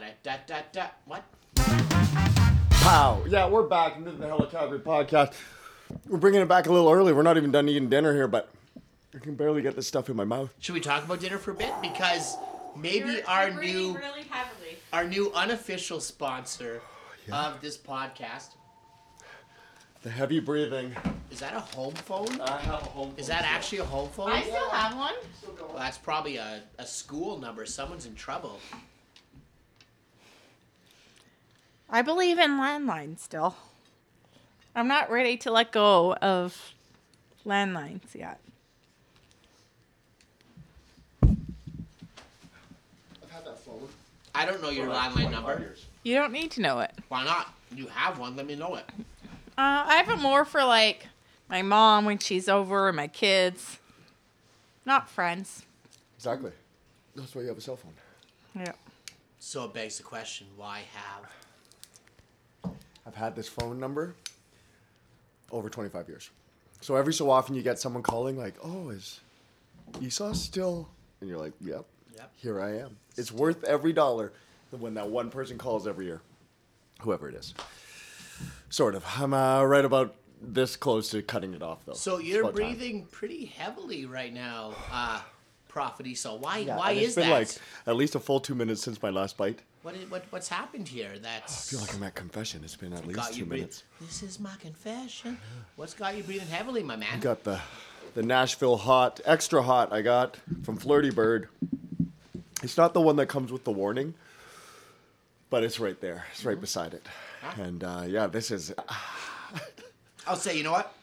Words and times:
da 0.24 0.36
da 0.46 0.56
da. 0.72 0.86
What? 1.04 1.22
Pow. 2.70 3.22
Yeah, 3.28 3.48
we're 3.48 3.62
back 3.68 3.96
into 3.96 4.10
the 4.10 4.26
Calgary 4.50 4.80
podcast. 4.80 5.34
We're 6.08 6.18
bringing 6.18 6.40
it 6.40 6.48
back 6.48 6.66
a 6.66 6.72
little 6.72 6.90
early. 6.90 7.12
We're 7.12 7.22
not 7.22 7.36
even 7.36 7.52
done 7.52 7.68
eating 7.68 7.88
dinner 7.88 8.12
here, 8.12 8.26
but 8.26 8.50
I 9.14 9.18
can 9.18 9.36
barely 9.36 9.62
get 9.62 9.76
this 9.76 9.86
stuff 9.86 10.08
in 10.10 10.16
my 10.16 10.24
mouth. 10.24 10.52
Should 10.58 10.74
we 10.74 10.80
talk 10.80 11.04
about 11.04 11.20
dinner 11.20 11.38
for 11.38 11.52
a 11.52 11.54
bit? 11.54 11.72
Because 11.80 12.36
maybe 12.76 13.08
You're- 13.10 13.22
our 13.22 13.50
new 13.50 13.94
really 13.96 14.24
our 14.92 15.04
new 15.04 15.30
unofficial 15.32 16.00
sponsor 16.00 16.80
of 17.32 17.60
this 17.60 17.76
podcast 17.78 18.48
The 20.02 20.10
heavy 20.10 20.40
breathing. 20.40 20.94
is 21.30 21.38
that 21.40 21.54
a 21.54 21.60
home 21.60 21.94
phone? 21.94 22.40
I 22.40 22.58
have 22.62 22.82
a 22.82 22.86
home. 22.86 23.14
Is 23.16 23.28
that 23.28 23.44
actually 23.44 23.78
a 23.78 23.84
home 23.84 24.08
phone? 24.10 24.32
I 24.32 24.42
still 24.42 24.70
have 24.70 24.96
one. 24.96 25.14
Well, 25.60 25.76
that's 25.78 25.98
probably 25.98 26.36
a, 26.36 26.62
a 26.78 26.86
school 26.86 27.38
number. 27.38 27.64
Someone's 27.64 28.06
in 28.06 28.14
trouble. 28.16 28.58
I 31.94 32.02
believe 32.02 32.40
in 32.40 32.58
landlines 32.58 33.20
still. 33.20 33.54
I'm 34.74 34.88
not 34.88 35.12
ready 35.12 35.36
to 35.36 35.52
let 35.52 35.70
go 35.70 36.14
of 36.14 36.74
landlines 37.46 38.16
yet. 38.16 38.40
I've 41.22 41.30
had 43.30 43.44
that 43.44 43.60
phone. 43.60 43.88
I 44.34 44.44
don't 44.44 44.60
know 44.60 44.70
your 44.70 44.88
landline 44.88 45.30
number. 45.30 45.76
You 46.02 46.16
don't 46.16 46.32
need 46.32 46.50
to 46.50 46.60
know 46.60 46.80
it. 46.80 46.90
Why 47.10 47.24
not? 47.24 47.54
You 47.72 47.86
have 47.86 48.18
one. 48.18 48.34
Let 48.34 48.46
me 48.46 48.56
know 48.56 48.74
it. 48.74 48.86
Uh, 49.56 49.86
I 49.86 49.94
have 49.94 50.08
it 50.08 50.20
more 50.20 50.44
for 50.44 50.64
like 50.64 51.06
my 51.48 51.62
mom 51.62 52.06
when 52.06 52.18
she's 52.18 52.48
over 52.48 52.88
and 52.88 52.96
my 52.96 53.06
kids. 53.06 53.78
Not 54.84 55.08
friends. 55.08 55.62
Exactly. 56.16 56.50
That's 57.14 57.36
why 57.36 57.42
you 57.42 57.48
have 57.48 57.58
a 57.58 57.60
cell 57.60 57.76
phone. 57.76 57.92
Yeah. 58.56 58.72
So 59.38 59.66
it 59.66 59.74
begs 59.74 59.98
the 59.98 60.02
question: 60.02 60.48
Why 60.56 60.82
have? 60.92 61.30
I've 63.06 63.14
had 63.14 63.36
this 63.36 63.48
phone 63.48 63.78
number 63.78 64.14
over 65.50 65.68
25 65.68 66.08
years. 66.08 66.30
So 66.80 66.96
every 66.96 67.14
so 67.14 67.30
often 67.30 67.54
you 67.54 67.62
get 67.62 67.78
someone 67.78 68.02
calling 68.02 68.36
like, 68.36 68.54
"Oh, 68.62 68.90
is 68.90 69.20
Esau 70.00 70.32
still?" 70.34 70.88
And 71.20 71.30
you're 71.30 71.38
like, 71.38 71.52
"Yep, 71.60 71.84
Yep. 72.16 72.32
here 72.36 72.60
I 72.60 72.76
am." 72.78 72.96
It's 73.16 73.32
worth 73.32 73.64
every 73.64 73.92
dollar 73.92 74.32
when 74.70 74.94
that 74.94 75.08
one 75.08 75.30
person 75.30 75.56
calls 75.56 75.86
every 75.86 76.06
year, 76.06 76.20
whoever 77.00 77.28
it 77.28 77.34
is. 77.34 77.54
Sort 78.68 78.94
of. 78.94 79.04
I'm 79.18 79.32
uh, 79.32 79.62
right 79.64 79.84
about 79.84 80.14
this 80.42 80.76
close 80.76 81.10
to 81.10 81.22
cutting 81.22 81.54
it 81.54 81.62
off 81.62 81.84
though. 81.86 81.92
So 81.94 82.18
you're 82.18 82.40
about 82.40 82.56
time. 82.56 82.66
breathing 82.74 83.06
pretty 83.06 83.46
heavily 83.46 84.04
right 84.04 84.32
now, 84.32 84.74
uh, 84.90 85.20
Prophet 85.68 86.06
Esau. 86.06 86.36
Why? 86.36 86.58
Yeah, 86.58 86.76
why 86.76 86.92
is 86.92 87.06
it's 87.08 87.14
been 87.14 87.28
that? 87.28 87.34
like 87.34 87.48
at 87.86 87.96
least 87.96 88.14
a 88.14 88.20
full 88.20 88.40
two 88.40 88.54
minutes 88.54 88.82
since 88.82 89.00
my 89.02 89.10
last 89.10 89.36
bite. 89.36 89.60
What, 89.84 89.96
is, 89.96 90.10
what 90.10 90.24
what's 90.30 90.48
happened 90.48 90.88
here? 90.88 91.10
That's 91.20 91.68
I 91.68 91.76
feel 91.76 91.80
like 91.86 91.94
I'm 91.94 92.02
at 92.04 92.14
confession. 92.14 92.62
It's 92.64 92.74
been 92.74 92.94
at 92.94 93.06
least 93.06 93.34
two 93.34 93.44
minutes. 93.44 93.82
This 94.00 94.22
is 94.22 94.40
my 94.40 94.54
confession. 94.58 95.36
What's 95.76 95.92
got 95.92 96.16
you 96.16 96.22
breathing 96.22 96.48
heavily, 96.48 96.82
my 96.82 96.96
man? 96.96 97.10
I 97.12 97.18
got 97.18 97.44
the 97.44 97.60
the 98.14 98.22
Nashville 98.22 98.78
hot, 98.78 99.20
extra 99.26 99.60
hot. 99.60 99.92
I 99.92 100.00
got 100.00 100.38
from 100.62 100.78
Flirty 100.78 101.10
Bird. 101.10 101.48
It's 102.62 102.78
not 102.78 102.94
the 102.94 103.02
one 103.02 103.16
that 103.16 103.26
comes 103.26 103.52
with 103.52 103.64
the 103.64 103.72
warning, 103.72 104.14
but 105.50 105.62
it's 105.62 105.78
right 105.78 106.00
there. 106.00 106.24
It's 106.32 106.46
right 106.46 106.58
beside 106.58 106.94
it. 106.94 107.06
And 107.58 107.84
uh, 107.84 108.04
yeah, 108.06 108.26
this 108.26 108.50
is 108.50 108.72
I'll 110.26 110.36
say, 110.36 110.56
you 110.56 110.62
know 110.62 110.72
what? 110.72 110.94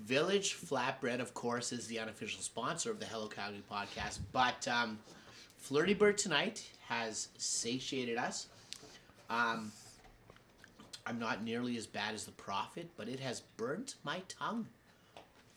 Village 0.00 0.56
Flatbread, 0.56 1.20
of 1.20 1.32
course, 1.32 1.72
is 1.72 1.86
the 1.86 2.00
unofficial 2.00 2.42
sponsor 2.42 2.90
of 2.90 3.00
the 3.00 3.06
Hello 3.06 3.28
Calgary 3.28 3.62
podcast. 3.72 4.18
But 4.30 4.68
um, 4.68 4.98
Flirty 5.56 5.94
Bird 5.94 6.18
tonight 6.18 6.68
has 6.88 7.28
satiated 7.38 8.18
us. 8.18 8.48
Um, 9.30 9.72
I'm 11.06 11.18
not 11.18 11.42
nearly 11.42 11.76
as 11.76 11.86
bad 11.86 12.14
as 12.14 12.24
the 12.24 12.32
Prophet, 12.32 12.90
but 12.96 13.08
it 13.08 13.20
has 13.20 13.40
burnt 13.56 13.96
my 14.04 14.22
tongue 14.28 14.66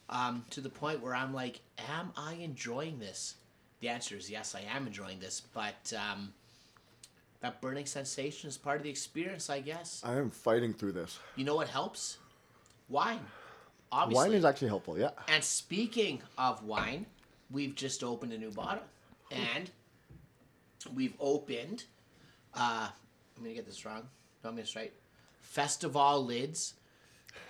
um, 0.09 0.45
to 0.51 0.61
the 0.61 0.69
point 0.69 1.01
where 1.01 1.15
I'm 1.15 1.33
like, 1.33 1.61
am 1.89 2.11
I 2.17 2.33
enjoying 2.33 2.99
this? 2.99 3.35
The 3.79 3.89
answer 3.89 4.15
is 4.17 4.29
yes, 4.29 4.55
I 4.55 4.61
am 4.75 4.87
enjoying 4.87 5.19
this. 5.19 5.41
But 5.53 5.93
um, 5.97 6.33
that 7.41 7.61
burning 7.61 7.85
sensation 7.85 8.49
is 8.49 8.57
part 8.57 8.77
of 8.77 8.83
the 8.83 8.89
experience, 8.89 9.49
I 9.49 9.59
guess. 9.59 10.01
I 10.03 10.15
am 10.15 10.29
fighting 10.29 10.73
through 10.73 10.93
this. 10.93 11.19
You 11.35 11.45
know 11.45 11.55
what 11.55 11.67
helps? 11.67 12.17
Wine. 12.89 13.19
Obviously. 13.91 14.29
Wine 14.29 14.37
is 14.37 14.45
actually 14.45 14.67
helpful. 14.69 14.97
Yeah. 14.97 15.11
and 15.29 15.43
speaking 15.43 16.21
of 16.37 16.63
wine, 16.63 17.05
we've 17.51 17.75
just 17.75 18.03
opened 18.03 18.33
a 18.33 18.37
new 18.37 18.51
bottle. 18.51 18.83
And 19.31 19.69
we've 20.93 21.15
opened 21.19 21.85
uh 22.55 22.89
I'm 23.37 23.43
gonna 23.43 23.55
get 23.55 23.65
this 23.65 23.85
wrong. 23.85 24.07
No, 24.43 24.49
I'm 24.49 24.55
gonna 24.55 24.65
straight. 24.65 24.93
Festival 25.41 26.25
lids. 26.25 26.73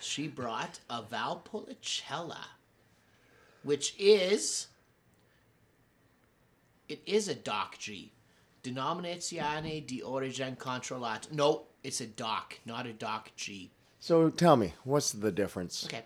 She 0.00 0.28
brought 0.28 0.80
a 0.90 1.02
Valpolicella, 1.02 2.44
which 3.62 3.94
is 3.98 4.68
it 6.88 7.00
is 7.06 7.28
a 7.28 7.34
Doc 7.34 7.78
G. 7.78 8.12
Denominazione 8.62 9.86
di 9.86 10.02
origine 10.02 10.56
controllata. 10.56 11.32
No, 11.32 11.66
it's 11.82 12.00
a 12.00 12.06
Doc, 12.06 12.58
not 12.66 12.86
a 12.86 12.92
Doc 12.92 13.30
G. 13.36 13.70
So 14.00 14.30
tell 14.30 14.56
me, 14.56 14.74
what's 14.84 15.12
the 15.12 15.32
difference? 15.32 15.84
Okay. 15.86 16.04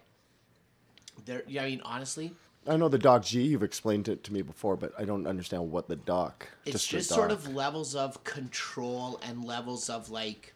There, 1.25 1.43
yeah, 1.47 1.65
I 1.65 1.71
mean, 1.71 1.83
honestly, 1.85 2.33
I 2.67 2.77
know 2.77 2.89
the 2.89 2.99
Doc 2.99 3.25
G. 3.25 3.43
You've 3.43 3.63
explained 3.65 4.09
it 4.09 4.23
to 4.25 4.33
me 4.33 4.43
before, 4.43 4.77
but 4.77 4.93
I 4.99 5.05
don't 5.05 5.27
understand 5.27 5.71
what 5.71 5.89
the 5.89 5.97
Doc. 5.97 6.49
it's 6.65 6.87
the 6.87 6.99
just 6.99 7.09
sort 7.11 7.33
of 7.33 7.53
levels 7.53 7.95
of 7.97 8.23
control 8.25 9.19
and 9.23 9.45
levels 9.45 9.91
of 9.91 10.11
like 10.11 10.55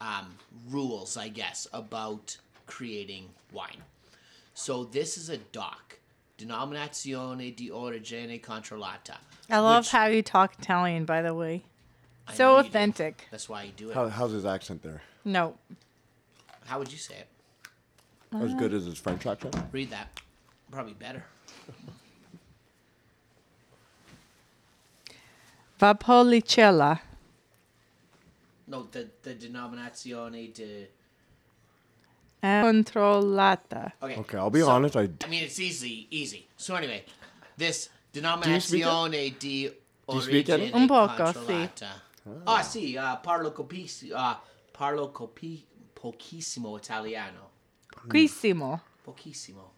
um, 0.00 0.36
rules, 0.68 1.16
I 1.16 1.28
guess, 1.28 1.66
about 1.72 2.36
creating 2.66 3.30
wine. 3.52 3.82
So 4.54 4.84
this 4.84 5.16
is 5.18 5.28
a 5.28 5.38
doc, 5.38 5.98
Denominazione 6.38 7.54
di 7.56 7.68
Origine 7.70 8.38
Controllata. 8.40 9.16
I 9.50 9.58
love 9.58 9.84
which- 9.84 9.90
how 9.90 10.06
you 10.06 10.22
talk 10.22 10.54
Italian, 10.58 11.04
by 11.04 11.20
the 11.22 11.34
way. 11.34 11.64
I 12.28 12.34
So 12.34 12.44
know 12.44 12.56
you 12.58 12.62
do. 12.62 12.68
authentic. 12.68 13.26
That's 13.32 13.48
why 13.48 13.64
you 13.64 13.72
do 13.76 13.90
it. 13.90 13.94
How, 13.94 14.08
how's 14.08 14.30
his 14.32 14.46
accent 14.46 14.82
there? 14.82 15.02
No. 15.24 15.56
How 16.66 16.78
would 16.78 16.92
you 16.92 16.98
say 16.98 17.14
it? 17.16 17.26
As 18.40 18.54
good 18.54 18.72
as 18.72 18.84
his 18.84 18.98
French 18.98 19.26
accent? 19.26 19.56
Read 19.72 19.90
that. 19.90 20.20
Probably 20.70 20.92
better. 20.92 21.24
Vapolicella. 25.78 27.00
No, 28.64 28.86
the 28.90 29.08
the 29.22 29.36
Denominazione 29.36 30.50
di. 30.52 30.88
Controllata. 32.40 33.92
Okay. 34.00 34.16
Okay, 34.16 34.36
I'll 34.38 34.50
be 34.50 34.60
so- 34.60 34.70
honest. 34.70 34.96
I 34.96 35.02
I 35.24 35.28
mean, 35.28 35.44
it's 35.44 35.58
easy, 35.58 36.06
easy. 36.10 36.46
So 36.56 36.74
anyway, 36.74 37.04
this 37.56 37.82
speak 37.84 38.22
denominazione 38.22 39.36
di 39.38 39.62
you 39.64 39.74
origine 40.06 40.70
Un 40.72 40.86
poco, 40.86 41.22
controllata. 41.22 42.02
Ah, 42.44 42.62
sì, 42.62 42.94
uh, 42.96 43.18
parlo, 43.20 43.52
capissi, 43.52 44.10
uh, 44.10 44.36
parlo 44.70 45.10
capi- 45.10 45.64
pochissimo 45.92 46.76
italiano. 46.76 47.50
Quissimo. 48.08 48.80
Pochissimo. 49.02 49.72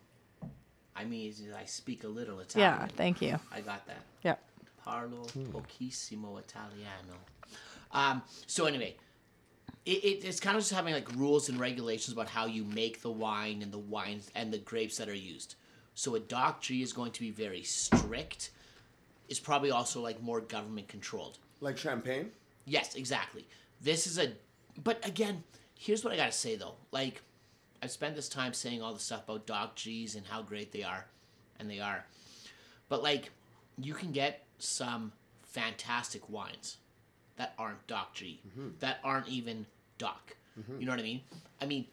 I 0.94 1.04
mean, 1.04 1.32
I 1.58 1.64
speak 1.64 2.04
a 2.04 2.08
little 2.08 2.40
Italian. 2.40 2.72
Yeah, 2.72 2.86
thank 2.96 3.22
you. 3.22 3.38
I 3.52 3.60
got 3.60 3.86
that. 3.86 4.02
Yep. 4.22 4.42
Parlo 4.86 5.26
pochissimo 5.52 6.38
italiano. 6.38 7.16
Um, 7.92 8.22
so 8.46 8.66
anyway, 8.66 8.96
it, 9.84 9.90
it, 10.04 10.24
it's 10.24 10.40
kind 10.40 10.56
of 10.56 10.62
just 10.62 10.72
having 10.72 10.92
like 10.94 11.08
rules 11.16 11.48
and 11.48 11.58
regulations 11.58 12.12
about 12.12 12.28
how 12.28 12.46
you 12.46 12.64
make 12.64 13.00
the 13.02 13.10
wine 13.10 13.62
and 13.62 13.72
the 13.72 13.78
wines 13.78 14.30
and 14.34 14.52
the 14.52 14.58
grapes 14.58 14.96
that 14.98 15.08
are 15.08 15.14
used. 15.14 15.54
So 15.94 16.14
a 16.14 16.20
Doc 16.20 16.60
G 16.62 16.82
is 16.82 16.92
going 16.92 17.12
to 17.12 17.20
be 17.20 17.30
very 17.30 17.62
strict. 17.62 18.50
It's 19.28 19.40
probably 19.40 19.70
also 19.70 20.00
like 20.00 20.22
more 20.22 20.40
government 20.40 20.88
controlled. 20.88 21.38
like 21.60 21.78
champagne. 21.78 22.30
Yes, 22.64 22.94
exactly. 22.94 23.46
This 23.80 24.06
is 24.06 24.18
a, 24.18 24.32
but 24.82 25.04
again, 25.06 25.42
here's 25.78 26.04
what 26.04 26.12
I 26.12 26.16
gotta 26.16 26.32
say 26.32 26.56
though. 26.56 26.74
Like, 26.92 27.22
I've 27.82 27.90
spent 27.90 28.14
this 28.14 28.28
time 28.28 28.52
saying 28.52 28.80
all 28.80 28.92
the 28.92 29.00
stuff 29.00 29.28
about 29.28 29.44
Doc 29.46 29.74
G's 29.74 30.14
and 30.14 30.24
how 30.26 30.42
great 30.42 30.70
they 30.72 30.84
are, 30.84 31.06
and 31.58 31.68
they 31.68 31.80
are. 31.80 32.04
But 32.88 33.02
like, 33.02 33.30
you 33.76 33.94
can 33.94 34.12
get 34.12 34.44
some 34.58 35.12
fantastic 35.42 36.28
wines 36.30 36.76
that 37.36 37.54
aren't 37.58 37.84
Doc 37.88 38.14
G, 38.14 38.40
that 38.80 39.00
aren't 39.02 39.28
even 39.28 39.66
Doc. 39.98 40.36
You 40.78 40.84
know 40.86 40.92
what 40.92 41.00
I 41.00 41.02
mean? 41.02 41.22
I 41.60 41.66
mean, 41.66 41.86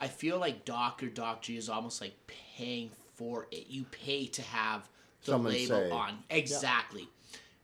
I 0.00 0.08
feel 0.08 0.38
like 0.38 0.64
Doc 0.64 1.02
or 1.02 1.06
Doc 1.08 1.42
G 1.42 1.56
is 1.56 1.68
almost 1.68 2.00
like 2.00 2.14
paying 2.26 2.90
for 3.14 3.46
it. 3.52 3.66
You 3.68 3.84
pay 3.84 4.26
to 4.26 4.42
have 4.42 4.88
the 5.24 5.32
Someone 5.32 5.52
label 5.52 5.76
say. 5.76 5.90
on. 5.90 6.18
Exactly. 6.28 7.08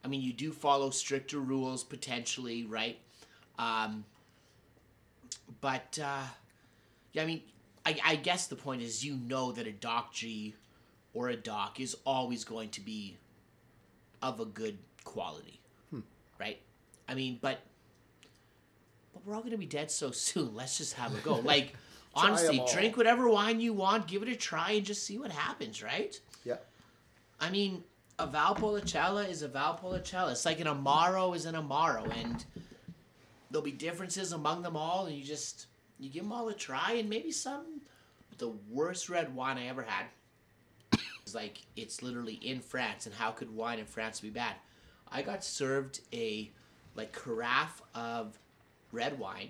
I 0.04 0.08
mean, 0.08 0.22
you 0.22 0.32
do 0.32 0.52
follow 0.52 0.90
stricter 0.90 1.40
rules 1.40 1.82
potentially, 1.82 2.64
right? 2.64 2.98
Um, 3.58 4.04
but 5.60 5.98
uh, 6.02 6.22
yeah, 7.12 7.22
I 7.22 7.26
mean, 7.26 7.42
I, 7.86 7.98
I 8.04 8.16
guess 8.16 8.48
the 8.48 8.56
point 8.56 8.82
is 8.82 9.04
you 9.04 9.14
know 9.14 9.52
that 9.52 9.68
a 9.68 9.72
Doc 9.72 10.12
G 10.12 10.56
or 11.14 11.28
a 11.28 11.36
Doc 11.36 11.78
is 11.78 11.96
always 12.04 12.44
going 12.44 12.70
to 12.70 12.80
be 12.80 13.16
of 14.20 14.40
a 14.40 14.44
good 14.44 14.78
quality, 15.04 15.60
hmm. 15.90 16.00
right? 16.40 16.58
I 17.08 17.14
mean, 17.14 17.38
but 17.40 17.60
but 19.14 19.24
we're 19.24 19.36
all 19.36 19.42
gonna 19.42 19.56
be 19.56 19.66
dead 19.66 19.92
so 19.92 20.10
soon. 20.12 20.54
Let's 20.54 20.78
just 20.78 20.94
have 20.94 21.16
a 21.16 21.20
go. 21.20 21.36
Like 21.36 21.74
honestly, 22.14 22.60
drink 22.72 22.96
whatever 22.96 23.28
wine 23.28 23.60
you 23.60 23.72
want, 23.72 24.08
give 24.08 24.22
it 24.22 24.28
a 24.28 24.36
try, 24.36 24.72
and 24.72 24.84
just 24.84 25.04
see 25.04 25.16
what 25.16 25.30
happens, 25.30 25.80
right? 25.80 26.20
Yeah. 26.44 26.56
I 27.40 27.50
mean, 27.50 27.84
a 28.18 28.26
Valpolicella 28.26 29.28
is 29.28 29.42
a 29.42 29.48
Valpolicella. 29.48 30.32
It's 30.32 30.44
like 30.44 30.58
an 30.58 30.66
Amaro 30.66 31.36
is 31.36 31.46
an 31.46 31.54
Amaro, 31.54 32.10
and 32.24 32.44
there'll 33.50 33.64
be 33.64 33.70
differences 33.70 34.32
among 34.32 34.62
them 34.62 34.76
all, 34.76 35.06
and 35.06 35.16
you 35.16 35.22
just 35.22 35.66
you 36.00 36.10
give 36.10 36.24
them 36.24 36.32
all 36.32 36.48
a 36.48 36.54
try, 36.54 36.94
and 36.94 37.08
maybe 37.08 37.30
some. 37.30 37.75
The 38.38 38.52
worst 38.70 39.08
red 39.08 39.34
wine 39.34 39.58
I 39.58 39.66
ever 39.68 39.82
had 39.82 40.06
is 41.26 41.34
like 41.34 41.62
it's 41.76 42.02
literally 42.02 42.34
in 42.34 42.60
France, 42.60 43.06
and 43.06 43.14
how 43.14 43.30
could 43.30 43.54
wine 43.54 43.78
in 43.78 43.86
France 43.86 44.20
be 44.20 44.30
bad? 44.30 44.54
I 45.10 45.22
got 45.22 45.44
served 45.44 46.00
a 46.12 46.50
like 46.94 47.12
carafe 47.12 47.82
of 47.94 48.38
red 48.92 49.18
wine 49.18 49.48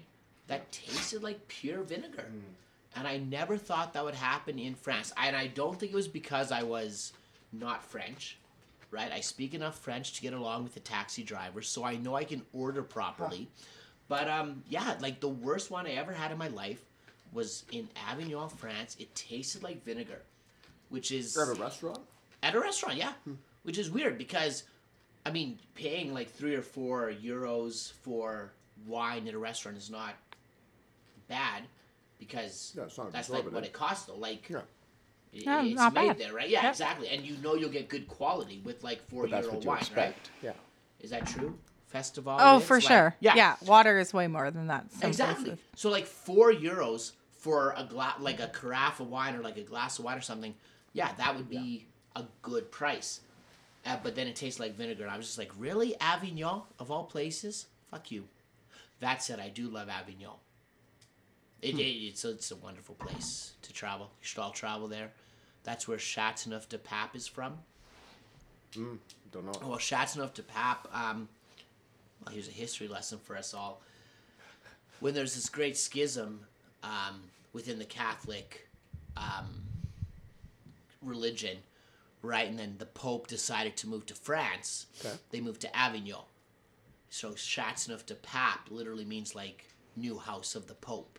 that 0.49 0.71
tasted 0.73 1.23
like 1.23 1.47
pure 1.49 1.83
vinegar. 1.83 2.27
And 2.95 3.07
I 3.07 3.19
never 3.19 3.57
thought 3.59 3.93
that 3.93 4.05
would 4.05 4.15
happen 4.15 4.59
in 4.59 4.75
France. 4.75 5.13
And 5.17 5.37
I 5.37 5.49
don't 5.49 5.79
think 5.79 5.93
it 5.93 5.95
was 5.95 6.09
because 6.09 6.51
I 6.51 6.63
was 6.63 7.13
not 7.53 7.85
French, 7.85 8.39
right? 8.91 9.13
I 9.13 9.21
speak 9.21 9.53
enough 9.55 9.79
French 9.79 10.15
to 10.15 10.23
get 10.23 10.33
along 10.33 10.65
with 10.65 10.75
the 10.75 10.81
taxi 10.81 11.23
driver, 11.23 11.61
so 11.63 11.85
I 11.85 11.97
know 11.97 12.15
I 12.15 12.25
can 12.25 12.43
order 12.53 12.83
properly. 12.83 13.49
But 14.09 14.29
um, 14.29 14.63
yeah, 14.69 14.95
like 15.01 15.21
the 15.21 15.29
worst 15.29 15.71
one 15.71 15.87
I 15.87 15.93
ever 15.93 16.13
had 16.13 16.31
in 16.31 16.39
my 16.39 16.49
life 16.49 16.81
was 17.33 17.65
in 17.73 17.89
Avignon, 18.09 18.49
France. 18.49 18.97
It 18.99 19.15
tasted 19.15 19.63
like 19.63 19.85
vinegar, 19.85 20.23
which 20.89 21.11
is 21.13 21.37
At 21.37 21.49
a 21.49 21.61
restaurant? 21.61 22.01
at 22.43 22.55
a 22.55 22.61
restaurant, 22.61 22.97
yeah. 22.97 23.13
Hmm. 23.25 23.35
Which 23.63 23.79
is 23.79 23.91
weird 23.91 24.17
because, 24.19 24.63
I 25.25 25.31
mean, 25.31 25.59
paying 25.75 26.15
like 26.15 26.31
three 26.31 26.55
or 26.55 26.63
four 26.63 27.11
euros 27.13 27.93
for 27.93 28.53
wine 28.87 29.27
at 29.27 29.35
a 29.35 29.39
restaurant 29.39 29.77
is 29.77 29.91
not 29.91 30.15
bad 31.29 31.65
because 32.19 32.73
Yeah, 32.77 32.85
it's 32.85 32.97
not 32.99 33.13
that's 33.13 33.29
like 33.29 33.51
what 33.53 33.65
it 33.65 33.73
costs 33.73 34.07
though. 34.07 34.17
Like, 34.17 34.49
Yeah. 34.49 34.61
it- 35.33 35.45
No, 35.47 35.65
it's 35.65 35.75
not 35.75 35.93
made 35.95 36.09
bad. 36.09 36.19
there, 36.19 36.33
right? 36.33 36.49
Yeah, 36.49 36.63
Yep. 36.63 36.73
exactly. 36.73 37.09
And 37.09 37.25
you 37.27 37.37
know 37.39 37.55
you'll 37.55 37.71
get 37.71 37.89
good 37.89 38.09
quality 38.09 38.61
with 38.65 38.83
like 38.85 39.03
four 39.09 39.23
But 39.25 39.31
that's 39.33 39.45
euro 39.47 39.57
what 39.57 39.65
you 39.65 39.69
wine, 39.71 39.79
expect. 39.81 40.19
right? 40.19 40.31
Yeah. 40.43 40.53
Is 41.01 41.11
that 41.11 41.27
true? 41.27 41.59
Festival. 41.89 42.37
Oh, 42.41 42.59
for 42.61 42.77
Like- 42.77 42.83
sure. 42.85 43.17
Yeah. 43.21 43.35
Yeah. 43.35 43.57
Water 43.63 43.99
is 43.99 44.13
way 44.15 44.27
more 44.29 44.51
than 44.51 44.69
that. 44.69 44.91
some 44.93 45.09
Exactly. 45.09 45.45
places. 45.47 45.65
So 45.75 45.91
like 45.91 46.07
four 46.07 46.53
euros 46.53 47.13
for 47.47 47.75
a 47.77 47.85
glass, 47.85 48.17
like 48.19 48.41
a 48.41 48.49
carafe 48.49 48.99
of 48.99 49.09
wine 49.09 49.37
or 49.37 49.41
like 49.41 49.57
a 49.57 49.63
glass 49.63 50.01
of 50.01 50.05
wine 50.05 50.19
or 50.19 50.21
something. 50.21 50.53
Yeah, 50.93 51.13
that 51.17 51.37
would 51.37 51.49
be 51.49 51.87
a 52.17 52.25
good 52.43 52.73
price. 52.73 53.21
Uh, 53.87 53.97
but 54.03 54.17
then 54.17 54.27
it 54.27 54.35
tastes 54.35 54.59
like 54.59 54.75
vinegar. 54.75 55.05
And 55.05 55.13
I 55.13 55.17
was 55.17 55.27
just 55.27 55.39
like, 55.39 55.53
really, 55.57 55.95
Avignon 56.01 56.63
of 56.81 56.91
all 56.91 57.05
places? 57.05 57.67
Fuck 57.93 58.11
you. 58.11 58.25
That 58.99 59.23
said, 59.23 59.39
I 59.39 59.49
do 59.49 59.69
love 59.69 59.89
Avignon. 59.89 60.35
It, 61.63 61.79
it, 61.79 61.83
it's 61.83 62.25
a, 62.25 62.31
it's 62.31 62.51
a 62.51 62.57
wonderful 62.57 62.97
place 62.97 63.53
to 63.63 63.73
travel. 63.73 64.11
You 64.21 64.27
should 64.27 64.41
all 64.41 64.51
travel 64.51 64.89
there. 64.89 65.13
That's 65.63 65.87
where 65.87 66.01
Chateauneuf 66.01 66.69
de 66.69 66.79
Pape 66.79 67.15
is 67.15 67.29
from. 67.29 67.59
Hmm, 68.75 68.95
don't 69.31 69.47
know. 69.47 69.69
Well, 69.69 69.79
Chateauneuf 69.79 70.35
de 70.35 70.43
Pape, 70.43 70.93
um, 70.93 71.29
well, 72.25 72.35
here's 72.35 72.49
a 72.49 72.53
history 72.53 72.89
lesson 72.89 73.19
for 73.23 73.37
us 73.37 73.55
all. 73.55 73.83
When 74.99 75.15
there's 75.15 75.37
this 75.37 75.49
great 75.49 75.77
schism 75.77 76.41
um, 76.83 77.21
within 77.57 77.79
the 77.79 77.87
Catholic 77.87 78.69
um, 79.17 79.63
religion, 81.01 81.57
right, 82.21 82.47
and 82.47 82.59
then 82.59 82.75
the 82.79 82.85
Pope 82.85 83.29
decided 83.29 83.79
to 83.79 83.89
move 83.89 84.05
to 84.05 84.15
France, 84.15 84.85
Okay. 85.01 85.17
they 85.31 85.41
moved 85.41 85.63
to 85.63 85.75
Avignon. 85.75 86.21
So 87.09 87.35
Chateauneuf 87.35 88.05
de 88.05 88.15
Pape 88.15 88.71
literally 88.71 89.07
means 89.07 89.35
like 89.35 89.69
new 89.97 90.19
house 90.19 90.55
of 90.55 90.67
the 90.67 90.75
Pope, 90.75 91.19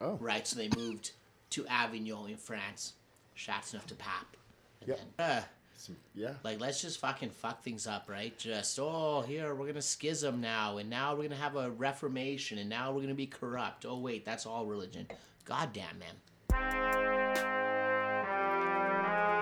Oh. 0.00 0.14
right? 0.22 0.46
So 0.46 0.56
they 0.56 0.70
moved 0.74 1.12
to 1.50 1.66
Avignon 1.66 2.30
in 2.30 2.38
France, 2.38 2.94
Chateauneuf 3.34 3.86
de 3.86 3.94
Pape. 3.94 4.38
And 4.80 4.88
Yep. 4.88 4.98
then, 5.18 5.26
uh, 5.26 5.42
Some, 5.76 5.96
yeah. 6.14 6.36
like, 6.44 6.60
let's 6.60 6.80
just 6.80 6.98
fucking 6.98 7.28
fuck 7.28 7.62
things 7.62 7.86
up, 7.86 8.08
right? 8.08 8.38
Just, 8.38 8.78
oh, 8.78 9.20
here, 9.20 9.54
we're 9.54 9.66
gonna 9.66 9.82
schism 9.82 10.40
now, 10.40 10.78
and 10.78 10.88
now 10.88 11.14
we're 11.14 11.24
gonna 11.24 11.36
have 11.36 11.56
a 11.56 11.70
reformation, 11.70 12.56
and 12.56 12.70
now 12.70 12.90
we're 12.90 13.02
gonna 13.02 13.12
be 13.12 13.26
corrupt. 13.26 13.84
Oh, 13.84 13.98
wait, 13.98 14.24
that's 14.24 14.46
all 14.46 14.64
religion. 14.64 15.06
Goddamn, 15.44 15.98
man. 15.98 16.14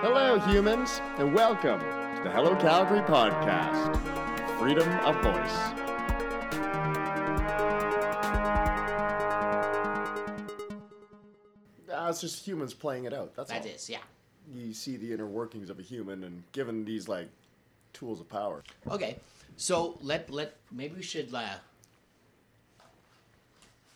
Hello, 0.01 0.37
humans, 0.39 0.99
and 1.17 1.33
welcome 1.33 1.79
to 1.79 2.21
the 2.23 2.29
Hello 2.29 2.55
Calgary 2.57 2.99
podcast. 3.01 3.95
Freedom 4.59 4.87
of 5.05 5.15
voice. 5.23 5.79
Uh, 11.91 12.07
it's 12.09 12.21
just 12.21 12.45
humans 12.45 12.73
playing 12.73 13.05
it 13.05 13.13
out. 13.13 13.35
That's 13.35 13.49
That 13.51 13.61
all. 13.61 13.67
is, 13.67 13.89
yeah. 13.89 13.99
You 14.53 14.73
see 14.73 14.97
the 14.97 15.13
inner 15.13 15.27
workings 15.27 15.69
of 15.69 15.79
a 15.79 15.81
human, 15.81 16.23
and 16.23 16.43
given 16.51 16.83
these 16.83 17.07
like 17.07 17.29
tools 17.93 18.19
of 18.19 18.27
power. 18.27 18.63
Okay, 18.89 19.17
so 19.55 19.97
let 20.01 20.29
let 20.29 20.55
maybe 20.71 20.95
we 20.95 21.01
should 21.01 21.33
uh, 21.33 21.55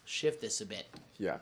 shift 0.06 0.40
this 0.40 0.62
a 0.62 0.66
bit. 0.66 0.86
Yeah. 1.18 1.38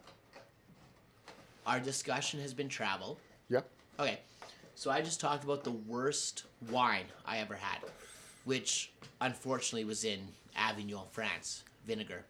Our 1.66 1.80
discussion 1.80 2.40
has 2.42 2.54
been 2.54 2.70
travel. 2.70 3.18
Yeah. 3.50 3.62
Okay, 4.00 4.20
so 4.76 4.92
I 4.92 5.02
just 5.02 5.20
talked 5.20 5.44
about 5.44 5.64
the 5.64 5.72
worst 5.72 6.44
wine 6.70 7.06
I 7.26 7.40
ever 7.40 7.56
had, 7.56 7.80
which 8.44 8.92
unfortunately 9.22 9.86
was 9.86 10.04
in 10.04 10.20
Avignon, 10.56 11.06
France. 11.12 11.64
Vinegar. 11.88 12.26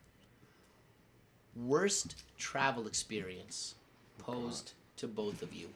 Worst 1.55 2.23
travel 2.37 2.87
experience 2.87 3.75
posed 4.17 4.73
to 4.97 5.07
both 5.07 5.41
of 5.41 5.53
you. 5.53 5.69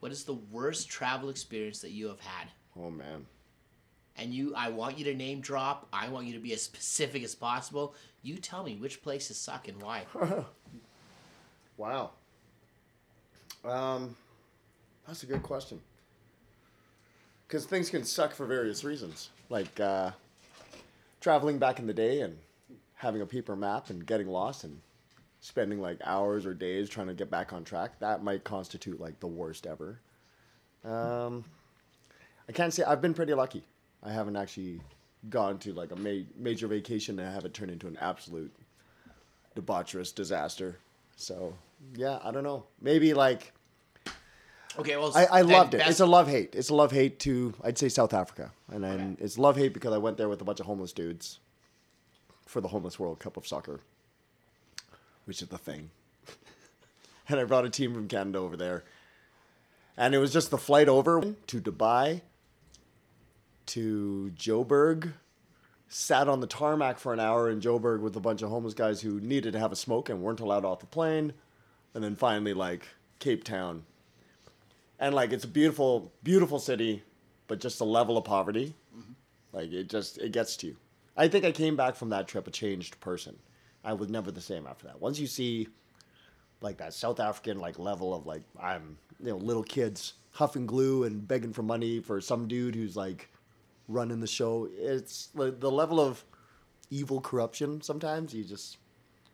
What 0.00 0.12
is 0.12 0.24
the 0.24 0.34
worst 0.34 0.88
travel 0.88 1.28
experience 1.28 1.80
that 1.80 1.90
you 1.90 2.08
have 2.08 2.20
had? 2.20 2.48
Oh 2.76 2.90
man. 2.90 3.26
And 4.16 4.32
you, 4.32 4.54
I 4.54 4.68
want 4.68 4.98
you 4.98 5.04
to 5.06 5.14
name 5.14 5.40
drop. 5.40 5.88
I 5.92 6.08
want 6.08 6.26
you 6.26 6.34
to 6.34 6.38
be 6.38 6.52
as 6.52 6.62
specific 6.72 7.22
as 7.24 7.34
possible. 7.34 7.94
You 8.22 8.36
tell 8.36 8.62
me 8.62 8.76
which 8.76 9.02
places 9.02 9.36
suck 9.36 9.68
and 9.68 9.80
why. 9.82 10.06
Wow. 11.78 12.10
Um, 13.64 14.16
that's 15.06 15.22
a 15.22 15.26
good 15.26 15.42
question. 15.42 15.80
Because 17.46 17.66
things 17.66 17.90
can 17.90 18.04
suck 18.04 18.32
for 18.32 18.46
various 18.46 18.82
reasons, 18.82 19.30
like 19.50 19.78
uh, 19.78 20.12
traveling 21.20 21.58
back 21.58 21.78
in 21.78 21.86
the 21.86 21.92
day 21.92 22.22
and 22.22 22.36
having 22.94 23.20
a 23.20 23.26
paper 23.26 23.54
map 23.54 23.90
and 23.90 24.06
getting 24.06 24.28
lost 24.28 24.64
and 24.64 24.80
spending 25.40 25.80
like 25.80 25.98
hours 26.04 26.46
or 26.46 26.54
days 26.54 26.88
trying 26.88 27.08
to 27.08 27.14
get 27.14 27.30
back 27.30 27.52
on 27.52 27.64
track. 27.64 27.98
That 27.98 28.22
might 28.22 28.44
constitute 28.44 29.00
like 29.00 29.20
the 29.20 29.26
worst 29.26 29.66
ever. 29.66 29.98
Um, 30.84 31.44
I 32.48 32.52
can't 32.52 32.72
say 32.72 32.84
I've 32.84 33.02
been 33.02 33.14
pretty 33.14 33.34
lucky. 33.34 33.62
I 34.02 34.12
haven't 34.12 34.36
actually 34.36 34.80
gone 35.28 35.58
to 35.58 35.72
like 35.72 35.90
a 35.92 35.96
ma- 35.96 36.24
major 36.36 36.66
vacation 36.66 37.18
and 37.18 37.32
have 37.32 37.44
it 37.44 37.54
turn 37.54 37.70
into 37.70 37.86
an 37.86 37.98
absolute 38.00 38.52
debaucherous 39.54 40.14
disaster. 40.14 40.78
So 41.16 41.54
yeah, 41.94 42.18
I 42.22 42.30
don't 42.30 42.44
know. 42.44 42.64
Maybe 42.80 43.14
like 43.14 43.52
Okay, 44.78 44.96
well, 44.96 45.12
I, 45.14 45.26
I 45.26 45.40
loved 45.42 45.74
it. 45.74 45.82
It's 45.86 46.00
a 46.00 46.06
love 46.06 46.28
hate. 46.28 46.54
It's 46.54 46.70
a 46.70 46.74
love 46.74 46.92
hate 46.92 47.18
to 47.20 47.54
I'd 47.62 47.76
say 47.76 47.88
South 47.88 48.14
Africa, 48.14 48.52
and 48.70 48.82
then 48.82 49.18
it's 49.20 49.36
love 49.36 49.56
hate 49.56 49.74
because 49.74 49.92
I 49.92 49.98
went 49.98 50.16
there 50.16 50.28
with 50.28 50.40
a 50.40 50.44
bunch 50.44 50.60
of 50.60 50.66
homeless 50.66 50.92
dudes 50.92 51.40
for 52.46 52.60
the 52.60 52.68
homeless 52.68 52.98
World 52.98 53.18
Cup 53.18 53.36
of 53.36 53.46
soccer, 53.46 53.80
which 55.26 55.42
is 55.42 55.48
the 55.48 55.58
thing. 55.58 55.90
and 57.28 57.38
I 57.38 57.44
brought 57.44 57.66
a 57.66 57.70
team 57.70 57.92
from 57.92 58.08
Canada 58.08 58.38
over 58.38 58.56
there, 58.56 58.84
and 59.96 60.14
it 60.14 60.18
was 60.18 60.32
just 60.32 60.50
the 60.50 60.58
flight 60.58 60.88
over 60.88 61.20
to 61.20 61.60
Dubai, 61.60 62.22
to 63.66 64.32
Joburg. 64.36 65.12
Sat 65.88 66.26
on 66.26 66.40
the 66.40 66.46
tarmac 66.46 66.98
for 66.98 67.12
an 67.12 67.20
hour 67.20 67.50
in 67.50 67.60
Joburg 67.60 68.00
with 68.00 68.16
a 68.16 68.20
bunch 68.20 68.40
of 68.40 68.48
homeless 68.48 68.72
guys 68.72 69.02
who 69.02 69.20
needed 69.20 69.52
to 69.52 69.58
have 69.58 69.72
a 69.72 69.76
smoke 69.76 70.08
and 70.08 70.22
weren't 70.22 70.40
allowed 70.40 70.64
off 70.64 70.80
the 70.80 70.86
plane, 70.86 71.34
and 71.94 72.02
then 72.02 72.16
finally 72.16 72.54
like 72.54 72.86
Cape 73.18 73.44
Town. 73.44 73.84
And 74.98 75.14
like 75.14 75.32
it's 75.32 75.44
a 75.44 75.48
beautiful 75.48 76.12
beautiful 76.22 76.58
city 76.58 77.02
but 77.48 77.60
just 77.60 77.78
the 77.78 77.84
level 77.84 78.16
of 78.16 78.24
poverty 78.24 78.74
mm-hmm. 78.96 79.12
like 79.52 79.72
it 79.72 79.88
just 79.88 80.18
it 80.18 80.32
gets 80.32 80.56
to 80.58 80.68
you. 80.68 80.76
I 81.16 81.28
think 81.28 81.44
i 81.44 81.52
came 81.52 81.76
back 81.76 81.96
from 81.96 82.10
that 82.10 82.28
trip 82.28 82.46
a 82.46 82.50
changed 82.50 83.00
person. 83.00 83.38
I 83.84 83.94
was 83.94 84.08
never 84.08 84.30
the 84.30 84.40
same 84.40 84.66
after 84.66 84.86
that. 84.86 85.00
Once 85.00 85.18
you 85.18 85.26
see 85.26 85.68
like 86.62 86.78
that 86.78 86.94
south 86.94 87.20
african 87.20 87.58
like 87.58 87.78
level 87.78 88.14
of 88.14 88.26
like 88.26 88.42
i'm 88.60 88.96
you 89.20 89.30
know 89.30 89.36
little 89.36 89.62
kids 89.62 90.14
huffing 90.32 90.66
glue 90.66 91.04
and 91.04 91.26
begging 91.26 91.52
for 91.52 91.62
money 91.62 92.00
for 92.00 92.20
some 92.20 92.48
dude 92.48 92.74
who's 92.74 92.96
like 92.96 93.28
running 93.88 94.20
the 94.20 94.26
show 94.26 94.68
it's 94.78 95.28
like 95.34 95.60
the 95.60 95.70
level 95.70 96.00
of 96.00 96.24
evil 96.90 97.20
corruption 97.20 97.82
sometimes 97.82 98.32
you 98.32 98.44
just 98.44 98.78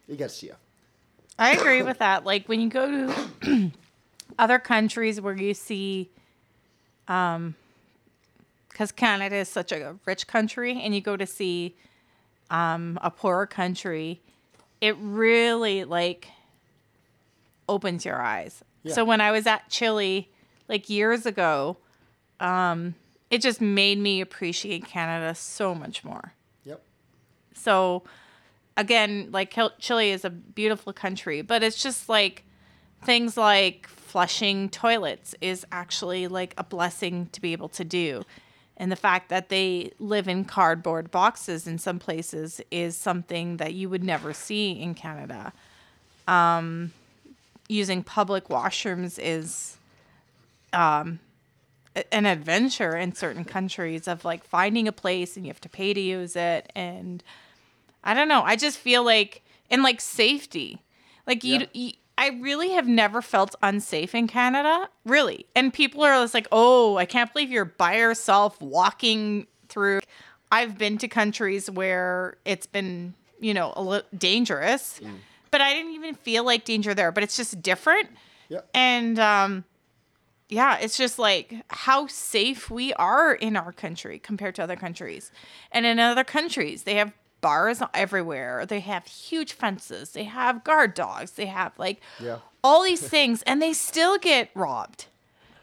it 0.08 0.16
gets 0.16 0.40
to 0.40 0.46
you 0.46 0.54
I 1.38 1.52
agree 1.52 1.82
with 1.82 1.98
that. 1.98 2.24
Like 2.24 2.48
when 2.48 2.60
you 2.60 2.68
go 2.68 2.90
to 2.90 3.72
other 4.38 4.58
countries 4.58 5.20
where 5.20 5.36
you 5.36 5.54
see, 5.54 6.10
um, 7.06 7.54
because 8.68 8.92
Canada 8.92 9.36
is 9.36 9.48
such 9.48 9.72
a 9.72 9.96
rich 10.06 10.26
country, 10.26 10.80
and 10.82 10.94
you 10.94 11.00
go 11.00 11.16
to 11.16 11.26
see, 11.26 11.76
um, 12.50 12.98
a 13.02 13.10
poorer 13.10 13.46
country, 13.46 14.20
it 14.80 14.96
really 15.00 15.84
like 15.84 16.28
opens 17.68 18.04
your 18.04 18.20
eyes. 18.20 18.62
Yeah. 18.82 18.94
So 18.94 19.04
when 19.04 19.20
I 19.20 19.30
was 19.30 19.46
at 19.46 19.68
Chile 19.68 20.28
like 20.68 20.88
years 20.88 21.26
ago, 21.26 21.76
um, 22.40 22.94
it 23.30 23.42
just 23.42 23.60
made 23.60 23.98
me 23.98 24.20
appreciate 24.20 24.86
Canada 24.86 25.34
so 25.34 25.74
much 25.74 26.04
more. 26.04 26.32
Yep. 26.64 26.82
So 27.54 28.04
again, 28.78 29.28
like 29.32 29.54
Chile 29.78 30.10
is 30.10 30.24
a 30.24 30.30
beautiful 30.30 30.94
country, 30.94 31.42
but 31.42 31.62
it's 31.62 31.82
just 31.82 32.08
like 32.08 32.44
things 33.04 33.36
like 33.36 33.88
flushing 33.88 34.70
toilets 34.70 35.34
is 35.40 35.66
actually 35.70 36.28
like 36.28 36.54
a 36.56 36.64
blessing 36.64 37.28
to 37.32 37.40
be 37.42 37.52
able 37.52 37.68
to 37.70 37.84
do. 37.84 38.22
And 38.76 38.92
the 38.92 38.96
fact 38.96 39.28
that 39.30 39.48
they 39.48 39.90
live 39.98 40.28
in 40.28 40.44
cardboard 40.44 41.10
boxes 41.10 41.66
in 41.66 41.78
some 41.78 41.98
places 41.98 42.60
is 42.70 42.96
something 42.96 43.56
that 43.56 43.74
you 43.74 43.88
would 43.88 44.04
never 44.04 44.32
see 44.32 44.70
in 44.70 44.94
Canada. 44.94 45.52
Um, 46.28 46.92
using 47.68 48.04
public 48.04 48.46
washrooms 48.46 49.18
is 49.20 49.76
um, 50.72 51.18
an 52.12 52.26
adventure 52.26 52.96
in 52.96 53.12
certain 53.12 53.44
countries 53.44 54.06
of 54.06 54.24
like 54.24 54.44
finding 54.44 54.86
a 54.86 54.92
place 54.92 55.36
and 55.36 55.44
you 55.44 55.50
have 55.50 55.60
to 55.62 55.68
pay 55.68 55.92
to 55.92 56.00
use 56.00 56.36
it 56.36 56.70
and 56.76 57.24
I 58.04 58.14
don't 58.14 58.28
know. 58.28 58.42
I 58.42 58.56
just 58.56 58.78
feel 58.78 59.04
like 59.04 59.42
and 59.70 59.82
like 59.82 60.00
safety. 60.00 60.82
Like 61.26 61.44
you, 61.44 61.60
Yeah. 61.60 61.66
you 61.72 61.92
I 62.20 62.30
really 62.40 62.70
have 62.70 62.88
never 62.88 63.22
felt 63.22 63.54
unsafe 63.62 64.12
in 64.12 64.26
Canada, 64.26 64.88
really. 65.04 65.46
And 65.54 65.72
people 65.72 66.02
are 66.02 66.20
just 66.24 66.34
like, 66.34 66.48
"Oh, 66.50 66.96
I 66.96 67.04
can't 67.06 67.32
believe 67.32 67.48
you're 67.50 67.64
by 67.64 67.98
yourself 67.98 68.60
walking 68.60 69.46
through." 69.68 70.00
I've 70.50 70.76
been 70.78 70.98
to 70.98 71.06
countries 71.08 71.70
where 71.70 72.38
it's 72.44 72.66
been, 72.66 73.14
you 73.38 73.54
know, 73.54 73.72
a 73.76 73.82
little 73.82 74.08
dangerous, 74.16 75.00
but 75.52 75.60
I 75.60 75.74
didn't 75.74 75.92
even 75.92 76.14
feel 76.16 76.42
like 76.42 76.64
danger 76.64 76.92
there, 76.94 77.12
but 77.12 77.22
it's 77.22 77.36
just 77.36 77.62
different. 77.62 78.08
Yep. 78.48 78.68
And 78.74 79.18
um 79.20 79.64
yeah, 80.48 80.78
it's 80.78 80.96
just 80.96 81.18
like 81.18 81.54
how 81.68 82.06
safe 82.06 82.70
we 82.70 82.94
are 82.94 83.34
in 83.34 83.56
our 83.56 83.70
country 83.72 84.18
compared 84.18 84.54
to 84.56 84.62
other 84.64 84.76
countries. 84.76 85.30
And 85.70 85.84
in 85.86 85.98
other 86.00 86.24
countries, 86.24 86.84
they 86.84 86.94
have 86.94 87.12
bars 87.40 87.82
everywhere. 87.94 88.66
They 88.66 88.80
have 88.80 89.06
huge 89.06 89.52
fences. 89.52 90.10
They 90.10 90.24
have 90.24 90.64
guard 90.64 90.94
dogs. 90.94 91.32
They 91.32 91.46
have 91.46 91.72
like 91.78 92.00
Yeah. 92.20 92.38
all 92.64 92.82
these 92.82 93.06
things 93.16 93.42
and 93.42 93.60
they 93.62 93.72
still 93.72 94.18
get 94.18 94.50
robbed. 94.54 95.06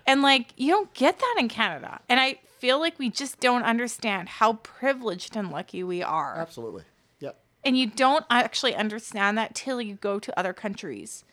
And 0.08 0.22
like 0.22 0.54
you 0.58 0.72
don't 0.72 0.94
get 0.94 1.20
that 1.20 1.36
in 1.40 1.48
Canada. 1.50 2.00
And 2.08 2.20
I 2.20 2.40
feel 2.60 2.80
like 2.80 2.98
we 2.98 3.10
just 3.10 3.40
don't 3.40 3.64
understand 3.64 4.30
how 4.30 4.54
privileged 4.54 5.36
and 5.36 5.52
lucky 5.52 5.84
we 5.84 6.02
are. 6.02 6.36
Absolutely. 6.38 6.84
Yep. 7.20 7.38
And 7.64 7.78
you 7.78 7.88
don't 7.88 8.26
actually 8.30 8.76
understand 8.76 9.38
that 9.38 9.56
till 9.56 9.82
you 9.82 9.96
go 9.96 10.20
to 10.20 10.40
other 10.40 10.54
countries. 10.54 11.24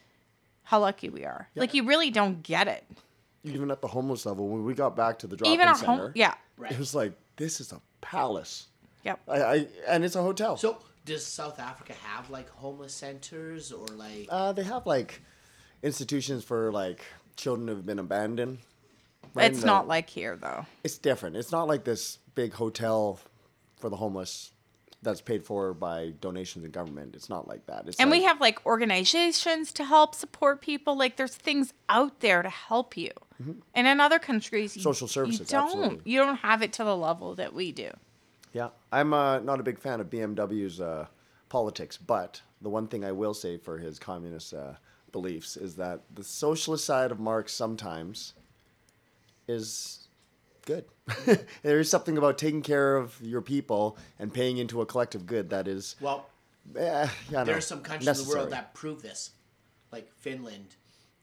How 0.64 0.80
lucky 0.80 1.08
we 1.08 1.24
are. 1.24 1.48
Like 1.54 1.74
you 1.74 1.84
really 1.84 2.10
don't 2.10 2.42
get 2.42 2.66
it. 2.68 2.84
Even 3.44 3.70
at 3.70 3.80
the 3.82 3.88
homeless 3.88 4.24
level, 4.24 4.48
when 4.48 4.64
we 4.64 4.72
got 4.74 4.94
back 4.96 5.18
to 5.18 5.26
the 5.26 5.36
drop-in 5.36 5.52
Even 5.54 5.68
our 5.68 5.74
center, 5.74 6.02
home 6.04 6.12
yeah. 6.14 6.34
Right. 6.56 6.70
it 6.72 6.78
was 6.78 6.94
like 6.94 7.12
this 7.36 7.60
is 7.60 7.72
a 7.72 7.80
palace. 8.00 8.68
Yep. 9.04 9.20
I, 9.28 9.42
I 9.42 9.66
and 9.88 10.04
it's 10.04 10.14
a 10.16 10.22
hotel. 10.22 10.56
So 10.56 10.78
does 11.04 11.24
South 11.26 11.58
Africa 11.58 11.94
have 12.04 12.30
like 12.30 12.48
homeless 12.50 12.94
centers 12.94 13.72
or 13.72 13.86
like? 13.88 14.26
uh, 14.28 14.52
they 14.52 14.62
have 14.62 14.86
like 14.86 15.20
institutions 15.82 16.44
for 16.44 16.70
like 16.72 17.04
children 17.36 17.68
who've 17.68 17.84
been 17.84 17.98
abandoned. 17.98 18.58
right 19.34 19.50
It's 19.50 19.60
the- 19.60 19.66
not 19.66 19.88
like 19.88 20.08
here 20.10 20.36
though. 20.36 20.66
It's 20.84 20.98
different. 20.98 21.36
It's 21.36 21.52
not 21.52 21.66
like 21.68 21.84
this 21.84 22.18
big 22.34 22.52
hotel 22.54 23.18
for 23.78 23.88
the 23.88 23.96
homeless 23.96 24.50
that's 25.02 25.20
paid 25.20 25.44
for 25.44 25.74
by 25.74 26.12
donations 26.20 26.64
and 26.64 26.72
government. 26.72 27.16
It's 27.16 27.28
not 27.28 27.48
like 27.48 27.66
that. 27.66 27.88
It's 27.88 27.98
And 27.98 28.08
we 28.08 28.22
have 28.22 28.40
like 28.40 28.64
organizations 28.64 29.72
to 29.72 29.84
help 29.84 30.14
support 30.14 30.60
people. 30.60 30.96
Like 30.96 31.16
there's 31.16 31.34
things 31.34 31.72
out 31.88 32.20
there 32.20 32.42
to 32.42 32.48
help 32.50 32.96
you. 32.96 33.10
And 33.74 33.88
in 33.88 33.98
other 33.98 34.20
countries, 34.20 34.70
Mm-hmm. 34.74 34.82
Social 34.82 35.06
you 35.06 35.12
services, 35.12 35.48
don't. 35.48 35.64
absolutely. 35.64 36.00
You 36.12 36.20
don't 36.20 36.36
have 36.36 36.62
it 36.62 36.72
to 36.74 36.84
the 36.84 36.96
level 36.96 37.34
that 37.34 37.52
we 37.52 37.72
do. 37.72 37.90
Yeah, 38.52 38.68
I'm 38.90 39.14
uh, 39.14 39.38
not 39.40 39.60
a 39.60 39.62
big 39.62 39.78
fan 39.78 40.00
of 40.00 40.10
BMW's 40.10 40.80
uh, 40.80 41.06
politics, 41.48 41.96
but 41.96 42.42
the 42.60 42.68
one 42.68 42.86
thing 42.86 43.04
I 43.04 43.12
will 43.12 43.34
say 43.34 43.56
for 43.56 43.78
his 43.78 43.98
communist 43.98 44.52
uh, 44.52 44.74
beliefs 45.10 45.56
is 45.56 45.76
that 45.76 46.00
the 46.14 46.24
socialist 46.24 46.84
side 46.84 47.10
of 47.10 47.18
Marx 47.18 47.52
sometimes 47.52 48.34
is 49.48 50.08
good. 50.66 50.84
there 51.62 51.80
is 51.80 51.88
something 51.90 52.18
about 52.18 52.38
taking 52.38 52.62
care 52.62 52.96
of 52.96 53.18
your 53.22 53.40
people 53.40 53.96
and 54.18 54.32
paying 54.32 54.58
into 54.58 54.80
a 54.80 54.86
collective 54.86 55.26
good 55.26 55.50
that 55.50 55.66
is, 55.66 55.96
well, 56.00 56.28
eh, 56.76 57.08
there 57.30 57.56
are 57.56 57.60
some 57.60 57.80
countries 57.80 58.20
in 58.20 58.26
the 58.26 58.30
world 58.30 58.50
that 58.50 58.74
prove 58.74 59.02
this, 59.02 59.30
like 59.90 60.10
Finland, 60.18 60.76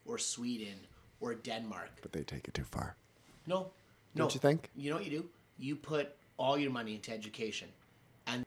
or 0.06 0.18
Sweden, 0.18 0.76
or 1.22 1.36
Denmark. 1.36 1.92
but 2.02 2.12
they 2.12 2.24
take 2.24 2.48
it 2.48 2.54
too 2.54 2.64
far. 2.64 2.96
No, 3.46 3.72
no. 4.16 4.24
Don't 4.24 4.34
you 4.34 4.40
think? 4.40 4.70
You 4.76 4.90
know 4.90 4.98
what 4.98 5.06
you 5.06 5.12
do? 5.12 5.30
You 5.58 5.76
put 5.76 6.16
all 6.39 6.58
your 6.58 6.72
money 6.72 6.96
into 6.96 7.12
education, 7.12 7.67
and 8.25 8.43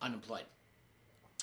unemployed. 0.00 0.44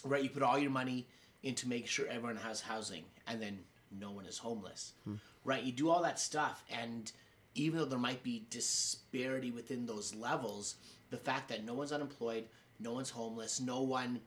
Right? 0.06 0.24
You 0.24 0.30
put 0.30 0.44
all 0.44 0.58
your 0.60 0.72
money 0.72 1.08
into 1.44 1.68
making 1.68 1.88
sure 1.88 2.08
everyone 2.08 2.38
has 2.38 2.62
housing, 2.62 3.04
and 3.28 3.42
then 3.42 3.60
no 3.92 4.12
one 4.12 4.26
is 4.26 4.38
homeless. 4.38 4.94
Hmm. 5.04 5.16
Right? 5.44 5.64
You 5.64 5.72
do 5.74 5.90
all 5.90 6.04
that 6.04 6.20
stuff, 6.20 6.64
and 6.72 7.12
even 7.56 7.80
though 7.80 7.86
there 7.86 8.00
might 8.00 8.24
be 8.24 8.46
disparity 8.50 9.52
within 9.52 9.86
those 9.86 10.14
levels, 10.16 10.76
the 11.10 11.18
fact 11.18 11.50
that 11.50 11.66
no 11.66 11.74
one's 11.74 11.92
unemployed, 11.92 12.46
no 12.80 12.94
one's 12.94 13.10
homeless, 13.10 13.60
no 13.60 13.82
one, 13.82 14.22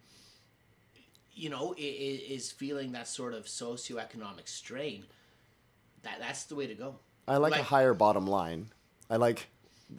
you 1.33 1.49
know, 1.49 1.75
is 1.79 2.51
feeling 2.51 2.93
that 2.93 3.07
sort 3.07 3.35
of 3.35 3.45
socioeconomic 3.45 4.49
strain. 4.49 5.05
That 6.03 6.19
that's 6.19 6.45
the 6.45 6.57
way 6.57 6.67
to 6.67 6.75
go. 6.75 6.97
I 7.29 7.37
like, 7.37 7.53
Like- 7.53 7.61
a 7.61 7.65
higher 7.65 7.95
bottom 7.95 8.27
line. 8.27 8.71
I 9.09 9.17
like 9.17 9.49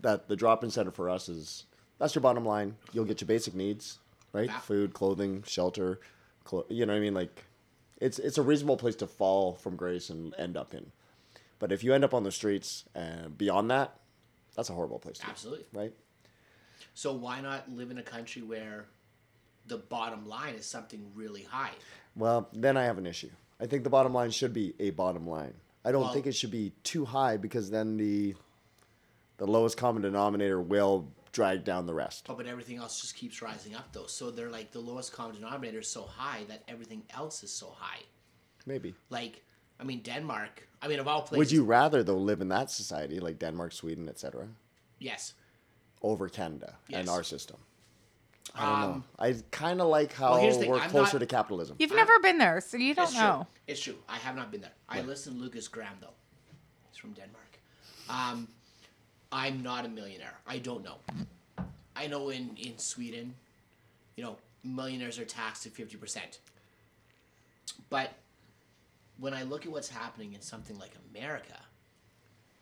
that 0.02 0.28
the 0.28 0.36
drop-in 0.36 0.72
center 0.72 0.92
for 0.92 1.10
us 1.10 1.30
is 1.30 1.66
that's 2.00 2.16
your 2.16 2.22
bottom 2.22 2.46
line. 2.46 2.76
You'll 2.94 3.06
get 3.06 3.22
your 3.22 3.28
basic 3.28 3.54
needs, 3.54 4.00
right? 4.34 4.48
Yeah. 4.50 4.60
Food, 4.60 4.94
clothing, 4.94 5.44
shelter, 5.46 6.00
clo- 6.44 6.66
you 6.70 6.86
know 6.86 6.94
what 6.94 6.98
I 6.98 7.02
mean? 7.02 7.14
Like 7.14 7.46
it's 8.00 8.18
it's 8.20 8.38
a 8.38 8.42
reasonable 8.42 8.78
place 8.78 8.96
to 8.98 9.08
fall 9.08 9.54
from 9.56 9.76
grace 9.76 10.10
and 10.10 10.34
end 10.38 10.58
up 10.58 10.74
in. 10.74 10.92
But 11.60 11.72
if 11.72 11.84
you 11.84 11.94
end 11.94 12.04
up 12.04 12.14
on 12.14 12.24
the 12.24 12.32
streets 12.32 12.86
and 12.96 13.38
beyond 13.38 13.70
that, 13.70 13.96
that's 14.56 14.70
a 14.70 14.74
horrible 14.74 14.98
place 15.00 15.20
to 15.20 15.28
Absolutely. 15.30 15.66
be, 15.72 15.78
right? 15.78 15.94
So 16.96 17.14
why 17.14 17.40
not 17.42 17.70
live 17.72 17.92
in 17.92 17.98
a 18.00 18.04
country 18.04 18.42
where 18.42 18.86
the 19.68 19.78
bottom 19.78 20.28
line 20.28 20.56
is 20.56 20.66
something 20.66 21.12
really 21.16 21.44
high? 21.44 21.72
Well, 22.16 22.50
then 22.52 22.78
I 22.78 22.84
have 22.86 22.98
an 22.98 23.06
issue. 23.06 23.30
I 23.60 23.68
think 23.68 23.84
the 23.84 23.90
bottom 23.92 24.14
line 24.14 24.32
should 24.32 24.54
be 24.54 24.74
a 24.80 24.90
bottom 24.90 25.28
line. 25.30 25.54
I 25.86 25.92
don't 25.92 26.02
Well- 26.02 26.14
think 26.14 26.26
it 26.26 26.34
should 26.34 26.50
be 26.52 26.74
too 26.84 27.06
high 27.06 27.38
because 27.38 27.70
then 27.70 27.98
the 27.98 28.36
the 29.42 29.48
lowest 29.48 29.76
common 29.76 30.04
denominator 30.04 30.62
will 30.62 31.08
drag 31.32 31.64
down 31.64 31.88
the 31.88 31.94
rest. 31.96 32.28
Oh, 32.30 32.36
but 32.36 32.46
everything 32.46 32.78
else 32.78 33.02
just 33.02 33.16
keeps 33.16 33.42
rising 33.42 33.74
up 33.76 33.92
though. 33.92 34.06
So 34.06 34.30
they're 34.30 34.52
like 34.52 34.72
the 34.72 34.80
lowest 34.80 35.14
common 35.14 35.34
denominator 35.36 35.80
is 35.80 35.88
so 35.90 36.04
high 36.04 36.44
that 36.48 36.62
everything 36.68 37.02
else 37.16 37.42
is 37.44 37.52
so 37.52 37.74
high. 37.76 38.02
Maybe. 38.68 38.94
Like, 39.10 39.42
I 39.80 39.84
mean, 39.84 40.02
Denmark. 40.04 40.68
I 40.80 40.88
mean, 40.88 41.00
of 41.00 41.08
all 41.08 41.22
places. 41.24 41.38
Would 41.40 41.52
you 41.52 41.64
rather 41.64 42.04
though 42.04 42.18
live 42.20 42.42
in 42.42 42.50
that 42.50 42.70
society 42.70 43.20
like 43.20 43.40
Denmark, 43.40 43.72
Sweden, 43.72 44.08
etc., 44.10 44.48
Yes. 45.00 45.34
over 46.04 46.30
Canada 46.30 46.76
and 46.94 47.10
our 47.10 47.24
system? 47.24 47.58
I 48.54 48.66
don't 48.70 48.80
know. 48.82 48.94
Um, 48.96 49.04
I 49.18 49.36
kind 49.50 49.82
of 49.82 49.88
like 49.88 50.14
how 50.14 50.32
well, 50.34 50.42
here's 50.42 50.56
the 50.58 50.62
thing, 50.62 50.70
we're 50.72 50.80
I'm 50.80 50.90
closer 50.92 51.18
not- 51.18 51.22
to 51.30 51.36
capitalism. 51.36 51.78
You've 51.80 51.96
never 51.96 52.20
been 52.20 52.38
there, 52.38 52.62
so 52.62 52.78
you 52.78 52.94
don't 52.94 53.06
It's 53.06 53.16
know. 53.16 53.48
true. 53.48 53.48
It's 53.74 53.82
true. 53.82 53.98
I 54.08 54.18
have 54.18 54.36
not 54.36 54.52
been 54.52 54.62
there. 54.62 54.76
I 54.88 55.02
listen 55.02 55.34
to 55.34 55.40
Lukas 55.40 55.68
Graham 55.68 55.98
though. 56.00 56.14
He's 56.92 56.98
from 57.00 57.14
Denmark. 57.14 57.60
Um, 58.10 58.48
I'm 59.32 59.64
not 59.64 59.86
a 59.86 59.90
millionaire. 59.90 60.34
I 60.46 60.58
don't 60.58 60.84
know. 60.84 60.98
I 61.96 62.08
know 62.08 62.30
in 62.30 62.56
in 62.58 62.78
Sweden, 62.78 63.36
you 64.16 64.24
know, 64.24 64.38
millionaires 64.64 65.20
are 65.20 65.26
taxed 65.26 65.66
at 65.66 65.72
fifty 65.72 65.98
percent. 65.98 66.40
But 67.90 68.14
when 69.18 69.34
I 69.34 69.44
look 69.44 69.66
at 69.66 69.72
what's 69.72 69.90
happening 69.90 70.34
in 70.34 70.42
something 70.42 70.78
like 70.80 70.92
America, 71.14 71.60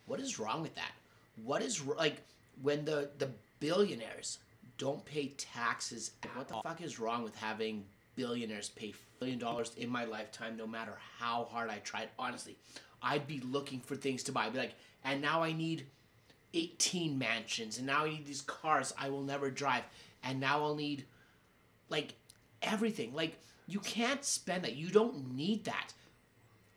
what 0.05 0.19
is 0.19 0.39
wrong 0.39 0.61
with 0.61 0.75
that? 0.75 0.91
What 1.43 1.61
is 1.61 1.83
like 1.85 2.21
when 2.61 2.85
the 2.85 3.09
the 3.17 3.29
billionaires 3.59 4.39
don't 4.77 5.03
pay 5.05 5.27
taxes? 5.37 6.11
What 6.35 6.47
the 6.47 6.55
fuck 6.63 6.81
is 6.81 6.99
wrong 6.99 7.23
with 7.23 7.35
having 7.35 7.85
billionaires 8.15 8.69
pay 8.69 8.93
billion 9.19 9.39
dollars 9.39 9.71
in 9.77 9.89
my 9.89 10.05
lifetime, 10.05 10.57
no 10.57 10.67
matter 10.67 10.97
how 11.19 11.45
hard 11.51 11.69
I 11.69 11.77
tried? 11.79 12.09
Honestly, 12.17 12.57
I'd 13.01 13.27
be 13.27 13.39
looking 13.39 13.79
for 13.79 13.95
things 13.95 14.23
to 14.23 14.31
buy. 14.31 14.45
I'd 14.45 14.53
be 14.53 14.59
like, 14.59 14.75
and 15.03 15.21
now 15.21 15.41
I 15.41 15.53
need 15.53 15.85
18 16.53 17.17
mansions, 17.17 17.77
and 17.77 17.87
now 17.87 18.05
I 18.05 18.09
need 18.09 18.25
these 18.25 18.41
cars 18.41 18.93
I 18.97 19.09
will 19.09 19.23
never 19.23 19.49
drive, 19.51 19.83
and 20.23 20.39
now 20.39 20.63
I'll 20.63 20.75
need 20.75 21.05
like 21.89 22.15
everything. 22.61 23.13
Like 23.13 23.39
you 23.67 23.79
can't 23.79 24.23
spend 24.25 24.63
that. 24.63 24.75
You 24.75 24.89
don't 24.89 25.35
need 25.35 25.65
that. 25.65 25.93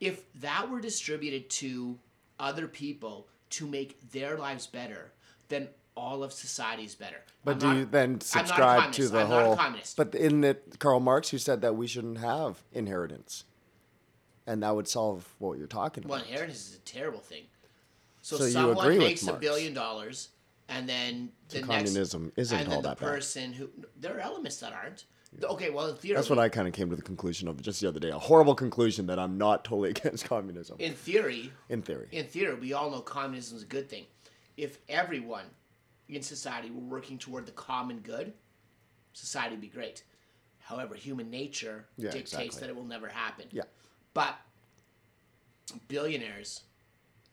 If 0.01 0.31
that 0.41 0.69
were 0.71 0.81
distributed 0.81 1.49
to 1.51 1.99
other 2.39 2.67
people 2.67 3.29
to 3.51 3.67
make 3.67 4.11
their 4.11 4.37
lives 4.37 4.67
better, 4.67 5.13
then 5.49 5.69
all 5.95 6.23
of 6.25 6.33
society 6.33 6.85
is 6.85 6.95
better. 6.95 7.19
But 7.45 7.53
I'm 7.53 7.59
do 7.59 7.67
not- 7.67 7.77
you 7.77 7.85
then 7.87 8.03
I'm 8.05 8.13
not 8.13 8.23
a 8.23 8.27
subscribe 8.27 8.93
to 8.93 9.09
the 9.09 9.21
I'm 9.21 9.27
whole? 9.27 9.57
communist. 9.57 9.97
But 9.97 10.15
in 10.15 10.43
it, 10.45 10.79
Karl 10.79 11.01
Marx, 11.01 11.29
who 11.31 11.39
said 11.39 11.61
that 11.63 11.77
we 11.77 11.87
shouldn't 11.87 12.19
have 12.19 12.63
inheritance, 12.73 13.45
and 14.47 14.63
that 14.63 14.75
would 14.75 14.89
solve 14.89 15.35
what 15.39 15.59
you're 15.59 15.67
talking 15.67 16.05
Well, 16.05 16.15
about. 16.19 16.25
Well, 16.27 16.33
inheritance 16.33 16.69
is 16.71 16.77
a 16.77 16.81
terrible 16.81 17.21
thing. 17.21 17.45
So, 18.23 18.37
So 18.37 18.45
you 18.45 18.51
someone 18.53 18.79
agree 18.79 18.99
with 18.99 19.09
makes 19.09 19.27
a 19.27 19.33
billion 19.35 19.75
dollars, 19.75 20.29
and 20.69 20.89
then 20.89 21.31
the 21.49 21.57
So 21.61 21.67
next 21.67 21.69
communism 21.91 22.33
isn't 22.37 22.57
and 22.57 22.69
all 22.69 22.75
then 22.75 22.83
the 22.83 22.89
that 22.91 22.99
bad. 23.01 23.07
person 23.07 23.53
who 23.53 23.69
there 24.01 24.17
are 24.17 24.21
elements 24.21 24.59
that 24.59 24.73
aren't. 24.73 25.05
Okay, 25.43 25.71
well, 25.71 25.89
in 25.89 25.97
theory, 25.97 26.15
That's 26.17 26.29
what 26.29 26.39
I 26.39 26.49
kind 26.51 26.69
of 26.69 26.75
came 26.75 26.91
to 26.91 26.97
the 26.97 27.01
conclusion 27.03 27.49
of 27.49 27.61
just 27.63 27.81
the 27.81 27.89
other 27.89 27.99
day. 27.99 28.11
A 28.11 28.19
horrible 28.19 28.55
conclusion 28.55 29.07
that 29.07 29.19
I'm 29.19 29.39
not 29.39 29.65
totally 29.65 29.91
against 29.97 30.25
communism. 30.27 30.77
in 30.79 30.93
theory, 30.95 31.51
in 31.69 31.83
theory. 31.83 32.09
in 32.13 32.27
theory, 32.27 32.55
we 32.55 32.73
all 32.75 32.91
know 32.91 33.01
communism 33.01 33.57
is 33.57 33.63
a 33.63 33.67
good 33.67 33.89
thing. 33.89 34.05
If 34.57 34.79
everyone 34.89 35.47
in 36.09 36.23
society 36.23 36.71
were 36.71 36.83
working 36.83 37.17
toward 37.19 37.47
the 37.47 37.53
common 37.53 38.01
good, 38.01 38.35
society 39.15 39.55
would 39.55 39.63
be 39.63 39.69
great. 39.69 40.05
However, 40.61 40.95
human 40.95 41.31
nature 41.31 41.87
Yeah, 41.97 42.11
dictates 42.11 42.35
exactly. 42.35 42.61
that 42.61 42.69
it 42.69 42.77
will 42.77 42.85
never 42.85 43.09
happen. 43.09 43.47
Yeah. 43.51 43.63
But 44.15 44.37
billionaires 45.89 46.63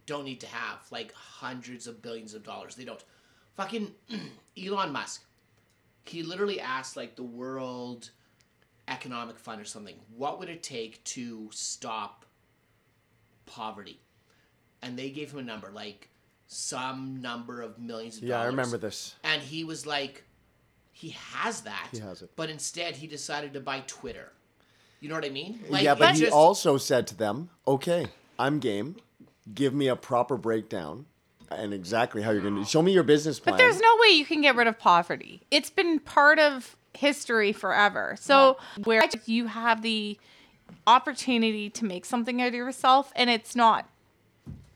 don't 0.10 0.26
need 0.26 0.42
to 0.42 0.48
have 0.48 0.80
like 0.92 1.14
hundreds 1.14 1.88
of 1.88 2.02
billions 2.02 2.34
of 2.34 2.44
dollars. 2.44 2.76
They 2.76 2.86
don't. 2.86 3.04
Fucking 3.56 3.92
Elon 4.62 4.92
Musk. 4.92 5.24
He 6.06 6.24
literally 6.24 6.60
asked 6.60 6.98
like 6.98 7.16
the 7.16 7.24
World 7.24 8.10
Economic 8.88 9.38
Fund 9.38 9.62
or 9.62 9.66
something, 9.66 9.96
what 10.18 10.40
would 10.40 10.50
it 10.50 10.64
take 10.64 11.04
to 11.06 11.50
stop 11.52 12.26
poverty? 13.46 14.00
And 14.82 14.98
they 14.98 15.10
gave 15.10 15.32
him 15.32 15.40
a 15.40 15.44
number, 15.44 15.70
like 15.72 16.10
some 16.48 17.22
number 17.22 17.62
of 17.62 17.78
millions 17.78 18.18
of 18.18 18.24
Yeah, 18.24 18.42
I 18.42 18.46
remember 18.46 18.78
this. 18.78 19.16
And 19.24 19.42
he 19.42 19.64
was 19.64 19.86
like, 19.86 20.24
he 20.92 21.10
has 21.10 21.62
that. 21.62 21.90
He 21.92 22.00
has 22.00 22.22
it. 22.22 22.32
But 22.36 22.50
instead, 22.50 22.96
he 22.96 23.08
decided 23.08 23.54
to 23.54 23.60
buy 23.60 23.84
Twitter. 23.88 24.32
You 25.00 25.10
know 25.10 25.16
what 25.16 25.26
I 25.26 25.30
mean? 25.30 25.60
yeah, 25.70 25.96
but 25.96 26.16
he 26.16 26.22
just- 26.22 26.34
also 26.34 26.78
said 26.78 27.08
to 27.08 27.16
them, 27.16 27.50
"Okay, 27.68 28.08
I'm 28.38 28.60
game. 28.60 28.96
Give 29.54 29.74
me 29.74 29.88
a 29.88 29.96
proper 29.96 30.38
breakdown 30.38 31.06
and 31.52 31.74
exactly 31.74 32.22
how 32.22 32.32
you're 32.32 32.42
going 32.42 32.56
to 32.56 32.66
show 32.66 32.82
me 32.82 32.94
your 32.94 33.04
business 33.04 33.40
plan." 33.40 33.54
But 33.54 33.58
there's 33.58 33.80
no 33.80 33.98
way 34.02 34.16
you 34.16 34.26
can 34.26 34.42
get 34.42 34.56
rid 34.56 34.68
of 34.68 34.78
poverty. 34.78 35.42
It's 35.52 35.70
been 35.70 36.00
part 36.00 36.40
of 36.40 36.76
history 36.94 37.54
forever. 37.54 38.16
So 38.20 38.58
where 38.84 39.04
you 39.26 39.48
have 39.48 39.82
the 39.82 40.18
opportunity 40.86 41.70
to 41.70 41.86
make 41.86 42.06
something 42.06 42.42
out 42.42 42.50
of 42.50 42.54
yourself 42.54 43.12
and 43.16 43.30
it's 43.30 43.56
not 43.56 43.88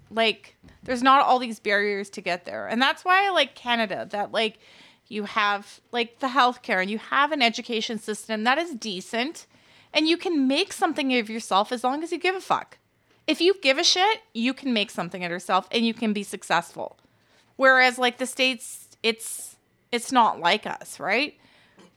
like 0.09 0.55
there's 0.83 1.03
not 1.03 1.25
all 1.25 1.39
these 1.39 1.59
barriers 1.59 2.09
to 2.11 2.21
get 2.21 2.45
there. 2.45 2.67
And 2.67 2.81
that's 2.81 3.03
why 3.03 3.25
I 3.25 3.31
like 3.31 3.55
Canada 3.55 4.07
that 4.11 4.31
like 4.31 4.59
you 5.07 5.25
have 5.25 5.81
like 5.91 6.19
the 6.19 6.27
healthcare 6.27 6.81
and 6.81 6.89
you 6.89 6.97
have 6.97 7.31
an 7.31 7.41
education 7.41 7.99
system 7.99 8.43
that 8.43 8.57
is 8.57 8.75
decent 8.75 9.47
and 9.93 10.07
you 10.07 10.17
can 10.17 10.47
make 10.47 10.73
something 10.73 11.15
of 11.17 11.29
yourself 11.29 11.71
as 11.71 11.83
long 11.83 12.03
as 12.03 12.11
you 12.11 12.19
give 12.19 12.35
a 12.35 12.41
fuck. 12.41 12.77
If 13.27 13.39
you 13.39 13.55
give 13.61 13.77
a 13.77 13.83
shit, 13.83 14.21
you 14.33 14.53
can 14.53 14.73
make 14.73 14.91
something 14.91 15.23
of 15.23 15.31
yourself 15.31 15.67
and 15.71 15.85
you 15.85 15.93
can 15.93 16.13
be 16.13 16.23
successful. 16.23 16.97
Whereas 17.55 17.97
like 17.97 18.17
the 18.17 18.25
states, 18.25 18.89
it's 19.01 19.55
it's 19.91 20.11
not 20.11 20.39
like 20.39 20.65
us, 20.65 20.99
right? 20.99 21.37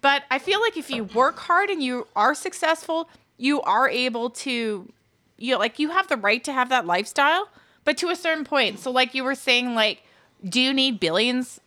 But 0.02 0.24
I 0.30 0.38
feel 0.38 0.60
like 0.60 0.76
if 0.76 0.90
you 0.90 1.04
work 1.04 1.38
hard 1.38 1.70
and 1.70 1.82
you 1.82 2.06
are 2.14 2.34
successful, 2.34 3.08
you 3.38 3.60
are 3.62 3.88
able 3.88 4.30
to 4.30 4.92
you 5.38 5.56
like 5.56 5.78
you 5.78 5.90
have 5.90 6.08
the 6.08 6.16
right 6.16 6.42
to 6.44 6.52
have 6.52 6.68
that 6.68 6.86
lifestyle, 6.86 7.48
but 7.84 7.96
to 7.98 8.10
a 8.10 8.16
certain 8.16 8.44
point. 8.44 8.78
So 8.78 8.90
like 8.90 9.14
you 9.14 9.24
were 9.24 9.34
saying 9.34 9.74
like 9.74 10.02
do 10.46 10.60
you 10.60 10.72
need 10.72 11.00
billions? 11.00 11.60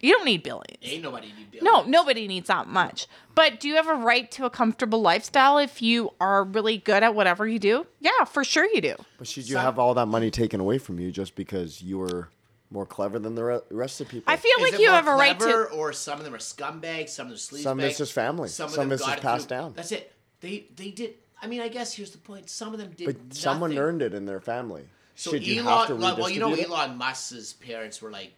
You 0.00 0.14
don't 0.14 0.24
need 0.24 0.42
billions. 0.42 0.78
Ain't 0.82 1.02
nobody 1.02 1.26
need 1.28 1.50
billions. 1.50 1.62
No, 1.64 1.82
nobody 1.82 2.26
needs 2.26 2.48
that 2.48 2.66
much. 2.66 3.06
But 3.34 3.60
do 3.60 3.68
you 3.68 3.76
have 3.76 3.88
a 3.88 3.94
right 3.94 4.30
to 4.32 4.44
a 4.46 4.50
comfortable 4.50 5.00
lifestyle 5.02 5.58
if 5.58 5.82
you 5.82 6.10
are 6.20 6.44
really 6.44 6.78
good 6.78 7.02
at 7.02 7.14
whatever 7.14 7.46
you 7.46 7.58
do? 7.58 7.86
Yeah, 8.00 8.24
for 8.24 8.42
sure 8.44 8.64
you 8.66 8.80
do. 8.80 8.96
But 9.18 9.26
should 9.28 9.48
you 9.48 9.54
Some- 9.54 9.62
have 9.64 9.78
all 9.78 9.94
that 9.94 10.06
money 10.06 10.30
taken 10.30 10.58
away 10.60 10.78
from 10.78 10.98
you 10.98 11.10
just 11.10 11.34
because 11.34 11.82
you 11.82 11.98
were 11.98 12.28
more 12.70 12.86
clever 12.86 13.18
than 13.18 13.34
the 13.34 13.44
re- 13.44 13.60
rest 13.70 14.00
of 14.00 14.06
the 14.08 14.12
people? 14.12 14.32
I 14.32 14.36
feel 14.36 14.52
Is 14.58 14.62
like 14.62 14.72
it 14.74 14.80
you 14.80 14.86
more 14.88 14.96
have 14.96 15.06
a 15.08 15.14
right 15.14 15.38
to 15.38 15.64
Or 15.64 15.92
some 15.92 16.18
of 16.18 16.24
them 16.24 16.34
are 16.34 16.38
scumbags. 16.38 17.10
Some 17.10 17.26
of 17.26 17.30
them 17.30 17.34
are 17.34 17.38
sleazebags. 17.38 17.62
Some 17.62 17.78
of 17.80 17.84
it's 17.84 17.98
just 17.98 18.12
family. 18.12 18.48
Some 18.48 18.66
of 18.66 18.70
Some 18.72 18.80
them 18.84 18.88
of 18.88 18.92
it's 19.00 19.06
just 19.06 19.20
passed 19.20 19.48
through- 19.48 19.56
down. 19.56 19.72
That's 19.74 19.92
it. 19.92 20.12
They 20.40 20.66
they 20.76 20.90
did. 20.90 21.14
I 21.42 21.46
mean, 21.46 21.60
I 21.60 21.68
guess 21.68 21.92
here's 21.94 22.10
the 22.12 22.18
point. 22.18 22.48
Some 22.50 22.72
of 22.72 22.78
them 22.78 22.92
did. 22.96 23.06
but 23.06 23.34
someone 23.36 23.76
earned 23.76 24.00
it 24.02 24.14
in 24.14 24.24
their 24.26 24.40
family. 24.40 24.84
So 25.14 25.32
should 25.32 25.46
you 25.46 25.60
Elon, 25.62 25.78
have 25.78 25.86
to 25.88 25.96
well, 25.96 26.16
well, 26.16 26.30
you 26.30 26.40
know, 26.40 26.54
it? 26.54 26.66
Elon 26.68 26.96
Musk's 26.96 27.52
parents 27.52 28.00
were 28.00 28.10
like 28.10 28.32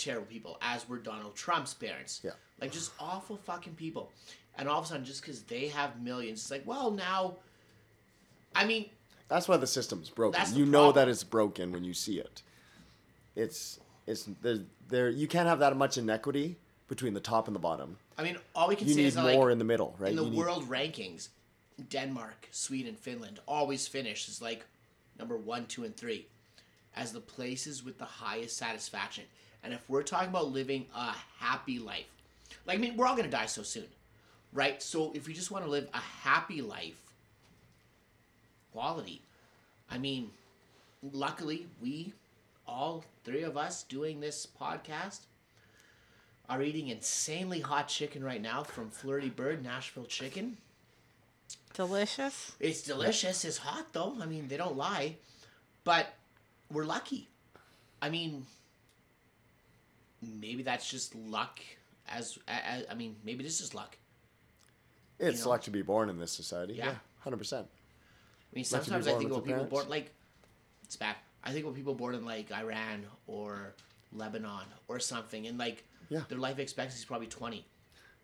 terrible 0.00 0.26
people, 0.26 0.58
as 0.62 0.88
were 0.88 0.98
Donald 0.98 1.36
Trump's 1.36 1.74
parents. 1.74 2.20
Yeah. 2.24 2.32
Like 2.60 2.72
just 2.72 2.90
awful 2.98 3.36
fucking 3.36 3.74
people. 3.74 4.10
And 4.58 4.68
all 4.68 4.78
of 4.80 4.84
a 4.86 4.88
sudden, 4.88 5.04
just 5.04 5.22
because 5.22 5.42
they 5.42 5.68
have 5.68 6.00
millions, 6.02 6.40
it's 6.40 6.50
like, 6.50 6.66
well, 6.66 6.90
now. 6.90 7.36
I 8.54 8.64
mean, 8.66 8.86
That's 9.28 9.46
why 9.46 9.56
the 9.58 9.66
system's 9.66 10.10
broken. 10.10 10.42
The 10.52 10.58
you 10.58 10.66
know 10.66 10.90
that 10.92 11.08
it's 11.08 11.22
broken 11.22 11.70
when 11.70 11.84
you 11.84 11.94
see 11.94 12.18
it. 12.18 12.42
It's 13.36 13.78
it's 14.06 14.28
there. 14.42 14.58
There 14.88 15.08
you 15.08 15.28
can't 15.28 15.46
have 15.48 15.60
that 15.60 15.76
much 15.76 15.96
inequity 15.98 16.56
between 16.88 17.14
the 17.14 17.20
top 17.20 17.46
and 17.46 17.54
the 17.54 17.60
bottom. 17.60 17.96
I 18.18 18.24
mean, 18.24 18.36
all 18.56 18.68
we 18.68 18.74
can 18.74 18.88
You 18.88 18.94
say 18.94 19.00
need 19.02 19.06
is 19.06 19.16
more 19.16 19.46
like, 19.46 19.52
in 19.52 19.58
the 19.58 19.64
middle, 19.64 19.94
right? 20.00 20.10
in 20.10 20.16
the 20.16 20.24
You 20.24 20.30
need- 20.30 20.36
world 20.38 20.68
rankings, 20.68 21.28
Denmark, 21.88 22.48
Sweden, 22.50 22.96
Finland 22.96 23.38
always 23.46 23.86
finish 23.86 24.28
as 24.28 24.42
like 24.42 24.66
number 25.18 25.36
one, 25.36 25.66
two, 25.66 25.84
and 25.84 25.96
three 25.96 26.26
as 26.96 27.12
the 27.12 27.20
places 27.20 27.84
with 27.84 27.98
the 27.98 28.04
highest 28.04 28.56
satisfaction. 28.56 29.24
And 29.62 29.74
if 29.74 29.80
we're 29.88 30.02
talking 30.02 30.30
about 30.30 30.52
living 30.52 30.86
a 30.94 31.14
happy 31.38 31.78
life, 31.78 32.06
like 32.66 32.78
I 32.78 32.80
mean, 32.80 32.96
we're 32.96 33.06
all 33.06 33.16
gonna 33.16 33.28
die 33.28 33.46
so 33.46 33.62
soon, 33.62 33.86
right? 34.52 34.82
So 34.82 35.12
if 35.14 35.26
we 35.26 35.34
just 35.34 35.50
want 35.50 35.64
to 35.64 35.70
live 35.70 35.88
a 35.92 35.98
happy 35.98 36.62
life, 36.62 37.00
quality, 38.72 39.22
I 39.90 39.98
mean, 39.98 40.30
luckily 41.12 41.66
we, 41.80 42.12
all 42.66 43.04
three 43.24 43.42
of 43.42 43.56
us 43.56 43.82
doing 43.82 44.20
this 44.20 44.46
podcast, 44.60 45.20
are 46.48 46.62
eating 46.62 46.88
insanely 46.88 47.60
hot 47.60 47.86
chicken 47.86 48.24
right 48.24 48.42
now 48.42 48.64
from 48.64 48.90
Flirty 48.90 49.28
Bird 49.28 49.62
Nashville 49.62 50.06
Chicken. 50.06 50.56
delicious. 51.72 52.52
It's 52.58 52.82
delicious. 52.82 53.44
It's 53.44 53.58
hot 53.58 53.92
though. 53.92 54.16
I 54.20 54.26
mean, 54.26 54.48
they 54.48 54.56
don't 54.56 54.76
lie, 54.76 55.16
but 55.84 56.08
we're 56.72 56.84
lucky. 56.84 57.28
I 58.02 58.08
mean, 58.10 58.46
maybe 60.22 60.62
that's 60.62 60.88
just 60.88 61.14
luck. 61.14 61.60
As, 62.08 62.38
as 62.48 62.84
I 62.90 62.94
mean, 62.94 63.16
maybe 63.24 63.44
this 63.44 63.60
is 63.60 63.74
luck. 63.74 63.96
It's 65.18 65.38
you 65.38 65.44
know? 65.44 65.50
luck 65.50 65.62
to 65.62 65.70
be 65.70 65.82
born 65.82 66.08
in 66.08 66.18
this 66.18 66.32
society. 66.32 66.74
Yeah. 66.74 66.86
Yeah, 66.86 66.94
hundred 67.20 67.36
percent. 67.38 67.66
I 68.52 68.56
mean, 68.56 68.64
Luck 68.70 68.82
to 68.82 68.90
be 68.90 68.90
sometimes 68.90 69.06
I 69.06 69.12
think 69.12 69.30
about 69.30 69.46
your 69.46 69.58
people 69.58 69.64
born 69.66 69.88
like 69.88 70.12
it's 70.84 70.96
bad. 70.96 71.16
I 71.44 71.52
think 71.52 71.64
about 71.64 71.76
people 71.76 71.94
born 71.94 72.14
in 72.14 72.24
like 72.24 72.52
Iran 72.52 73.06
or 73.26 73.74
Lebanon 74.12 74.64
or 74.88 74.98
something, 74.98 75.46
and 75.46 75.58
like 75.58 75.84
Yeah. 76.08 76.22
their 76.28 76.38
life 76.38 76.58
expectancy 76.58 76.98
is 76.98 77.04
probably 77.04 77.28
twenty. 77.28 77.66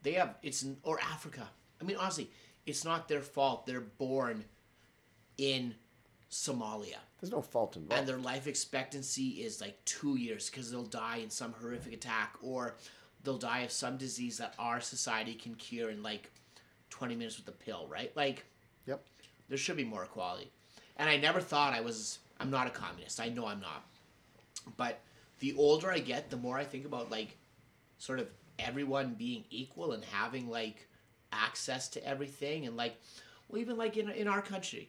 They 0.03 0.13
have 0.15 0.37
it's 0.43 0.65
or 0.83 0.99
Africa. 1.01 1.49
I 1.81 1.85
mean, 1.85 1.97
honestly, 1.97 2.31
it's 2.65 2.85
not 2.85 3.09
their 3.09 3.21
fault. 3.21 3.67
They're 3.67 3.81
born 3.81 4.45
in 5.39 5.75
Somalia. 6.31 6.99
There's 7.21 7.33
no 7.33 7.43
fault 7.43 7.77
involved. 7.77 7.99
and 7.99 8.09
their 8.09 8.19
life 8.19 8.47
expectancy 8.47 9.43
is 9.43 9.61
like 9.61 9.83
two 9.85 10.17
years 10.17 10.51
because 10.51 10.71
they'll 10.71 10.83
die 10.83 11.19
in 11.19 11.31
some 11.31 11.55
horrific 11.61 11.93
attack 11.93 12.35
or 12.43 12.75
they'll 13.25 13.39
die 13.39 13.61
of 13.61 13.71
some 13.73 13.97
disease 13.97 14.39
that 14.39 14.55
our 14.59 14.81
society 14.81 15.35
can 15.35 15.55
cure 15.55 15.91
in 15.91 16.03
like 16.03 16.31
20 16.91 17.17
minutes 17.17 17.37
with 17.39 17.49
a 17.49 17.53
pill 17.53 17.87
right 17.91 18.17
like 18.17 18.45
yep. 18.87 19.03
there 19.49 19.59
should 19.59 19.77
be 19.77 19.85
more 19.85 20.05
equality 20.05 20.51
and 20.97 21.11
i 21.11 21.17
never 21.17 21.41
thought 21.41 21.75
i 21.75 21.81
was 21.81 22.21
i'm 22.39 22.51
not 22.51 22.67
a 22.67 22.71
communist 22.71 23.19
i 23.21 23.29
know 23.29 23.47
i'm 23.47 23.61
not 23.61 23.85
but 24.77 25.01
the 25.41 25.55
older 25.57 25.91
i 25.91 25.99
get 25.99 26.31
the 26.31 26.37
more 26.37 26.57
i 26.57 26.65
think 26.65 26.87
about 26.87 27.11
like 27.11 27.37
sort 27.99 28.21
of 28.21 28.29
everyone 28.59 29.15
being 29.19 29.45
equal 29.51 29.93
and 29.93 30.05
having 30.05 30.49
like 30.49 30.87
access 31.33 31.89
to 31.89 32.07
everything 32.07 32.67
and 32.67 32.77
like 32.77 32.97
well 33.49 33.61
even 33.61 33.77
like 33.77 33.97
in, 33.97 34.09
in 34.11 34.29
our 34.29 34.41
country 34.41 34.89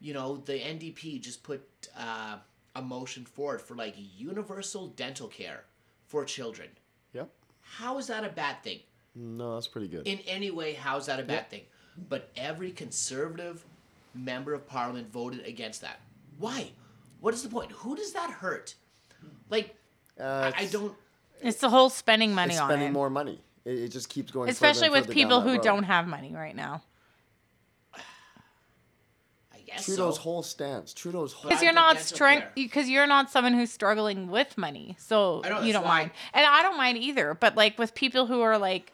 you 0.00 0.12
know 0.14 0.36
the 0.36 0.52
ndp 0.58 1.20
just 1.20 1.42
put 1.42 1.62
uh, 1.98 2.36
a 2.74 2.82
motion 2.82 3.24
forward 3.24 3.60
for 3.60 3.74
like 3.74 3.94
universal 4.16 4.88
dental 4.88 5.28
care 5.28 5.64
for 6.06 6.24
children 6.24 6.68
Yep. 7.12 7.30
how 7.60 7.98
is 7.98 8.06
that 8.08 8.24
a 8.24 8.28
bad 8.28 8.62
thing 8.62 8.80
No, 9.14 9.54
that's 9.54 9.68
pretty 9.68 9.88
good. 9.88 10.06
in 10.06 10.18
any 10.26 10.50
way, 10.50 10.74
how's 10.74 11.06
that 11.06 11.18
a 11.20 11.22
bad 11.22 11.48
thing? 11.50 11.62
But 12.10 12.28
every 12.36 12.70
conservative 12.72 13.64
member 14.14 14.52
of 14.52 14.66
parliament 14.68 15.10
voted 15.10 15.46
against 15.46 15.80
that. 15.80 15.98
Why? 16.38 16.70
What 17.20 17.32
is 17.32 17.42
the 17.42 17.48
point? 17.48 17.72
Who 17.72 17.96
does 17.96 18.12
that 18.12 18.30
hurt? 18.30 18.74
Like, 19.48 19.74
Uh, 20.20 20.52
I, 20.54 20.62
I 20.64 20.66
don't. 20.66 20.94
It's 21.40 21.58
the 21.60 21.70
whole 21.70 21.88
spending 21.88 22.34
money 22.34 22.52
It's 22.52 22.60
on 22.60 22.68
spending 22.68 22.92
more 22.92 23.08
money. 23.08 23.40
It, 23.64 23.78
it 23.84 23.88
just 23.88 24.10
keeps 24.10 24.30
going. 24.30 24.50
Especially 24.50 24.86
and 24.88 24.92
with 24.92 25.04
further 25.04 25.14
people 25.14 25.38
down 25.38 25.44
that 25.46 25.50
who 25.50 25.56
road. 25.56 25.64
don't 25.64 25.82
have 25.84 26.06
money 26.06 26.32
right 26.34 26.54
now. 26.54 26.82
I 29.68 29.72
guess 29.74 29.84
Trudeau's 29.86 30.16
so. 30.16 30.20
whole 30.22 30.42
stance. 30.42 30.94
Trudeau's 30.94 31.32
whole. 31.32 31.50
because 31.50 31.62
you're 31.62 31.72
not 31.72 31.96
that's 31.96 32.06
strong 32.14 32.42
because 32.54 32.88
you're 32.88 33.06
not 33.06 33.30
someone 33.30 33.54
who's 33.54 33.72
struggling 33.72 34.28
with 34.28 34.56
money 34.56 34.96
so 34.98 35.42
I 35.44 35.48
know, 35.48 35.60
you 35.62 35.72
don't 35.72 35.82
why- 35.84 35.98
mind 35.98 36.10
and 36.34 36.46
i 36.46 36.62
don't 36.62 36.76
mind 36.76 36.98
either 36.98 37.34
but 37.34 37.56
like 37.56 37.76
with 37.78 37.94
people 37.94 38.26
who 38.26 38.42
are 38.42 38.58
like 38.58 38.92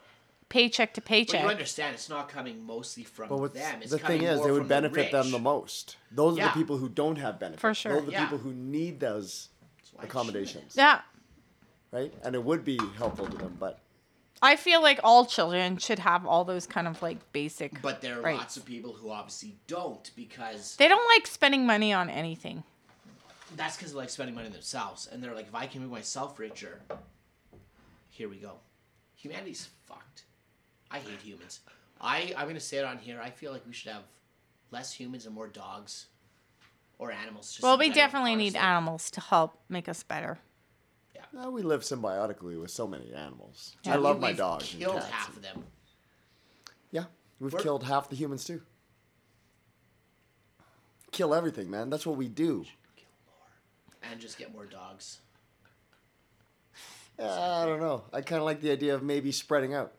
paycheck 0.49 0.93
to 0.93 1.01
But 1.01 1.31
you 1.33 1.39
understand, 1.39 1.95
it's 1.95 2.09
not 2.09 2.29
coming 2.29 2.63
mostly 2.63 3.03
from 3.03 3.29
But 3.29 3.39
what's, 3.39 3.53
them. 3.59 3.81
It's 3.81 3.89
the 3.89 3.97
thing 3.97 4.21
is, 4.21 4.37
more 4.37 4.45
they 4.45 4.51
would 4.51 4.67
benefit 4.67 5.09
the 5.09 5.23
them 5.23 5.31
the 5.31 5.39
most. 5.39 5.97
Those 6.11 6.35
are 6.37 6.41
Yeah. 6.41 6.47
the 6.49 6.53
people 6.53 6.77
who 6.77 6.89
don't 6.89 7.15
have 7.15 7.39
benefits. 7.39 7.61
For 7.61 7.73
sure. 7.73 7.93
Those 7.93 8.03
are 8.03 8.05
the 8.05 8.11
Yeah. 8.11 8.23
people 8.25 8.37
who 8.37 8.53
need 8.53 8.99
those 8.99 9.49
accommodations, 9.99 10.75
yeah 10.77 11.01
right? 11.91 12.11
And 12.23 12.33
it 12.35 12.43
would 12.43 12.65
be 12.65 12.79
helpful 12.97 13.27
to 13.27 13.37
them, 13.37 13.55
but 13.59 13.79
i 14.43 14.55
feel 14.55 14.81
like 14.81 14.99
all 15.03 15.25
children 15.25 15.77
should 15.77 15.97
have 15.99 16.27
all 16.27 16.43
those 16.45 16.67
kind 16.67 16.87
of 16.87 17.01
like 17.01 17.17
basic 17.33 17.81
But 17.81 18.01
there 18.01 18.19
are 18.19 18.21
rights. 18.21 18.39
lots 18.39 18.57
of 18.57 18.65
people 18.65 18.93
who 18.93 19.09
obviously 19.09 19.55
don't 19.65 20.11
because 20.15 20.75
they 20.75 20.87
don't 20.87 21.07
like 21.15 21.25
spending 21.25 21.65
money 21.65 21.91
on 21.93 22.09
anything 22.11 22.63
that's 23.55 23.77
because 23.77 23.91
they 23.93 23.97
like 23.99 24.09
spending 24.09 24.35
money 24.35 24.47
on 24.47 24.53
themselves. 24.53 25.07
And 25.11 25.21
they're 25.21 25.35
like, 25.35 25.47
if 25.47 25.55
I 25.55 25.67
can 25.67 25.81
make 25.81 25.91
myself 25.91 26.39
richer, 26.39 26.81
here 28.09 28.29
we 28.29 28.37
go. 28.37 28.53
Humanity's 29.15 29.69
fucked. 29.85 30.23
I 30.91 30.99
hate 30.99 31.21
humans. 31.21 31.59
I, 32.01 32.33
I'm 32.35 32.45
going 32.45 32.55
to 32.55 32.59
say 32.59 32.77
it 32.77 32.85
on 32.85 32.97
here. 32.97 33.19
I 33.21 33.29
feel 33.29 33.51
like 33.51 33.61
we 33.67 33.73
should 33.73 33.91
have 33.91 34.03
less 34.71 34.91
humans 34.91 35.25
and 35.25 35.35
more 35.35 35.47
dogs 35.47 36.07
or 36.97 37.11
animals. 37.11 37.51
Just 37.51 37.63
well 37.63 37.77
we 37.77 37.89
definitely 37.91 38.35
need 38.35 38.55
animals 38.55 39.11
to 39.11 39.21
help 39.21 39.59
make 39.69 39.87
us 39.87 40.03
better 40.03 40.39
uh, 41.41 41.49
we 41.49 41.61
live 41.61 41.81
symbiotically 41.81 42.59
with 42.61 42.71
so 42.71 42.87
many 42.87 43.13
animals. 43.13 43.75
I 43.85 43.95
love 43.95 44.19
my 44.19 44.33
dogs. 44.33 44.75
Killed 44.77 45.01
half 45.03 45.29
and- 45.29 45.37
of 45.37 45.41
them. 45.43 45.63
Yeah, 46.91 47.05
we've 47.39 47.53
We're- 47.53 47.63
killed 47.63 47.83
half 47.83 48.09
the 48.09 48.15
humans 48.15 48.43
too. 48.45 48.61
Kill 51.11 51.33
everything, 51.35 51.69
man. 51.69 51.89
That's 51.89 52.05
what 52.05 52.17
we 52.17 52.27
do. 52.27 52.65
And 54.01 54.19
just 54.19 54.37
get 54.37 54.51
more 54.51 54.65
dogs. 54.65 55.19
Uh, 57.19 57.29
I 57.61 57.65
don't 57.65 57.79
know. 57.79 58.03
I 58.11 58.21
kind 58.21 58.39
of 58.39 58.45
like 58.45 58.59
the 58.61 58.71
idea 58.71 58.95
of 58.95 59.03
maybe 59.03 59.31
spreading 59.31 59.73
out. 59.75 59.93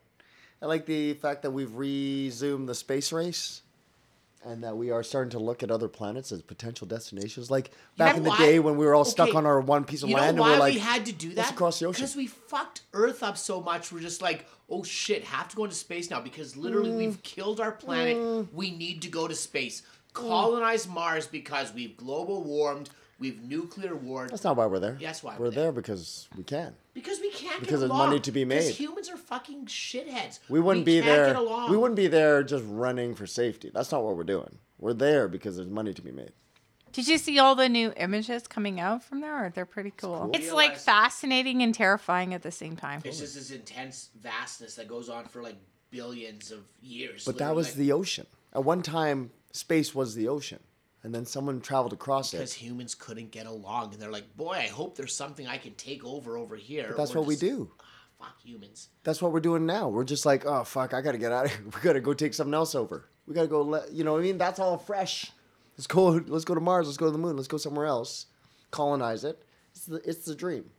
I 0.61 0.65
like 0.65 0.85
the 0.85 1.13
fact 1.13 1.43
that 1.43 1.51
we've 1.51 1.73
resumed 1.73 2.67
the 2.67 2.75
space 2.75 3.13
race 3.13 3.61
and 4.45 4.63
that 4.63 4.77
we 4.77 4.91
are 4.91 5.01
starting 5.03 5.31
to 5.31 5.39
look 5.39 5.63
at 5.63 5.71
other 5.71 5.87
planets 5.87 6.31
as 6.31 6.41
potential 6.41 6.85
destinations. 6.87 7.49
Like 7.49 7.71
back 7.97 8.13
know 8.13 8.17
in 8.19 8.23
the 8.23 8.29
why? 8.29 8.37
day 8.37 8.59
when 8.59 8.77
we 8.77 8.85
were 8.85 8.93
all 8.93 9.03
stuck 9.05 9.29
Okay, 9.29 9.37
on 9.37 9.45
our 9.45 9.59
one 9.59 9.83
piece 9.83 10.03
of 10.03 10.09
You 10.09 10.15
know 10.15 10.21
land 10.21 10.39
why 10.39 10.49
and 10.51 10.53
we're 10.55 10.59
like, 10.59 10.73
we 10.75 10.79
had 10.79 11.05
to 11.07 11.11
do 11.11 11.33
that? 11.33 11.51
across 11.51 11.79
the 11.79 11.87
ocean. 11.87 12.01
Because 12.03 12.15
we 12.15 12.27
fucked 12.27 12.81
Earth 12.93 13.23
up 13.23 13.37
so 13.37 13.59
much. 13.59 13.91
We're 13.91 13.99
just 14.01 14.21
like, 14.21 14.45
oh 14.69 14.83
shit, 14.83 15.23
have 15.23 15.47
to 15.49 15.55
go 15.55 15.63
into 15.63 15.75
space 15.75 16.09
now 16.09 16.21
because 16.21 16.55
literally 16.55 16.91
Mm. 16.91 16.97
we've 16.97 17.23
killed 17.23 17.59
our 17.59 17.71
planet. 17.71 18.47
We 18.53 18.71
need 18.71 19.01
to 19.01 19.09
go 19.09 19.27
to 19.27 19.35
space. 19.35 19.81
Colonize 20.13 20.87
Mars 20.87 21.27
because 21.27 21.73
we've 21.73 21.97
global 21.97 22.43
warmed. 22.43 22.89
We've 23.19 23.41
nuclear 23.43 23.95
warmed. 23.95 24.29
That's 24.31 24.43
not 24.43 24.55
why 24.57 24.65
we're 24.65 24.79
there. 24.79 24.97
Yes, 24.99 25.23
why 25.23 25.35
we're 25.37 25.45
we're 25.45 25.51
there 25.51 25.63
there. 25.65 25.71
because 25.73 26.27
we 26.37 26.43
can. 26.43 26.73
Because 26.95 27.19
we 27.19 27.29
can't 27.29 27.59
Because 27.59 27.73
get 27.73 27.79
there's 27.81 27.91
along. 27.91 28.07
money 28.09 28.19
to 28.21 28.31
be 28.31 28.43
Because 28.45 28.65
made. 28.67 28.73
humans 28.75 29.09
are 29.09 29.17
fucking 29.17 29.65
shitheads. 29.67 30.39
We 30.49 30.59
wouldn't 30.59 30.85
we 30.87 30.93
be 30.99 31.01
can't 31.01 31.05
there. 31.15 31.27
Get 31.27 31.35
along. 31.35 31.69
We 31.69 31.77
wouldn't 31.77 31.97
be 31.97 32.07
there 32.07 32.41
just 32.41 32.63
running 32.67 33.13
for 33.13 33.27
safety. 33.27 33.69
That's 33.71 33.91
not 33.91 34.03
what 34.03 34.15
we're 34.17 34.23
doing. 34.23 34.57
We're 34.79 34.93
there 34.93 35.27
because 35.27 35.57
there's 35.57 35.67
money 35.69 35.93
to 35.93 36.01
be 36.01 36.11
made. 36.11 36.31
Did 36.93 37.07
you 37.09 37.17
see 37.17 37.37
all 37.37 37.55
the 37.55 37.67
new 37.67 37.91
images 37.97 38.47
coming 38.47 38.79
out 38.79 39.03
from 39.03 39.19
there? 39.19 39.51
They're 39.53 39.65
pretty 39.65 39.91
cool. 39.91 40.17
cool. 40.17 40.31
It's 40.33 40.51
like 40.53 40.77
fascinating 40.77 41.61
and 41.61 41.75
terrifying 41.75 42.33
at 42.33 42.41
the 42.41 42.51
same 42.51 42.77
time. 42.77 43.01
It's 43.03 43.19
just 43.19 43.35
this 43.35 43.51
intense 43.51 44.09
vastness 44.17 44.75
that 44.75 44.87
goes 44.87 45.09
on 45.09 45.25
for 45.25 45.43
like 45.43 45.57
billions 45.91 46.51
of 46.51 46.61
years. 46.81 47.25
But 47.25 47.37
that 47.39 47.53
was 47.53 47.67
like- 47.67 47.75
the 47.75 47.91
ocean. 47.91 48.25
At 48.53 48.63
one 48.63 48.81
time, 48.81 49.31
space 49.51 49.93
was 49.93 50.15
the 50.15 50.29
ocean, 50.29 50.59
and 51.05 51.13
then 51.13 51.23
someone 51.23 51.61
traveled 51.61 51.93
across 51.93 52.31
because 52.31 52.55
it. 52.55 52.57
humans 52.57 52.95
couldn't 52.95 53.29
get 53.29 53.45
along, 53.45 53.93
and 53.93 54.01
they're 54.01 54.11
like, 54.11 54.35
"Boy, 54.35 54.53
I 54.53 54.67
hope 54.67 54.97
there's 54.97 55.13
something 55.13 55.47
I 55.47 55.59
can 55.59 55.75
take 55.75 56.03
over 56.03 56.35
over 56.35 56.55
here." 56.55 56.87
But 56.89 56.97
that's 56.97 57.15
or 57.15 57.19
what 57.19 57.27
we 57.27 57.35
do. 57.35 57.69
Ah, 57.79 57.83
fuck 58.19 58.41
humans. 58.43 58.89
That's 59.03 59.21
what 59.21 59.31
we're 59.31 59.39
doing 59.39 59.67
now. 59.67 59.87
We're 59.87 60.03
just 60.03 60.25
like, 60.25 60.47
oh 60.47 60.63
fuck, 60.63 60.95
I 60.95 61.01
gotta 61.01 61.19
get 61.19 61.31
out 61.31 61.45
of 61.45 61.51
here. 61.51 61.61
We 61.65 61.81
gotta 61.81 62.01
go 62.01 62.15
take 62.15 62.33
something 62.33 62.55
else 62.55 62.73
over. 62.73 63.05
We 63.27 63.35
gotta 63.35 63.47
go. 63.47 63.61
Let, 63.61 63.91
you 63.91 64.03
know 64.03 64.13
what 64.13 64.21
I 64.21 64.23
mean? 64.23 64.39
That's 64.39 64.59
all 64.59 64.79
fresh. 64.79 65.31
Let's 65.77 65.85
go. 65.85 66.07
Let's 66.07 66.43
go 66.43 66.55
to 66.55 66.59
Mars. 66.59 66.87
Let's 66.87 66.97
go 66.97 67.05
to 67.05 67.11
the 67.11 67.19
moon. 67.19 67.35
Let's 67.35 67.47
go 67.47 67.57
somewhere 67.57 67.85
else. 67.85 68.25
Colonize 68.71 69.23
it. 69.23 69.37
It's 69.73 69.85
the, 69.85 69.97
it's 70.09 70.25
the 70.25 70.33
dream, 70.33 70.71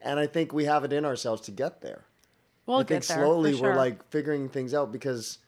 and 0.00 0.18
I 0.18 0.26
think 0.26 0.52
we 0.52 0.64
have 0.64 0.82
it 0.82 0.92
in 0.92 1.04
ourselves 1.04 1.42
to 1.42 1.52
get 1.52 1.80
there. 1.80 2.06
We'll 2.66 2.78
I 2.78 2.80
get 2.82 2.88
think 2.88 3.06
there. 3.06 3.18
slowly 3.18 3.52
for 3.52 3.62
we're 3.62 3.76
like 3.76 4.02
figuring 4.10 4.48
things 4.48 4.74
out 4.74 4.90
because 4.90 5.38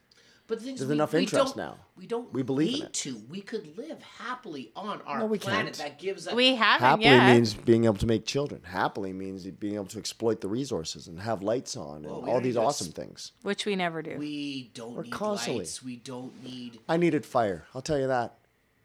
But 0.52 0.58
the 0.58 0.64
thing 0.66 0.74
is, 0.74 0.80
There's 0.80 0.88
we, 0.90 0.94
enough 0.96 1.12
we 1.14 1.20
interest 1.20 1.54
don't, 1.54 1.56
now. 1.56 1.76
We 1.96 2.06
don't 2.06 2.30
We 2.30 2.42
believe 2.42 2.68
in 2.68 2.80
need 2.80 2.82
it. 2.84 2.92
to. 2.92 3.22
We 3.30 3.40
could 3.40 3.74
live 3.78 4.02
happily 4.02 4.70
on 4.76 5.00
our 5.06 5.20
No, 5.20 5.24
we 5.24 5.38
planet 5.38 5.78
can't. 5.78 5.78
that 5.78 5.98
gives 5.98 6.28
us. 6.28 6.34
we 6.34 6.56
haven't 6.56 6.86
happily 6.86 7.06
yet. 7.08 7.32
means 7.34 7.54
being 7.54 7.86
able 7.86 7.94
to 7.96 8.06
make 8.06 8.26
children. 8.26 8.60
Happily 8.62 9.14
means 9.14 9.46
being 9.46 9.76
able 9.76 9.86
to 9.86 9.98
exploit 9.98 10.42
the 10.42 10.48
resources 10.48 11.08
and 11.08 11.18
have 11.20 11.42
lights 11.42 11.74
on 11.74 12.04
and 12.04 12.04
Well, 12.04 12.20
we 12.20 12.28
all 12.28 12.34
don't 12.34 12.42
these 12.42 12.56
even 12.56 12.66
awesome 12.66 12.88
s- 12.88 12.92
things. 12.92 13.32
which 13.40 13.64
we 13.64 13.76
never 13.76 14.02
do. 14.02 14.18
we 14.18 14.70
don't 14.74 14.94
We're 14.94 15.04
need 15.04 15.12
constantly- 15.12 15.60
lights. 15.60 15.82
We 15.82 15.96
don't 15.96 16.44
need. 16.44 16.80
I 16.86 16.98
needed 16.98 17.24
fire. 17.24 17.64
I'll 17.74 17.80
tell 17.80 17.98
you 17.98 18.08
that. 18.08 18.36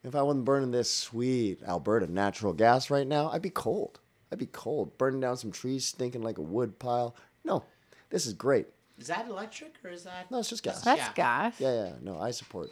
If 0.06 0.16
I 0.16 0.22
wasn't 0.22 0.46
burning 0.46 0.72
this 0.72 0.90
sweet 0.90 1.62
Alberta 1.64 2.10
natural 2.10 2.54
gas 2.54 2.90
right 2.90 3.06
now, 3.06 3.30
I'd 3.32 3.42
be 3.42 3.50
cold. 3.50 4.00
I'd 4.32 4.40
be 4.40 4.46
cold. 4.46 4.98
Burning 4.98 5.20
down 5.20 5.36
some 5.36 5.52
trees, 5.52 5.84
stinking 5.84 6.22
like 6.22 6.38
a 6.38 6.42
wood 6.42 6.80
pile. 6.80 7.14
No, 7.44 7.66
this 8.10 8.26
is 8.26 8.32
great. 8.34 8.68
Is 9.00 9.08
that 9.08 9.28
electric 9.28 9.76
or 9.84 9.92
is 9.92 10.04
that? 10.04 10.30
No, 10.32 10.40
it's 10.40 10.50
just 10.50 10.64
gas. 10.64 10.82
That's 10.82 11.00
yeah. 11.00 11.14
gas. 11.14 11.60
Yeah, 11.60 11.86
yeah. 11.86 11.92
No, 12.02 12.20
I 12.20 12.32
support 12.32 12.70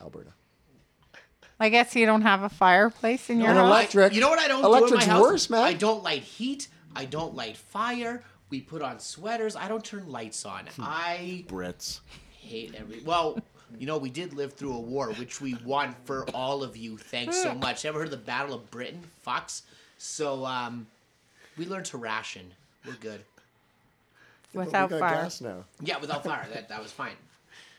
Alberta. 0.00 0.30
I 1.58 1.68
guess 1.70 1.94
you 1.96 2.04
don't 2.06 2.22
have 2.22 2.42
a 2.42 2.48
fireplace 2.48 3.30
in 3.30 3.38
your 3.40 3.48
And 3.50 3.58
house. 3.58 3.66
electric- 3.68 4.12
You 4.12 4.20
know 4.20 4.28
what 4.28 4.38
I 4.38 4.48
don't 4.48 4.64
electric's 4.64 4.90
do 4.90 4.94
in 5.04 5.08
my 5.08 5.14
house? 5.14 5.22
worse, 5.22 5.50
man. 5.50 5.62
I 5.62 5.72
don't 5.72 6.02
light 6.02 6.22
heat. 6.22 6.68
I 6.94 7.04
don't 7.06 7.34
light 7.34 7.56
fire. 7.56 8.22
We 8.50 8.60
put 8.60 8.82
on 8.82 9.00
sweaters. 9.00 9.56
I 9.56 9.66
don't 9.68 9.84
turn 9.84 10.10
lights 10.10 10.44
on. 10.44 10.66
Hmm. 10.66 10.82
I 10.84 11.44
Brits. 11.48 12.00
hate 12.40 12.74
every. 12.74 13.00
Well, 13.00 13.38
you 13.78 13.86
know, 13.86 13.98
we 13.98 14.10
did 14.10 14.34
live 14.34 14.52
through 14.52 14.74
a 14.74 14.80
war, 14.80 15.10
which 15.14 15.40
we 15.40 15.54
won 15.64 15.94
for 16.04 16.28
all 16.30 16.62
of 16.62 16.76
you. 16.76 16.96
Thanks 16.96 17.42
so 17.42 17.54
much. 17.54 17.84
Ever 17.84 17.98
heard 17.98 18.06
of 18.08 18.10
the 18.12 18.16
Battle 18.18 18.54
of 18.54 18.70
Britain? 18.70 19.02
Fucks. 19.26 19.62
So, 19.98 20.44
um, 20.46 20.86
we 21.58 21.66
learned 21.66 21.86
to 21.86 21.96
ration. 21.98 22.52
We're 22.86 22.92
good. 22.94 23.22
Without 24.64 24.90
we 24.90 24.98
got 24.98 25.10
fire. 25.10 25.22
gas 25.22 25.40
now. 25.40 25.64
Yeah, 25.82 25.98
without 25.98 26.24
fire, 26.24 26.46
that 26.52 26.68
that 26.68 26.82
was 26.82 26.92
fine. 26.92 27.14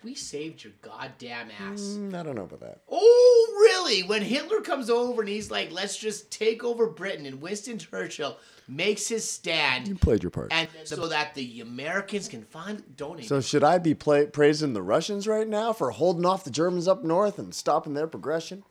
We 0.03 0.13
saved 0.13 0.63
your 0.63 0.73
goddamn 0.83 1.49
ass. 1.59 1.81
Mm, 1.81 2.13
I 2.13 2.21
don't 2.23 2.35
know 2.35 2.43
about 2.43 2.59
that. 2.59 2.81
Oh, 2.89 3.47
really? 3.59 4.03
When 4.03 4.21
Hitler 4.21 4.61
comes 4.61 4.89
over 4.91 5.21
and 5.21 5.29
he's 5.29 5.49
like, 5.49 5.71
"Let's 5.71 5.97
just 5.97 6.29
take 6.31 6.63
over 6.63 6.87
Britain," 6.87 7.25
and 7.25 7.41
Winston 7.41 7.79
Churchill 7.79 8.37
makes 8.67 9.07
his 9.07 9.27
stand, 9.29 9.87
You 9.87 9.95
played 9.95 10.21
your 10.23 10.29
part. 10.29 10.51
and 10.53 10.67
so 10.83 11.07
that 11.07 11.33
the 11.35 11.61
Americans 11.61 12.27
can 12.27 12.43
find 12.43 12.83
donate. 12.95 13.27
So 13.27 13.41
should 13.41 13.63
I 13.63 13.79
be 13.79 13.95
pla 13.95 14.25
praising 14.31 14.73
the 14.73 14.83
Russians 14.83 15.27
right 15.27 15.47
now 15.47 15.73
for 15.73 15.91
holding 15.91 16.25
off 16.25 16.43
the 16.43 16.51
Germans 16.51 16.87
up 16.87 17.03
north 17.03 17.39
and 17.39 17.53
stopping 17.55 17.93
their 17.93 18.07
progression? 18.07 18.63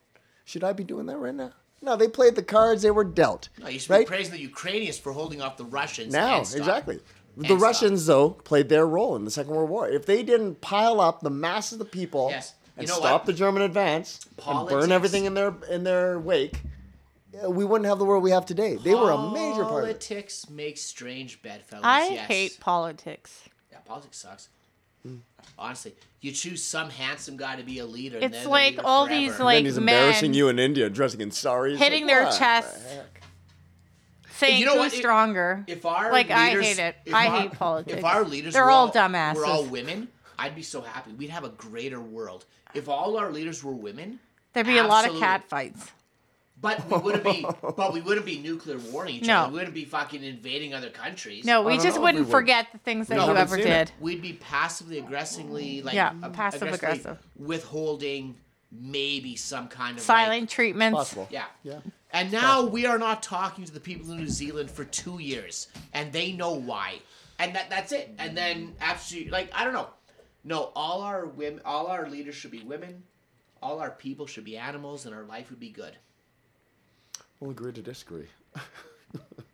Should 0.45 0.63
I 0.63 0.73
be 0.75 0.85
doing 0.85 1.07
that 1.07 1.17
right 1.19 1.35
now? 1.35 1.53
No, 1.83 1.97
they 1.97 2.09
played 2.09 2.37
the 2.37 2.43
cards 2.43 2.83
they 2.83 2.91
were 2.91 3.05
dealt. 3.05 3.49
no, 3.61 3.69
you 3.69 3.79
should 3.79 3.91
right 3.91 4.01
be 4.07 4.07
praising 4.07 4.33
the 4.33 4.41
Ukrainians 4.41 4.99
for 4.99 5.13
holding 5.13 5.43
off 5.43 5.57
the 5.57 5.65
Russians. 5.65 6.13
now, 6.13 6.39
and 6.39 6.47
stop- 7.37 7.43
and 7.43 7.45
The 7.45 7.49
stop. 7.49 7.61
Russians, 7.63 8.07
though, 8.07 8.31
played 8.31 8.69
their 8.69 8.87
role 8.87 9.17
in 9.17 9.25
the 9.25 9.31
Second 9.31 9.55
World 9.55 9.71
War. 9.71 9.89
If 9.89 10.07
they 10.07 10.23
didn't 10.23 10.61
pile 10.61 11.01
up 11.01 11.21
the 11.21 11.31
masses 11.31 11.75
of 11.75 11.79
the 11.81 11.85
people 11.85 12.29
Yes. 12.31 12.55
And 12.79 12.87
stop 12.89 13.03
what? 13.23 13.25
the 13.27 13.33
German 13.33 13.63
advance 13.63 14.21
and 14.47 14.69
burn 14.69 14.93
everything 14.93 15.25
in 15.25 15.33
their 15.33 15.55
in 15.71 15.83
their 15.85 16.19
wake, 16.19 16.61
uh, 17.43 17.49
we 17.51 17.65
wouldn't 17.65 17.89
have 17.89 17.99
the 17.99 18.05
world 18.05 18.23
we 18.23 18.33
have 18.33 18.45
today. 18.45 18.77
They 18.77 18.95
were 18.95 19.11
a 19.13 19.31
major 19.31 19.63
part. 19.65 19.85
Politics 19.85 20.51
makes 20.51 20.83
strange 20.83 21.41
bedfellows. 21.41 21.85
I 21.87 22.09
yes. 22.09 22.29
hate 22.29 22.61
politics. 22.61 23.45
Yeah, 23.73 23.79
politics 23.87 24.19
sucks. 24.19 24.49
Hmm. 25.03 25.17
Honestly, 25.59 25.95
you 26.21 26.33
choose 26.33 26.63
some 26.63 26.91
handsome 26.91 27.39
guy 27.39 27.57
to 27.57 27.63
be 27.63 27.79
a 27.79 27.87
leader. 27.87 28.17
It's 28.19 28.25
and 28.27 28.35
they're 28.35 28.47
like 28.47 28.79
all 28.85 29.07
forever. 29.07 29.21
these, 29.23 29.35
And 29.37 29.45
like, 29.47 29.57
then 29.57 29.65
he's 29.65 29.79
embarrassing 29.79 30.35
you 30.35 30.49
in 30.49 30.59
India, 30.59 30.91
dressing 30.91 31.23
in 31.23 31.31
saris, 31.31 31.79
hitting 31.79 32.03
like, 32.05 32.09
their 32.15 32.23
what 32.25 32.33
the 32.33 32.39
chests. 32.39 32.93
heck? 32.93 33.23
Saying 34.37 34.61
You 34.61 34.67
know 34.67 34.73
who's 34.75 34.93
what? 34.93 34.93
Stronger. 34.93 35.65
If 35.67 35.87
our 35.87 36.13
Like, 36.13 36.31
I 36.31 36.51
hate 36.51 36.79
it. 36.79 36.97
I 37.13 37.27
our- 37.29 37.41
hate 37.41 37.53
politics. 37.53 37.99
If 37.99 38.05
our 38.05 38.25
leaders 38.25 38.53
They're 38.55 38.65
were 38.65 38.71
all 38.71 38.91
Were 38.93 39.47
all 39.47 39.65
women. 39.65 40.09
I'd 40.39 40.55
be 40.55 40.63
so 40.63 40.83
happy. 40.83 41.13
We'd 41.13 41.31
have 41.31 41.45
a 41.45 41.49
greater 41.49 42.01
world. 42.01 42.45
If 42.75 42.89
all 42.89 43.17
our 43.17 43.33
leaders 43.33 43.65
were 43.65 43.73
women, 43.73 44.21
There'd 44.53 44.67
be 44.67 44.77
a 44.79 44.83
lot 44.85 45.05
of 45.05 45.13
absolutely. 45.13 45.21
cat 45.21 45.49
fights. 45.49 45.91
But 46.61 46.91
we 46.91 46.97
wouldn't 46.99 47.25
be. 47.25 47.47
but 47.77 47.93
we 47.93 48.01
wouldn't 48.01 48.25
be 48.27 48.39
nuclear 48.39 48.79
warring 48.79 49.17
each 49.17 49.27
No. 49.27 49.41
other. 49.43 49.49
We 49.53 49.59
wouldn't 49.59 49.75
be 49.75 49.85
fucking 49.85 50.23
invading 50.23 50.73
other 50.75 50.89
countries. 50.91 51.45
No, 51.45 51.63
we 51.63 51.77
just 51.79 51.97
know 51.97 52.03
wouldn't 52.03 52.21
we 52.21 52.25
would. 52.25 52.31
forget 52.31 52.69
the 52.73 52.79
things 52.79 53.09
that 53.09 53.17
No, 53.17 53.27
you 53.31 53.37
ever 53.37 53.57
seen 53.57 53.67
it. 53.67 53.87
did. 53.87 53.93
we'd 54.01 54.23
be 54.23 54.35
passively 54.35 54.99
aggressively 54.99 55.83
like 55.83 55.95
Yeah, 55.95 56.13
uh, 56.23 56.31
passive 56.31 56.63
aggressively 56.63 56.89
aggressive. 57.01 57.19
withholding 57.37 58.37
maybe 58.73 59.37
some 59.37 59.69
kind 59.69 59.97
of 59.97 60.03
Silent 60.03 60.43
like, 60.43 60.51
treatments. 60.51 60.97
Possible. 60.97 61.29
yeah. 61.31 61.45
Yeah. 61.63 61.79
And 62.17 62.33
now 62.33 62.65
we 62.65 62.87
are 62.87 62.99
not 62.99 63.23
talking 63.23 63.67
to 63.67 63.73
the 63.73 63.79
people 63.79 64.11
in 64.11 64.17
New 64.17 64.29
Zealand 64.29 64.71
for 64.71 64.87
two 64.87 65.19
years, 65.19 65.69
and 65.93 66.11
they 66.11 66.33
know 66.33 66.53
why, 66.53 67.01
and 67.39 67.55
that 67.55 67.69
that's 67.69 67.93
it. 67.93 68.11
And 68.19 68.35
then 68.35 68.75
absolutely, 68.81 69.31
like 69.31 69.51
I 69.55 69.65
don't 69.65 69.75
know, 69.75 69.91
no, 70.43 70.73
all 70.75 71.03
our 71.03 71.27
women, 71.27 71.61
all 71.67 71.89
our 71.89 72.09
leaders 72.09 72.35
should 72.35 72.53
be 72.53 72.63
women, 72.63 73.03
all 73.63 73.81
our 73.81 73.91
people 73.91 74.27
should 74.27 74.45
be 74.45 74.57
animals 74.57 75.05
and 75.05 75.15
our 75.15 75.25
life 75.25 75.51
would 75.51 75.61
be 75.61 75.69
good. 75.69 75.95
We'll 77.39 77.51
agree 77.51 77.73
to 77.73 77.83
disagree. 77.83 78.29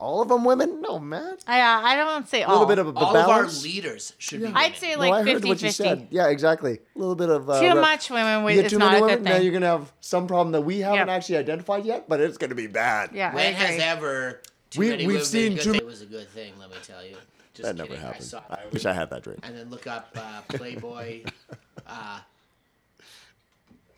All 0.00 0.22
of 0.22 0.28
them 0.28 0.44
women? 0.44 0.80
No, 0.80 0.98
man. 1.00 1.36
I, 1.46 1.60
uh, 1.60 1.80
I 1.82 1.96
don't 1.96 2.28
say 2.28 2.42
A 2.42 2.46
all. 2.46 2.52
little 2.60 2.66
bit 2.68 2.78
of 2.78 2.86
a 2.86 2.98
all 2.98 3.12
balance. 3.12 3.56
of 3.58 3.60
our 3.60 3.62
leaders 3.68 4.12
should 4.18 4.38
be 4.40 4.44
women. 4.46 4.56
I'd 4.56 4.76
say 4.76 4.92
no, 4.94 4.98
like 5.00 5.12
I 5.12 5.18
heard 5.18 5.26
50 5.42 5.48
what 5.48 5.60
you 5.62 5.68
50. 5.68 5.82
said. 5.82 6.06
Yeah, 6.10 6.28
exactly. 6.28 6.78
A 6.94 6.98
little 6.98 7.16
bit 7.16 7.28
of 7.30 7.50
uh, 7.50 7.60
Too 7.60 7.66
rep- 7.66 7.76
much 7.78 8.08
women 8.10 8.38
You 8.40 8.44
with 8.44 8.54
get 8.54 8.64
is 8.66 8.72
too 8.72 8.78
not 8.78 8.92
many 8.92 8.98
a 8.98 9.00
women, 9.02 9.16
good 9.18 9.24
now 9.24 9.32
thing. 9.32 9.42
you're 9.42 9.52
gonna 9.52 9.66
have 9.66 9.92
some 10.00 10.26
problem 10.28 10.52
that 10.52 10.60
we 10.62 10.78
haven't 10.80 10.98
Yep. 10.98 11.08
actually 11.08 11.36
identified 11.38 11.84
yet, 11.84 12.08
but 12.08 12.20
it's 12.20 12.38
gonna 12.38 12.54
be 12.54 12.68
bad. 12.68 13.10
Yeah, 13.12 13.30
I 13.32 13.34
when 13.34 13.52
has 13.54 13.70
agree. 13.70 13.82
ever 13.82 14.42
too 14.70 14.80
We- 14.80 14.90
many 14.90 15.06
we've 15.06 15.14
women 15.16 15.24
seen 15.26 15.42
been 15.42 15.52
a 15.52 15.56
good 15.56 15.64
too 15.64 15.72
thing? 15.72 15.80
It 15.80 15.86
was 15.86 16.02
a 16.02 16.06
good 16.06 16.28
thing, 16.30 16.52
let 16.60 16.70
me 16.70 16.76
tell 16.84 17.04
you. 17.04 17.16
Just 17.54 17.66
That 17.66 17.76
never 17.76 17.88
kidding. 17.88 18.04
I 18.04 18.06
happened. 18.06 18.24
saw 18.24 18.42
I 18.48 18.58
wish 18.72 18.86
I 18.86 18.92
had 18.92 19.10
that 19.10 19.22
dream. 19.24 19.40
and 19.42 19.56
then 19.56 19.68
look 19.68 19.88
up 19.88 20.10
uh, 20.16 20.42
Playboy 20.56 21.22
uh, 21.88 22.20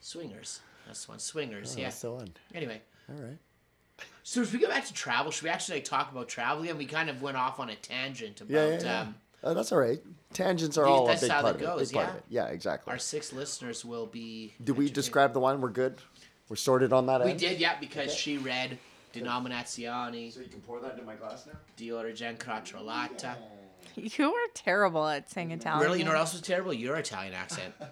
Swingers. 0.01 0.61
That's 0.87 1.05
the 1.05 1.13
one. 1.13 1.19
Swingers, 1.19 1.75
Oh, 1.77 1.79
yeah. 1.81 1.85
that's 1.87 2.01
the 2.01 2.11
one. 2.13 2.29
Anyway, 2.55 2.81
All 3.09 3.23
right. 3.23 3.37
So 4.31 4.43
if 4.43 4.53
we 4.53 4.61
go 4.61 4.69
back 4.69 4.85
to 4.87 4.95
travel, 4.95 5.33
should 5.33 5.43
we 5.43 5.51
actually 5.51 5.79
like, 5.79 5.85
talk 5.85 6.13
about 6.13 6.29
travel 6.29 6.63
again? 6.63 6.79
We 6.79 6.87
kind 6.87 7.11
of 7.11 7.21
went 7.21 7.37
off 7.37 7.59
on 7.59 7.69
a 7.69 7.75
tangent 7.75 8.41
about 8.41 8.53
Yeah, 8.55 8.67
yeah, 8.69 8.81
yeah. 8.85 9.01
Um, 9.01 9.15
Uh, 9.43 9.55
that's 9.55 9.73
all 9.73 9.79
right. 9.79 10.01
Tangents 10.33 10.77
are 10.79 10.85
These- 10.85 10.91
all 10.93 11.05
a 11.07 11.09
that's 11.09 11.23
big 11.23 11.31
how 11.33 11.41
part 11.41 11.55
it 11.57 11.57
of 11.57 11.63
it. 11.63 11.65
goes, 11.65 11.89
Big 11.89 11.95
part 11.97 12.09
of 12.11 12.15
yeah. 12.29 12.43
it. 12.45 12.49
Yeah, 12.49 12.55
exactly. 12.55 12.93
our 12.93 12.99
six 12.99 13.33
listeners 13.33 13.85
will 13.85 14.07
be. 14.07 14.55
Did 14.63 14.77
we 14.77 14.89
describe 14.91 15.33
the 15.33 15.41
one? 15.41 15.61
We're 15.61 15.71
good. 15.71 15.99
We're 16.49 16.57
sorted 16.57 16.93
on 16.93 17.07
that 17.07 17.25
We 17.25 17.31
end. 17.33 17.41
did, 17.41 17.59
yeah, 17.59 17.77
because 17.81 18.15
she 18.15 18.39
read 18.39 18.79
Denominazione 19.13 20.33
So 20.33 20.41
you 20.41 20.47
can 20.49 20.61
pour 20.61 20.79
that 20.81 20.93
into 20.93 21.05
my 21.05 21.15
glass 21.17 21.47
now. 21.47 21.55
di 21.77 21.91
Origine 21.91 22.37
Crotrolata. 22.37 23.35
You 23.97 24.33
are 24.35 24.47
terrible 24.55 25.05
at 25.09 25.29
saying 25.31 25.51
Italian. 25.51 25.83
Really, 25.83 25.99
you 25.99 26.05
know 26.05 26.13
what 26.13 26.19
else 26.21 26.33
was 26.33 26.43
terrible? 26.43 26.73
Your 26.73 26.97
Italian 26.97 27.35
accent. 27.35 27.75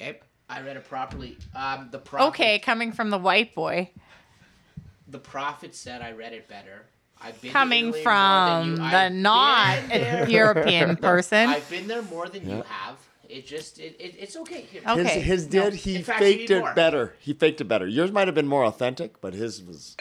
Okay, 0.00 0.18
I 0.50 0.60
read 0.62 0.76
it 0.76 0.88
properly. 0.88 1.38
Um, 1.54 1.88
the 1.92 1.98
prophet, 2.00 2.26
Okay, 2.30 2.58
coming 2.58 2.90
from 2.90 3.10
the 3.10 3.18
white 3.18 3.54
boy. 3.54 3.90
The 5.08 5.18
prophet 5.18 5.74
said 5.74 6.02
I 6.02 6.12
read 6.12 6.32
it 6.32 6.48
better. 6.48 6.86
I've 7.22 7.40
been 7.40 7.52
Coming 7.52 7.92
from 7.92 8.76
the 8.76 8.82
I've 8.82 9.12
not 9.12 9.88
been 9.88 10.00
there. 10.00 10.28
European 10.28 10.96
person. 11.10 11.48
I've 11.48 11.68
been 11.70 11.86
there 11.86 12.02
more 12.02 12.28
than 12.28 12.48
you 12.48 12.62
have. 12.62 12.96
It 13.28 13.46
just 13.46 13.78
it, 13.78 13.96
it 13.98 14.14
it's 14.18 14.36
okay. 14.36 14.62
Here. 14.62 14.82
Okay. 14.86 15.02
His, 15.20 15.24
his 15.24 15.52
no. 15.52 15.70
did. 15.70 15.74
He 15.74 16.02
fact, 16.02 16.18
faked 16.18 16.50
it 16.50 16.60
more. 16.60 16.74
better. 16.74 17.14
He 17.20 17.32
faked 17.32 17.60
it 17.60 17.64
better. 17.64 17.86
Yours 17.86 18.12
might 18.12 18.28
have 18.28 18.34
been 18.34 18.46
more 18.46 18.64
authentic, 18.64 19.20
but 19.20 19.32
his 19.34 19.62
was 19.62 19.96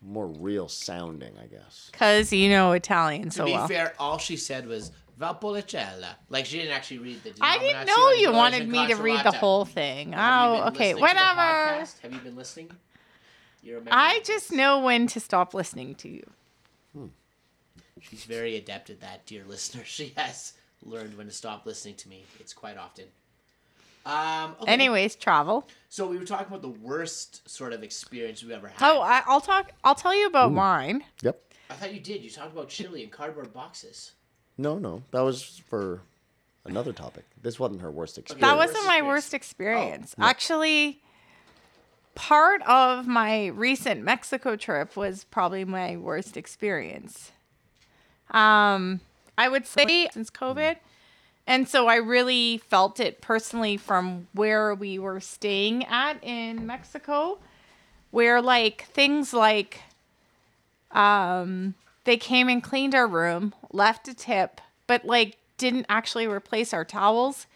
more 0.00 0.26
real 0.26 0.68
sounding, 0.68 1.34
I 1.42 1.46
guess. 1.46 1.88
Because 1.90 2.32
you 2.32 2.48
know 2.50 2.72
Italian 2.72 3.30
so 3.30 3.36
To 3.36 3.36
so 3.38 3.44
be 3.46 3.52
well. 3.52 3.68
fair, 3.68 3.94
all 3.98 4.18
she 4.18 4.36
said 4.36 4.66
was 4.68 4.92
Valpolicella. 5.20 6.10
Like 6.28 6.46
she 6.46 6.58
didn't 6.58 6.72
actually 6.74 6.98
read 6.98 7.22
the. 7.24 7.32
I 7.40 7.58
didn't 7.58 7.86
know 7.86 8.10
you 8.12 8.32
wanted 8.32 8.68
me 8.68 8.86
to 8.88 8.94
read 8.96 9.24
the 9.24 9.32
whole 9.32 9.64
thing. 9.64 10.12
Have 10.12 10.52
you 10.52 10.58
Oh, 10.58 10.64
been 10.64 10.74
okay, 10.74 10.94
listening 10.94 11.08
to 11.08 11.14
the 11.16 11.20
whatever. 11.20 11.86
Have 12.02 12.12
you 12.12 12.18
been 12.20 12.36
listening? 12.36 12.70
You're 13.64 13.78
a 13.78 13.82
I 13.90 14.20
just 14.24 14.52
know 14.52 14.80
when 14.80 15.06
to 15.08 15.20
stop 15.20 15.54
listening 15.54 15.94
to 15.96 16.08
you. 16.08 16.30
Hmm. 16.92 17.06
She's 18.00 18.24
very 18.24 18.56
adept 18.56 18.90
at 18.90 19.00
that, 19.00 19.24
dear 19.26 19.42
listener. 19.48 19.82
She 19.86 20.12
has 20.16 20.52
learned 20.82 21.16
when 21.16 21.26
to 21.26 21.32
stop 21.32 21.64
listening 21.64 21.94
to 21.96 22.08
me. 22.08 22.24
It's 22.38 22.52
quite 22.52 22.76
often. 22.76 23.06
Um, 24.04 24.54
okay. 24.60 24.70
Anyways, 24.70 25.16
travel. 25.16 25.66
so 25.88 26.06
we 26.06 26.18
were 26.18 26.26
talking 26.26 26.48
about 26.48 26.60
the 26.60 26.68
worst 26.68 27.48
sort 27.48 27.72
of 27.72 27.82
experience 27.82 28.42
we've 28.42 28.52
ever 28.52 28.68
had. 28.68 28.76
Oh, 28.82 29.00
I, 29.00 29.22
I'll 29.26 29.40
talk. 29.40 29.72
I'll 29.82 29.94
tell 29.94 30.14
you 30.14 30.26
about 30.26 30.52
mine. 30.52 31.02
Yep. 31.22 31.40
I 31.70 31.74
thought 31.74 31.94
you 31.94 32.00
did. 32.00 32.22
You 32.22 32.28
talked 32.28 32.52
about 32.52 32.68
Chile 32.68 33.02
and 33.02 33.10
cardboard 33.10 33.54
boxes. 33.54 34.12
No, 34.58 34.78
no, 34.78 35.02
that 35.12 35.22
was 35.22 35.62
for 35.66 36.02
another 36.66 36.92
topic. 36.92 37.24
This 37.40 37.58
wasn't 37.58 37.80
her 37.80 37.90
worst 37.90 38.18
experience. 38.18 38.42
That 38.46 38.56
wasn't 38.58 38.84
my 38.86 38.96
experience. 38.96 39.06
worst 39.08 39.34
experience. 39.34 40.14
Actually, 40.18 41.00
part 42.14 42.62
of 42.62 43.06
my 43.06 43.46
recent 43.46 44.02
Mexico 44.02 44.56
trip 44.56 44.96
was 44.96 45.24
probably 45.24 45.64
my 45.64 45.96
worst 45.96 46.36
experience. 46.36 47.32
Um, 48.30 49.00
I 49.36 49.48
would 49.48 49.66
say 49.66 50.08
since 50.12 50.30
COVID. 50.30 50.76
And 51.46 51.68
so 51.68 51.88
I 51.88 51.96
really 51.96 52.58
felt 52.58 53.00
it 53.00 53.20
personally 53.20 53.76
from 53.76 54.28
where 54.32 54.74
we 54.74 54.98
were 54.98 55.20
staying 55.20 55.84
at 55.84 56.22
in 56.22 56.66
Mexico, 56.66 57.38
where 58.10 58.40
like 58.40 58.86
things 58.92 59.34
like 59.34 59.82
um 60.92 61.74
they 62.04 62.16
came 62.16 62.48
and 62.48 62.62
cleaned 62.62 62.94
our 62.94 63.06
room, 63.06 63.54
left 63.72 64.08
a 64.08 64.14
tip, 64.14 64.60
but 64.86 65.04
like 65.04 65.36
didn't 65.58 65.86
actually 65.88 66.26
replace 66.26 66.72
our 66.72 66.84
towels 66.84 67.46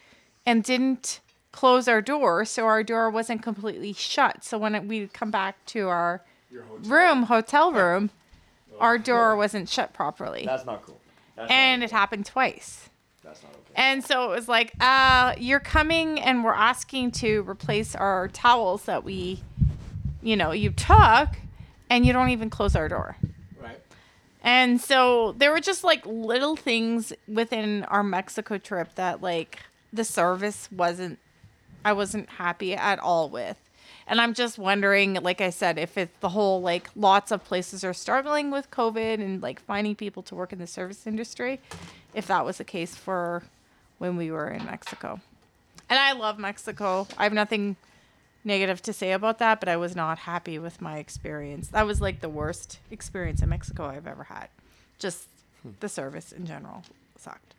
and 0.45 0.63
didn't 0.63 1.19
close 1.51 1.87
our 1.87 2.01
door, 2.01 2.45
so 2.45 2.65
our 2.65 2.83
door 2.83 3.09
wasn't 3.09 3.41
completely 3.41 3.93
shut. 3.93 4.43
So 4.43 4.57
when 4.57 4.87
we 4.87 5.07
come 5.07 5.31
back 5.31 5.63
to 5.67 5.87
our 5.87 6.21
room, 6.83 7.23
hotel 7.23 7.71
room, 7.71 8.11
our 8.79 8.97
door 8.97 9.35
wasn't 9.35 9.67
shut 9.69 9.93
properly. 9.93 10.45
That's 10.45 10.65
not 10.65 10.85
cool. 10.85 10.99
That's 11.35 11.51
And 11.51 11.81
not 11.81 11.85
it 11.85 11.91
happened 11.91 12.25
twice. 12.25 12.89
That's 13.23 13.41
not 13.43 13.51
okay. 13.51 13.73
And 13.75 14.03
so 14.03 14.31
it 14.31 14.35
was 14.35 14.47
like, 14.47 14.73
uh, 14.79 15.35
you're 15.37 15.59
coming 15.59 16.19
and 16.19 16.43
we're 16.43 16.53
asking 16.53 17.11
to 17.11 17.41
replace 17.47 17.95
our 17.95 18.27
towels 18.29 18.83
that 18.83 19.03
we, 19.03 19.43
you 20.21 20.35
know, 20.35 20.51
you 20.51 20.71
took, 20.71 21.29
and 21.89 22.05
you 22.05 22.13
don't 22.13 22.29
even 22.29 22.49
close 22.49 22.75
our 22.75 22.87
door. 22.87 23.17
Right. 23.61 23.79
And 24.43 24.79
so 24.79 25.33
there 25.37 25.51
were 25.51 25.59
just 25.59 25.83
like 25.83 26.05
little 26.05 26.55
things 26.55 27.11
within 27.27 27.83
our 27.85 28.03
Mexico 28.03 28.57
trip 28.57 28.95
that 28.95 29.21
like 29.21 29.59
the 29.91 30.03
service 30.03 30.71
wasn't 30.71 31.19
I 31.83 31.93
wasn't 31.93 32.29
happy 32.29 32.73
at 32.73 32.99
all 32.99 33.29
with. 33.29 33.57
And 34.07 34.19
I'm 34.19 34.33
just 34.33 34.57
wondering, 34.57 35.15
like 35.15 35.39
I 35.39 35.51
said, 35.51 35.77
if 35.77 35.97
it's 35.97 36.17
the 36.19 36.29
whole 36.29 36.61
like 36.61 36.89
lots 36.95 37.31
of 37.31 37.43
places 37.43 37.83
are 37.83 37.93
struggling 37.93 38.49
with 38.49 38.71
COVID 38.71 39.15
and 39.15 39.41
like 39.41 39.59
finding 39.61 39.95
people 39.95 40.23
to 40.23 40.35
work 40.35 40.51
in 40.51 40.59
the 40.59 40.67
service 40.67 41.05
industry, 41.05 41.59
if 42.13 42.25
that 42.27 42.43
was 42.43 42.57
the 42.57 42.63
case 42.63 42.95
for 42.95 43.43
when 43.99 44.17
we 44.17 44.31
were 44.31 44.49
in 44.49 44.65
Mexico. 44.65 45.21
And 45.89 45.99
I 45.99 46.13
love 46.13 46.39
Mexico. 46.39 47.07
I 47.17 47.23
have 47.23 47.33
nothing 47.33 47.75
negative 48.43 48.81
to 48.83 48.93
say 48.93 49.11
about 49.11 49.37
that, 49.39 49.59
but 49.59 49.69
I 49.69 49.77
was 49.77 49.95
not 49.95 50.19
happy 50.19 50.57
with 50.57 50.81
my 50.81 50.97
experience. 50.97 51.67
That 51.69 51.85
was 51.85 52.01
like 52.01 52.21
the 52.21 52.29
worst 52.29 52.79
experience 52.89 53.41
in 53.41 53.49
Mexico 53.49 53.85
I've 53.85 54.07
ever 54.07 54.23
had. 54.23 54.49
Just 54.97 55.27
hmm. 55.61 55.71
the 55.79 55.89
service 55.89 56.31
in 56.31 56.45
general 56.45 56.83
sucked. 57.17 57.53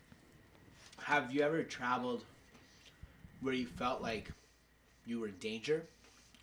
Have 1.04 1.33
you 1.33 1.42
ever 1.42 1.62
traveled 1.62 2.24
where 3.40 3.55
you 3.55 3.66
felt 3.66 4.03
like 4.03 4.31
you 5.07 5.20
were 5.20 5.29
in 5.29 5.37
danger? 5.40 5.85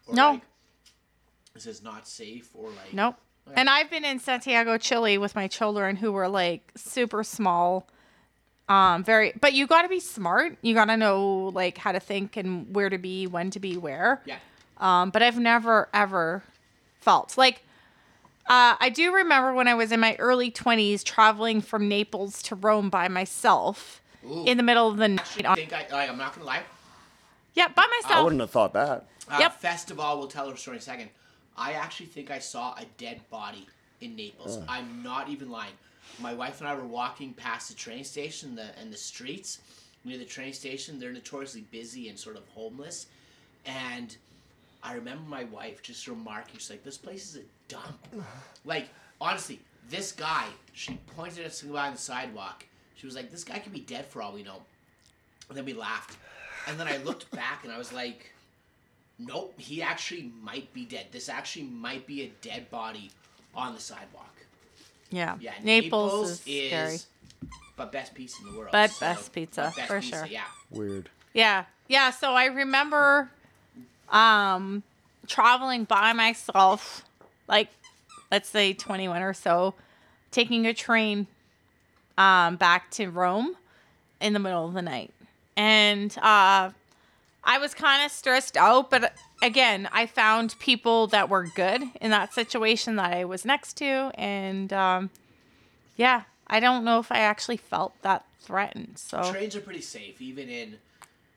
Or 0.08 0.16
No. 0.16 0.32
Like, 0.32 0.42
this 1.54 1.66
is 1.66 1.82
not 1.82 2.08
safe, 2.08 2.50
or 2.54 2.70
like. 2.70 2.94
Nope. 2.94 3.16
And 3.56 3.70
I've 3.70 3.90
been 3.90 4.04
in 4.04 4.20
Santiago, 4.20 4.78
Chile 4.78 5.18
with 5.18 5.34
my 5.36 5.48
children 5.48 5.96
who 5.96 6.12
were 6.12 6.28
like 6.28 6.72
super 6.76 7.24
small. 7.24 7.88
Um, 8.68 9.04
very, 9.04 9.34
but 9.40 9.54
you 9.54 9.66
got 9.66 9.84
to 9.84 9.90
be 9.90 10.02
smart. 10.02 10.58
You 10.62 10.74
got 10.74 10.86
to 10.86 10.98
know 10.98 11.52
like 11.54 11.78
how 11.78 11.94
to 11.94 12.00
think 12.00 12.36
and 12.36 12.76
where 12.76 12.90
to 12.90 12.98
be, 12.98 13.26
when 13.26 13.50
to 13.52 13.60
be 13.60 13.78
where. 13.78 14.22
Yeah. 14.26 14.38
Um, 14.78 15.10
but 15.10 15.24
I've 15.24 15.40
never 15.40 15.88
ever 15.94 16.44
felt 17.00 17.38
like 17.38 17.64
uh, 18.48 18.76
I 18.80 18.90
do 18.90 19.14
remember 19.14 19.54
when 19.54 19.68
I 19.68 19.74
was 19.74 19.92
in 19.92 20.00
my 20.00 20.16
early 20.20 20.52
20s 20.52 21.04
traveling 21.04 21.62
from 21.62 21.88
Naples 21.90 22.42
to 22.44 22.56
Rome 22.56 22.90
by 22.90 23.08
myself 23.08 24.02
Ooh. 24.26 24.46
in 24.46 24.58
the 24.58 24.64
middle 24.64 24.88
of 24.88 24.98
the 24.98 25.08
night. 25.08 25.46
I 25.46 25.56
think 25.56 25.74
I, 25.74 26.08
I'm 26.08 26.18
not 26.18 26.34
gonna 26.34 26.46
lie. 26.46 26.64
Yeah, 27.58 27.68
by 27.70 27.88
myself. 28.02 28.20
I 28.20 28.24
wouldn't 28.24 28.42
have 28.42 28.52
thought 28.52 28.74
that. 28.74 29.08
Uh, 29.30 29.38
Yep. 29.40 29.60
Festival, 29.60 30.20
we'll 30.20 30.28
tell 30.28 30.50
her 30.50 30.56
story 30.56 30.78
in 30.78 30.80
a 30.80 30.84
second. 30.84 31.10
I 31.58 31.74
actually 31.74 32.06
think 32.06 32.30
I 32.30 32.38
saw 32.40 32.76
a 32.76 32.86
dead 32.98 33.20
body 33.32 33.68
in 34.00 34.16
Naples. 34.16 34.60
I'm 34.70 35.02
not 35.02 35.28
even 35.28 35.50
lying. 35.50 35.74
My 36.20 36.34
wife 36.34 36.62
and 36.62 36.70
I 36.70 36.76
were 36.76 36.86
walking 36.86 37.34
past 37.34 37.70
the 37.70 37.76
train 37.76 38.04
station 38.04 38.56
the, 38.56 38.68
and 38.80 38.94
the 38.94 38.98
streets 38.98 39.60
near 40.06 40.20
the 40.20 40.24
train 40.26 40.54
station. 40.54 41.00
They're 41.00 41.12
notoriously 41.12 41.62
busy 41.72 42.10
and 42.10 42.18
sort 42.18 42.38
of 42.38 42.48
homeless. 42.50 43.08
And 43.66 44.16
I 44.84 44.94
remember 44.94 45.28
my 45.28 45.46
wife 45.46 45.82
just 45.82 46.08
remarking, 46.08 46.60
she's 46.60 46.70
like, 46.70 46.84
this 46.84 46.98
place 46.98 47.28
is 47.36 47.38
a 47.38 47.46
dump. 47.68 48.08
like, 48.66 48.90
honestly, 49.20 49.60
this 49.90 50.12
guy, 50.12 50.46
she 50.74 51.00
pointed 51.16 51.44
at 51.44 51.54
some 51.56 51.74
guy 51.74 51.88
on 51.88 51.94
the 51.94 52.00
sidewalk. 52.00 52.66
She 52.96 53.08
was 53.08 53.16
like, 53.16 53.32
this 53.32 53.44
guy 53.44 53.58
could 53.60 53.74
be 53.74 53.80
dead 53.82 54.06
for 54.06 54.22
all 54.22 54.32
we 54.32 54.44
know. 54.44 54.62
And 55.50 55.58
then 55.58 55.66
we 55.66 55.74
laughed. 55.74 56.18
And 56.68 56.80
then 56.80 56.88
I 56.88 56.98
looked 56.98 57.32
back 57.32 57.64
and 57.64 57.72
I 57.72 57.78
was 57.78 57.94
like, 57.94 58.32
nope, 59.18 59.54
he 59.58 59.82
actually 59.82 60.32
might 60.42 60.74
be 60.74 60.86
dead. 60.86 61.08
This 61.12 61.30
actually 61.30 61.66
might 61.66 62.06
be 62.06 62.24
a 62.24 62.32
dead 62.42 62.70
body 62.70 63.12
on 63.56 63.74
the 63.74 63.80
sidewalk. 63.80 64.36
yeah. 65.10 65.38
Yeah, 65.40 65.54
Naples, 65.64 66.42
is, 66.46 66.70
scary. 66.70 66.98
but 67.76 67.92
best 67.92 68.14
pizza 68.14 68.42
in 68.44 68.52
the 68.52 68.58
world. 68.58 68.70
But 68.72 68.96
best 69.00 69.32
pizza, 69.34 69.72
but 69.74 69.76
best 69.76 69.88
for 69.88 70.02
pizza, 70.02 70.18
sure. 70.18 70.26
Yeah. 70.28 70.44
Weird. 70.70 71.10
Yeah. 71.34 71.66
Yeah. 71.88 72.12
So 72.12 72.34
I 72.34 72.46
remember 72.46 73.32
um 74.10 74.84
traveling 75.26 75.86
by 75.86 76.14
myself, 76.14 77.04
like 77.48 77.70
let's 78.32 78.50
say 78.50 78.74
21 78.74 79.22
or 79.22 79.34
so, 79.34 79.74
taking 80.32 80.68
a 80.68 80.74
train 80.74 81.28
um 82.18 82.58
back 82.58 82.92
to 82.92 83.08
Rome 83.08 83.56
in 84.20 84.34
the 84.34 84.40
middle 84.40 84.68
of 84.68 84.74
the 84.74 84.82
night. 84.82 85.14
And 85.58 86.18
uh 86.20 86.72
I 87.44 87.58
was 87.60 87.74
kind 87.74 88.06
of 88.06 88.12
stressed 88.12 88.58
out, 88.58 88.90
but 88.90 89.14
again, 89.42 89.88
I 89.94 90.06
found 90.06 90.56
people 90.60 91.08
that 91.08 91.30
were 91.30 91.46
good 91.56 91.82
in 92.02 92.12
that 92.12 92.34
situation 92.34 92.98
that 92.98 93.14
I 93.14 93.24
was 93.24 93.46
next 93.46 93.78
to, 93.78 94.12
and 94.16 94.74
um, 94.74 95.12
yeah, 95.96 96.24
I 96.48 96.60
don't 96.60 96.84
know 96.84 97.00
if 97.00 97.10
I 97.10 97.20
actually 97.20 97.56
felt 97.56 97.94
that 98.02 98.26
threatened. 98.42 98.98
So 98.98 99.32
Trains 99.32 99.56
are 99.56 99.62
pretty 99.62 99.80
safe, 99.82 100.22
even 100.22 100.50
in. 100.50 100.78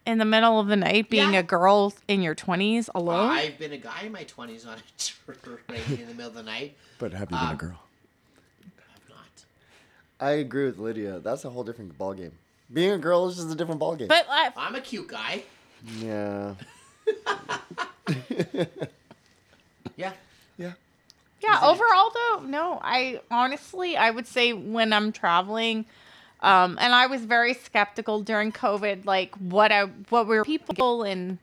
in 0.04 0.18
the 0.18 0.24
middle 0.24 0.59
of 0.59 0.66
the 0.66 0.74
night, 0.76 1.11
being 1.11 1.35
Yeah. 1.35 1.40
a 1.40 1.42
girl 1.44 1.94
in 2.09 2.22
your 2.22 2.35
twenties 2.35 2.90
alone, 2.92 3.30
I've 3.30 3.59
been 3.59 3.72
a 3.72 3.76
guy 3.78 4.02
in 4.06 4.11
my 4.12 4.24
twenties 4.24 4.66
on 4.66 4.78
a 4.78 5.33
train 5.33 6.00
in 6.00 6.09
the 6.09 6.14
middle 6.14 6.28
of 6.28 6.35
the 6.35 6.42
night. 6.42 6.76
But 6.98 7.12
have 7.12 7.30
you 7.30 7.38
been 7.38 7.46
a 7.46 7.52
Um, 7.52 7.56
girl? 7.56 7.80
I've 8.96 9.09
not. 9.09 9.44
I 10.18 10.33
agree 10.33 10.64
with 10.66 10.78
Lydia. 10.78 11.20
That's 11.20 11.44
a 11.44 11.50
whole 11.50 11.62
different 11.62 11.96
ball 11.96 12.14
game. 12.14 12.33
Being 12.72 12.92
a 12.92 12.98
girl 12.98 13.28
is 13.28 13.37
just 13.37 13.50
a 13.50 13.54
different 13.54 13.80
ballgame. 13.80 14.09
but 14.09 14.26
I, 14.30 14.52
I'm 14.56 14.74
a 14.74 14.80
cute 14.80 15.09
guy. 15.09 15.42
yeah, 15.98 16.54
Yeah. 19.96 20.12
yeah. 20.56 20.72
Yeah, 21.42 21.56
Is 21.56 21.62
it- 21.62 21.66
overall 21.66 22.12
though, 22.14 22.40
no. 22.46 22.78
I 22.83 23.20
honestly, 23.30 23.96
I 23.96 24.11
would 24.11 24.26
say 24.26 24.52
when 24.52 24.92
I'm 24.92 25.11
traveling, 25.11 25.87
um, 26.42 26.76
and 26.80 26.94
I 26.94 27.06
was 27.06 27.22
very 27.22 27.54
skeptical 27.54 28.22
during 28.22 28.52
COVID, 28.52 29.04
like 29.06 29.35
what 29.37 29.72
I 29.72 29.85
what 30.11 30.26
were 30.26 30.44
people 30.44 31.02
and 31.02 31.38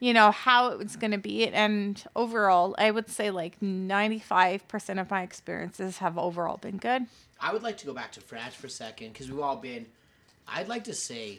you 0.00 0.12
know 0.12 0.30
how 0.32 0.68
it 0.68 0.78
was 0.78 0.96
going 0.96 1.12
to 1.12 1.18
be. 1.18 1.46
And 1.46 2.02
overall, 2.16 2.74
I 2.78 2.90
would 2.90 3.08
say 3.08 3.30
like 3.30 3.60
95 3.62 4.66
percent 4.66 4.98
of 4.98 5.10
my 5.10 5.22
experiences 5.22 5.98
have 5.98 6.18
overall 6.18 6.56
been 6.56 6.78
good. 6.78 7.06
I 7.40 7.52
would 7.52 7.62
like 7.62 7.78
to 7.78 7.86
go 7.86 7.94
back 7.94 8.10
to 8.12 8.20
France 8.20 8.54
for 8.54 8.66
a 8.66 8.70
second 8.70 9.12
because 9.12 9.30
we've 9.30 9.40
all 9.40 9.56
been. 9.56 9.86
I'd 10.52 10.68
like 10.68 10.84
to 10.84 10.94
say 10.94 11.38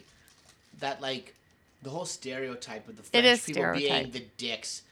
that 0.80 1.00
like 1.00 1.34
the 1.82 1.90
whole 1.90 2.04
stereotype 2.06 2.88
of 2.88 2.96
the 2.96 3.02
French 3.02 3.26
is 3.26 3.44
people 3.44 3.72
being 3.74 4.10
the 4.10 4.24
dicks. 4.36 4.82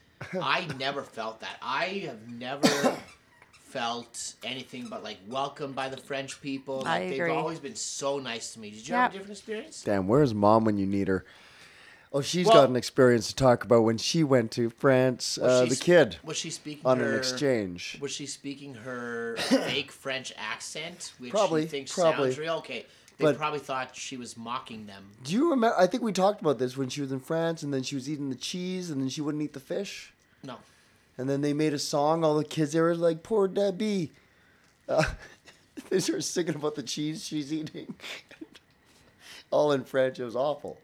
I 0.41 0.67
never 0.79 1.01
felt 1.01 1.39
that. 1.41 1.57
I 1.61 1.85
have 2.07 2.29
never 2.31 2.67
felt 3.51 4.35
anything 4.43 4.87
but 4.89 5.03
like 5.03 5.17
welcomed 5.27 5.75
by 5.75 5.89
the 5.89 5.97
French 5.97 6.41
people. 6.41 6.83
I 6.85 6.99
Like, 7.05 7.09
they've 7.17 7.29
always 7.31 7.59
been 7.59 7.75
so 7.75 8.19
nice 8.19 8.53
to 8.53 8.59
me. 8.59 8.69
Did 8.71 8.87
you 8.87 8.93
Yeah. 8.93 9.03
have 9.03 9.11
a 9.11 9.13
different 9.13 9.37
experience? 9.37 9.83
Damn, 9.83 10.07
where's 10.07 10.33
mom 10.33 10.65
when 10.65 10.77
you 10.77 10.85
need 10.85 11.07
her? 11.07 11.25
Oh, 12.13 12.19
she's 12.21 12.45
Well- 12.45 12.55
got 12.55 12.69
an 12.69 12.75
experience 12.75 13.29
to 13.29 13.35
talk 13.35 13.63
about 13.63 13.83
when 13.83 13.97
she 13.97 14.21
went 14.25 14.51
to 14.51 14.69
France. 14.69 15.37
Was 15.41 15.61
Uh, 15.61 15.65
the 15.65 15.75
sp- 15.79 15.83
kid 15.85 16.17
was 16.23 16.35
she 16.35 16.49
speaking 16.49 16.85
on 16.85 16.99
her, 16.99 17.13
an 17.13 17.17
exchange. 17.19 17.97
Was 18.01 18.11
she 18.11 18.25
speaking 18.25 18.73
her 18.75 19.37
fake 19.39 19.93
French 19.93 20.33
accent, 20.37 21.13
which 21.19 21.31
Probably, 21.31 21.61
she 21.61 21.67
thinks 21.69 21.93
probably. 21.93 22.31
sounds 22.31 22.39
real? 22.39 22.55
Okay, 22.55 22.85
they 23.21 23.27
But- 23.27 23.37
probably 23.37 23.59
thought 23.59 23.95
she 23.95 24.17
was 24.17 24.35
mocking 24.35 24.85
them. 24.87 25.11
Do 25.23 25.33
you 25.33 25.49
remember? 25.51 25.75
I 25.77 25.87
think 25.87 26.03
we 26.03 26.11
talked 26.11 26.41
about 26.41 26.57
this 26.59 26.75
when 26.75 26.89
she 26.89 27.01
was 27.01 27.11
in 27.11 27.19
France, 27.19 27.63
and 27.63 27.73
then 27.73 27.83
she 27.83 27.95
was 27.95 28.09
eating 28.09 28.29
the 28.29 28.35
cheese, 28.35 28.89
and 28.89 29.01
then 29.01 29.09
she 29.09 29.21
wouldn't 29.21 29.43
eat 29.43 29.53
the 29.53 29.59
fish. 29.59 30.11
No, 30.43 30.57
And 31.17 31.29
then 31.29 31.41
they 31.41 31.53
made 31.53 31.73
a 31.73 31.79
song. 31.79 32.23
All 32.23 32.35
the 32.35 32.43
kids 32.43 32.71
there 32.73 32.83
were 32.83 32.95
like, 32.95 33.21
"Poor 33.23 33.47
Debbie." 33.47 34.11
Uh, 34.89 35.03
they 35.89 35.99
started 35.99 36.23
singing 36.23 36.55
about 36.55 36.75
the 36.75 36.83
cheese 36.83 37.25
she's 37.25 37.53
eating, 37.53 37.93
all 39.51 39.71
in 39.71 39.83
French. 39.83 40.19
It 40.19 40.25
was 40.25 40.35
awful 40.35 40.77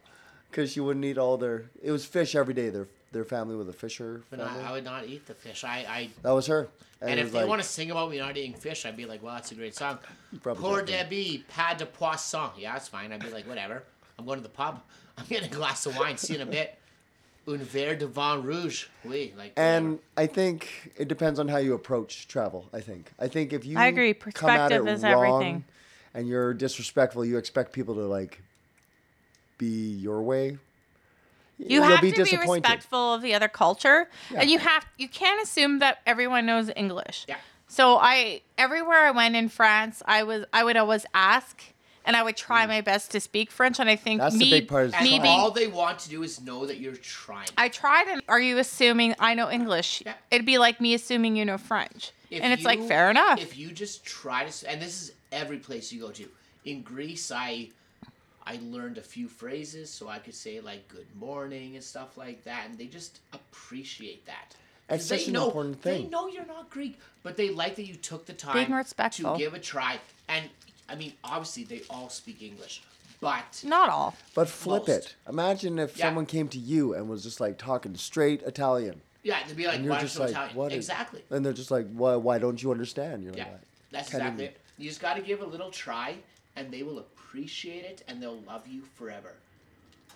because 0.50 0.72
she 0.72 0.80
wouldn't 0.80 1.06
eat 1.06 1.18
all 1.18 1.38
their. 1.38 1.66
It 1.82 1.92
was 1.92 2.06
fish 2.06 2.36
every 2.36 2.54
day. 2.54 2.70
Their 2.70 2.88
their 3.12 3.24
family 3.26 3.56
was 3.56 3.68
a 3.68 3.74
fisher 3.74 4.22
but 4.30 4.40
family. 4.40 4.62
I, 4.64 4.70
I 4.70 4.72
would 4.74 4.84
not 4.84 5.06
eat 5.06 5.26
the 5.26 5.34
fish. 5.34 5.64
I, 5.64 5.86
I 5.88 6.10
that 6.24 6.32
was 6.32 6.48
her. 6.48 6.68
and, 7.02 7.12
it 7.12 7.20
if 7.20 7.32
they 7.32 7.40
like- 7.40 7.48
want 7.48 7.62
to 7.62 7.68
sing 7.68 7.92
about 7.92 8.10
me 8.12 8.18
not 8.20 8.36
eating 8.38 8.54
fish, 8.54 8.86
I'd 8.86 8.98
be 8.98 9.06
like, 9.06 9.24
well, 9.24 9.34
that's 9.36 9.52
a 9.52 9.56
great 9.56 9.76
song. 9.76 10.00
probably 10.42 10.62
Poor 10.62 10.78
don't 10.80 10.88
think- 10.88 11.00
Debbie, 11.00 11.46
pas 11.48 11.78
de 11.78 11.86
poisson. 11.86 12.50
Yeah, 12.58 12.74
that's 12.74 12.88
fine. 12.88 13.12
I'd 13.14 13.22
be 13.24 13.30
like, 13.32 13.48
whatever. 13.48 13.84
I'm 14.20 14.26
going 14.26 14.40
to 14.40 14.44
the 14.44 14.50
pub. 14.50 14.82
I'm 15.18 15.26
getting 15.28 15.50
a 15.52 15.54
glass 15.56 15.86
of 15.86 15.98
wine. 15.98 16.18
See 16.18 16.34
you 16.34 16.42
in 16.42 16.48
a 16.48 16.52
bit. 16.52 16.78
Un 17.48 17.60
verre 17.60 17.96
de 17.96 18.08
vin 18.08 18.44
rouge. 18.44 18.88
Oui, 19.06 19.34
like. 19.38 19.54
And 19.56 19.86
whatever. 19.94 20.02
I 20.18 20.28
think 20.28 20.92
it 20.98 21.08
depends 21.08 21.40
on 21.40 21.48
how 21.48 21.58
you 21.58 21.74
approach 21.76 22.28
travel. 22.28 22.68
I 22.74 22.82
think. 22.82 23.12
I 23.18 23.30
think 23.30 23.54
if 23.54 23.66
you 23.66 23.78
I 23.78 23.88
agree. 23.88 24.14
come 24.14 24.50
at 24.50 24.70
Perspective 24.70 24.88
it 24.88 24.92
is 24.92 25.04
wrong 25.04 25.14
everything. 25.36 25.66
and 26.14 26.28
you're 26.28 26.54
disrespectful, 26.54 27.24
you 27.24 27.38
expect 27.38 27.72
people 27.72 27.96
to 27.96 28.02
like 28.02 28.42
be 29.58 29.92
your 29.94 30.22
way. 30.22 30.58
You 31.58 31.82
have 31.82 32.02
be 32.02 32.12
to 32.12 32.24
be 32.24 32.38
respectful 32.38 33.14
of 33.16 33.22
the 33.22 33.34
other 33.34 33.48
culture, 33.48 34.10
Yeah. 34.32 34.42
and 34.42 34.50
you 34.50 34.60
have 34.60 34.86
you 34.98 35.08
can't 35.08 35.42
assume 35.42 35.80
that 35.80 36.00
everyone 36.06 36.46
knows 36.46 36.70
English. 36.76 37.26
Yeah. 37.28 37.38
So 37.68 37.98
I 37.98 38.42
everywhere 38.58 39.06
I 39.06 39.12
went 39.12 39.36
in 39.36 39.50
France, 39.50 40.02
I 40.06 40.24
was 40.24 40.46
I 40.54 40.64
would 40.64 40.78
always 40.78 41.06
ask, 41.14 41.62
and 42.06 42.16
I 42.16 42.24
would 42.24 42.38
try 42.38 42.66
my 42.68 42.82
best 42.82 43.12
to 43.12 43.20
speak 43.20 43.50
French. 43.52 43.80
And 43.80 43.90
I 43.90 43.96
think 43.96 44.22
Mm. 44.22 44.26
That's 44.26 44.34
the 44.38 44.46
me, 44.46 44.52
big 44.52 44.68
part 44.68 44.86
is 44.88 44.94
and 44.94 45.04
me 45.04 45.10
trying. 45.18 45.22
being 45.24 45.40
all 45.40 45.52
they 45.52 45.68
want 45.68 46.00
to 46.00 46.10
do 46.10 46.22
is 46.24 46.40
know 46.40 46.66
that 46.68 46.78
you're 46.78 46.96
trying. 46.96 47.50
I 47.58 47.70
tried 47.70 48.08
and 48.08 48.22
are 48.30 48.40
you 48.40 48.58
assuming 48.60 49.16
I 49.20 49.34
know 49.34 49.50
English? 49.50 50.04
Yeah. 50.06 50.14
It'd 50.32 50.46
be 50.46 50.58
like 50.60 50.80
me 50.80 50.94
assuming 50.94 51.36
you 51.36 51.44
know 51.46 51.58
French. 51.58 52.12
If 52.30 52.44
and 52.44 52.54
it's 52.54 52.66
like 52.66 52.82
fair 52.88 53.10
enough. 53.10 53.42
If 53.42 53.58
you 53.58 53.72
just 53.72 54.06
try 54.06 54.46
to, 54.46 54.70
and 54.70 54.82
this 54.82 55.02
is 55.02 55.12
every 55.32 55.58
place 55.58 55.92
you 55.92 56.02
go 56.02 56.12
to. 56.12 56.28
In 56.66 56.82
Greece, 56.84 57.32
I 57.32 57.70
I 58.50 58.60
learned 58.64 58.98
a 58.98 59.02
few 59.02 59.28
phrases 59.28 59.90
so 59.90 60.08
I 60.08 60.20
could 60.20 60.34
say 60.34 60.62
like 60.62 60.88
good 60.88 61.08
morning 61.20 61.76
and 61.76 61.84
stuff 61.84 62.18
like 62.18 62.44
that, 62.46 62.68
and 62.70 62.78
they 62.78 62.86
just 62.86 63.20
appreciate 63.34 64.26
that. 64.26 64.56
It's 64.90 65.10
they 65.10 65.18
such 65.18 65.28
an 65.28 65.34
know, 65.34 65.48
important 65.48 65.82
thing. 65.82 66.04
They 66.04 66.10
know 66.10 66.28
you're 66.28 66.46
not 66.46 66.70
Greek, 66.70 66.98
but 67.24 67.36
they 67.36 67.50
like 67.50 67.76
that 67.76 67.84
you 67.84 67.96
took 67.96 68.26
the 68.26 68.32
time 68.32 68.54
Being 68.54 68.68
to 68.70 68.76
respectful. 68.76 69.38
give 69.38 69.54
a 69.54 69.60
try. 69.60 70.00
And 70.30 70.46
I 70.88 70.96
mean, 70.96 71.12
obviously, 71.26 71.66
they 71.66 71.82
all 71.90 72.08
speak 72.08 72.42
English, 72.42 72.82
but 73.20 73.62
Not 73.66 73.90
all. 73.90 74.16
But 74.34 74.48
flip 74.48 74.88
Most. 74.88 74.98
it. 74.98 75.16
Imagine 75.28 75.78
if 75.78 75.98
Yeah. 75.98 76.06
someone 76.06 76.26
came 76.26 76.48
to 76.48 76.58
you 76.58 76.94
and 76.94 77.10
was 77.10 77.24
just 77.24 77.42
like 77.42 77.58
talking 77.58 77.96
straight 77.98 78.42
Italian, 78.44 79.02
yeah, 79.24 79.46
they'd 79.46 79.58
be 79.58 79.66
like, 79.68 79.76
and 79.76 79.84
you're 79.84 79.94
"Why 79.94 80.00
just 80.00 80.16
so 80.16 80.22
like, 80.22 80.32
Italian?" 80.32 80.56
what? 80.56 80.72
is- 80.72 80.78
exactly. 80.78 81.22
and 81.32 81.46
they're 81.46 81.52
just 81.52 81.70
like, 81.72 81.86
why? 81.92 82.16
Why 82.16 82.38
don't 82.40 82.64
you 82.64 82.72
understand? 82.72 83.26
You're 83.26 83.36
Yeah, 83.36 83.44
like, 83.44 83.62
that's 83.92 84.10
Can't 84.12 84.24
exactly 84.24 84.46
it. 84.46 84.58
You 84.78 84.88
just 84.88 85.02
got 85.02 85.16
to 85.18 85.22
give 85.22 85.42
a 85.42 85.46
little 85.46 85.70
try, 85.72 86.16
and 86.56 86.72
they 86.72 86.84
will 86.84 87.00
appreciate 87.38 87.86
it, 87.86 88.04
and 88.08 88.22
they'll 88.22 88.42
love 88.48 88.68
you 88.68 88.82
forever. 88.96 89.34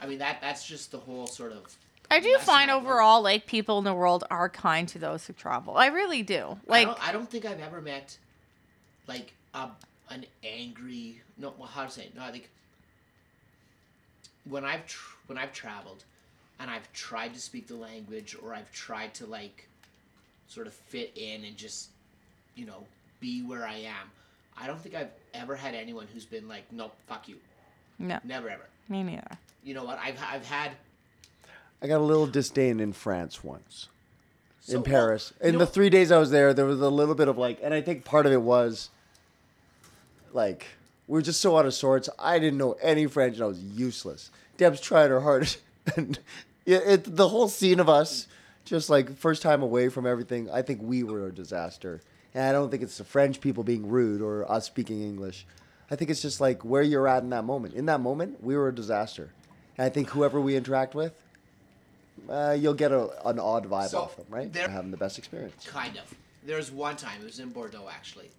I 0.02 0.08
mean 0.08 0.18
that 0.18 0.40
that's 0.42 0.66
just 0.66 0.92
the 0.92 0.98
whole 0.98 1.28
sort 1.28 1.52
of. 1.52 1.78
I 2.10 2.20
do 2.20 2.36
find 2.40 2.72
overall 2.72 3.22
like 3.22 3.46
people 3.46 3.78
in 3.78 3.84
the 3.84 3.94
world 3.94 4.24
are 4.32 4.50
kind 4.50 4.88
to 4.90 5.00
those 5.00 5.28
who 5.28 5.34
travel. 5.34 5.78
I 5.78 5.88
really 5.88 6.24
do. 6.24 6.58
Like 6.66 6.88
I 6.88 6.92
don't, 6.92 7.08
I 7.10 7.12
don't 7.12 7.30
think 7.30 7.46
I've 7.46 7.60
ever 7.60 7.80
met, 7.80 8.18
like 9.08 9.34
a 9.54 9.70
an 10.10 10.26
angry 10.44 11.22
no 11.38 11.54
well 11.60 11.68
how 11.68 11.86
to 11.86 11.92
say 11.92 12.06
it? 12.06 12.16
no 12.16 12.24
I 12.24 12.32
think. 12.32 12.50
When 14.50 14.66
I've 14.66 14.88
tr- 14.88 15.16
when 15.28 15.38
I've 15.38 15.54
traveled, 15.54 16.04
and 16.60 16.72
I've 16.72 16.92
tried 16.94 17.36
to 17.36 17.40
speak 17.40 17.68
the 17.68 17.76
language, 17.76 18.36
or 18.42 18.56
I've 18.56 18.72
tried 18.72 19.14
to 19.16 19.28
like, 19.28 19.68
sort 20.48 20.66
of 20.66 20.74
fit 20.74 21.12
in 21.16 21.46
and 21.46 21.56
just, 21.56 21.90
you 22.56 22.66
know, 22.66 22.84
be 23.20 23.44
where 23.44 23.64
I 23.68 23.76
am. 23.76 24.10
I 24.58 24.66
don't 24.66 24.82
think 24.82 24.96
I've 24.96 25.12
ever 25.34 25.56
had 25.56 25.74
anyone 25.76 26.08
who's 26.14 26.26
been 26.26 26.48
like, 26.48 26.64
nope, 26.72 26.94
fuck 27.08 27.28
you, 27.28 27.36
no, 28.00 28.20
never 28.24 28.50
ever. 28.50 28.66
me 28.90 29.04
neither. 29.04 29.28
You 29.64 29.74
know 29.74 29.84
what? 29.84 30.00
I've 30.00 30.20
I've 30.24 30.46
had 30.46 30.72
I 31.82 31.88
got 31.88 31.98
a 32.00 32.04
little 32.04 32.28
disdain 32.28 32.80
in 32.80 32.94
France 32.94 33.44
once. 33.44 33.88
so, 34.62 34.78
in 34.78 34.84
Paris. 34.84 35.34
well, 35.40 35.48
you 35.48 35.54
in 35.54 35.60
know- 35.60 35.66
the 35.66 35.72
three 35.72 35.90
days 35.90 36.12
I 36.12 36.18
was 36.18 36.32
there, 36.32 36.54
there 36.54 36.66
was 36.66 36.82
a 36.82 36.90
little 36.90 37.16
bit 37.16 37.28
of 37.28 37.38
like, 37.38 37.60
and 37.64 37.74
I 37.74 37.82
think 37.82 38.06
part 38.06 38.26
of 38.26 38.32
it 38.32 38.42
was 38.42 38.90
like 40.34 40.66
we 41.08 41.14
were 41.16 41.22
just 41.22 41.42
so 41.42 41.58
out 41.58 41.66
of 41.66 41.74
sorts. 41.74 42.10
I 42.18 42.40
didn't 42.40 42.58
know 42.58 42.74
any 42.82 43.06
French, 43.08 43.36
and 43.36 43.44
I 43.44 43.48
was 43.48 43.60
useless. 43.60 44.32
Deb's 44.58 44.80
tried 44.82 45.10
her 45.10 45.22
hardest, 45.22 45.60
and 45.96 46.18
it, 46.66 46.84
it, 46.86 47.16
the 47.16 47.28
whole 47.30 47.48
scene 47.48 47.80
of 47.80 47.90
us 47.90 48.28
just 48.66 48.90
like 48.90 49.18
first 49.18 49.42
time 49.42 49.62
away 49.64 49.90
from 49.90 50.06
everything. 50.06 50.50
I 50.50 50.62
think 50.62 50.80
we 50.82 51.04
were 51.04 51.28
a 51.28 51.32
disaster, 51.34 52.02
and 52.34 52.44
I 52.44 52.52
don't 52.52 52.70
think 52.70 52.84
it's 52.84 52.98
the 52.98 53.04
French 53.04 53.42
people 53.42 53.64
being 53.64 53.88
rude 53.90 54.22
or 54.22 54.50
us 54.52 54.66
speaking 54.66 55.02
English. 55.02 55.46
I 55.90 55.96
think 55.96 56.10
it's 56.10 56.22
just 56.22 56.40
like 56.40 56.64
where 56.64 56.82
you're 56.82 57.08
at 57.08 57.24
in 57.24 57.30
that 57.32 57.44
moment. 57.44 57.74
In 57.74 57.86
that 57.88 58.00
moment, 58.00 58.42
we 58.44 58.56
were 58.56 58.70
a 58.70 58.76
disaster, 58.76 59.30
and 59.78 59.86
I 59.86 59.90
think 59.90 60.10
whoever 60.10 60.40
we 60.40 60.56
interact 60.56 60.96
with. 60.96 61.14
Uh, 62.30 62.56
you'll 62.58 62.76
get 62.76 62.92
a, 62.92 63.10
an 63.28 63.40
odd 63.40 63.68
vibe 63.68 63.88
So, 63.88 64.02
off 64.02 64.16
them, 64.16 64.26
right? 64.30 64.52
They're 64.52 64.70
Having 64.70 64.92
the 64.92 64.98
best 64.98 65.18
experience. 65.18 65.66
Kind 65.66 65.98
of. 65.98 66.04
There 66.46 66.58
was 66.58 66.72
one 66.72 66.96
time, 66.96 67.20
it 67.22 67.26
was 67.26 67.40
in 67.40 67.50
Bordeaux 67.50 67.90
actually. 67.92 68.30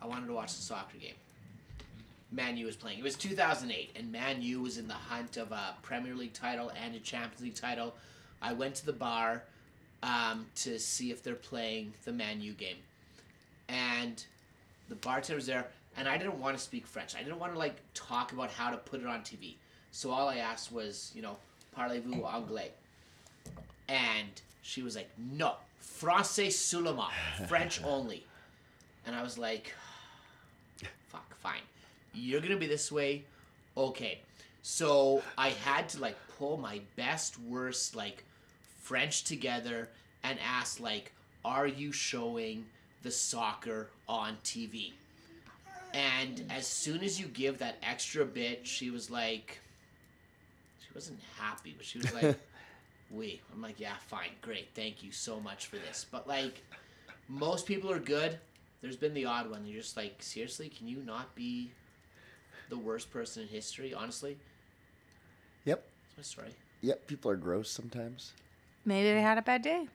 I 0.00 0.06
wanted 0.06 0.26
to 0.26 0.32
watch 0.32 0.54
the 0.54 0.62
soccer 0.62 0.96
game. 0.98 1.14
Man 2.32 2.56
U 2.56 2.66
was 2.66 2.76
playing. 2.76 2.98
It 2.98 3.04
was 3.04 3.16
2008, 3.16 3.90
and 3.96 4.12
Man 4.12 4.40
U 4.40 4.62
was 4.62 4.78
in 4.78 4.86
the 4.86 4.94
hunt 4.94 5.36
of 5.36 5.50
a 5.50 5.74
Premier 5.82 6.14
League 6.14 6.32
title 6.32 6.70
and 6.82 6.94
a 6.94 7.00
Champions 7.00 7.42
League 7.42 7.54
title. 7.56 7.94
I 8.40 8.52
went 8.52 8.76
to 8.76 8.86
the 8.86 8.92
bar 8.92 9.42
um, 10.02 10.46
to 10.56 10.78
see 10.78 11.10
if 11.10 11.22
they're 11.22 11.34
playing 11.34 11.94
the 12.04 12.12
Man 12.12 12.40
U 12.40 12.52
game. 12.52 12.76
And 13.70 14.22
the 14.88 14.96
bartender 14.96 15.36
was 15.36 15.46
there, 15.46 15.68
and 15.96 16.08
I 16.08 16.18
didn't 16.18 16.40
want 16.40 16.56
to 16.56 16.62
speak 16.62 16.86
French. 16.86 17.14
I 17.14 17.22
didn't 17.22 17.38
want 17.38 17.52
to, 17.52 17.58
like, 17.58 17.76
talk 17.94 18.32
about 18.32 18.50
how 18.50 18.70
to 18.70 18.76
put 18.76 19.00
it 19.00 19.06
on 19.06 19.20
TV. 19.20 19.54
So 19.92 20.10
all 20.10 20.28
I 20.28 20.36
asked 20.36 20.72
was, 20.72 21.12
you 21.14 21.22
know, 21.22 21.36
parlez-vous 21.76 22.24
anglais? 22.24 22.72
And 23.88 24.28
she 24.62 24.82
was 24.82 24.96
like, 24.96 25.08
no, 25.18 25.54
français 25.82 26.52
seulement, 26.52 27.10
French 27.48 27.82
only. 27.84 28.24
And 29.06 29.14
I 29.16 29.22
was 29.22 29.38
like, 29.38 29.74
fuck, 31.08 31.34
fine. 31.38 31.62
You're 32.12 32.40
gonna 32.40 32.56
be 32.56 32.66
this 32.66 32.90
way? 32.90 33.24
Okay. 33.76 34.20
So 34.62 35.22
I 35.38 35.50
had 35.50 35.88
to 35.90 36.00
like 36.00 36.16
pull 36.38 36.56
my 36.56 36.80
best 36.96 37.38
worst 37.40 37.96
like 37.96 38.24
French 38.80 39.24
together 39.24 39.88
and 40.22 40.38
ask 40.44 40.80
like, 40.80 41.12
"Are 41.44 41.66
you 41.66 41.92
showing 41.92 42.66
the 43.02 43.10
soccer 43.10 43.88
on 44.08 44.36
TV?" 44.44 44.92
And 45.92 46.44
as 46.50 46.66
soon 46.66 47.02
as 47.02 47.20
you 47.20 47.26
give 47.26 47.58
that 47.58 47.76
extra 47.82 48.24
bit, 48.24 48.66
she 48.66 48.90
was 48.90 49.10
like, 49.10 49.60
she 50.80 50.88
wasn't 50.94 51.18
happy, 51.36 51.74
but 51.76 51.84
she 51.84 51.98
was 51.98 52.12
like, 52.14 52.38
"We." 53.10 53.40
I'm 53.52 53.60
like, 53.60 53.80
"Yeah, 53.80 53.94
fine, 54.06 54.30
great, 54.40 54.68
thank 54.74 55.02
you 55.02 55.10
so 55.12 55.40
much 55.40 55.66
for 55.66 55.76
this." 55.76 56.06
But 56.10 56.28
like, 56.28 56.62
most 57.28 57.66
people 57.66 57.90
are 57.90 57.98
good. 57.98 58.38
There's 58.82 58.96
been 58.96 59.14
the 59.14 59.26
odd 59.26 59.50
one. 59.50 59.66
You're 59.66 59.82
just 59.82 59.96
like, 59.96 60.16
seriously, 60.22 60.68
can 60.68 60.88
you 60.88 60.98
not 61.04 61.34
be 61.34 61.70
the 62.70 62.78
worst 62.78 63.10
person 63.12 63.42
in 63.42 63.48
history? 63.48 63.92
Honestly, 63.92 64.38
Yep. 65.64 65.84
that's 66.16 66.16
my 66.16 66.42
story. 66.42 66.54
Yep. 66.80 67.06
People 67.06 67.30
are 67.30 67.36
gross 67.36 67.70
sometimes. 67.70 68.32
Maybe 68.86 69.08
they 69.12 69.20
had 69.20 69.36
a 69.36 69.42
bad 69.42 69.62
day. 69.62 69.88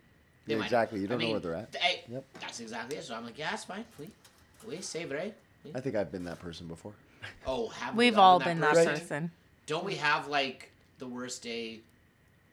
They 0.46 0.54
Yeah, 0.54 0.60
might- 0.60 0.66
exactly. 0.66 1.00
You 1.02 1.08
don't 1.08 1.18
know 1.20 1.24
mean, 1.26 1.32
where 1.32 1.40
they're 1.40 1.56
at. 1.56 1.76
Hey, 1.76 2.04
Yep. 2.10 2.24
That's 2.40 2.60
exactly 2.60 2.98
it. 2.98 3.04
So 3.04 3.16
I'm 3.16 3.26
like, 3.26 3.38
yeah, 3.38 3.54
it's 3.54 3.64
fine. 3.64 3.86
We, 4.00 4.10
we 4.68 4.82
save 4.82 5.12
it, 5.12 5.16
right? 5.16 5.36
I 5.74 5.80
think 5.80 5.96
I've 5.96 6.12
been 6.12 6.24
that 6.26 6.40
person 6.40 6.68
before. 6.68 6.94
Oh, 7.48 7.70
have 7.70 7.96
We've 7.96 8.14
we 8.14 8.20
all 8.20 8.38
been 8.38 8.48
been 8.50 8.60
that 8.62 8.76
Right. 8.76 8.88
person. 8.88 9.32
Don't 9.66 9.84
we 9.84 9.96
have 9.96 10.28
like 10.28 10.70
the 11.00 11.08
worst 11.08 11.42
day 11.42 11.80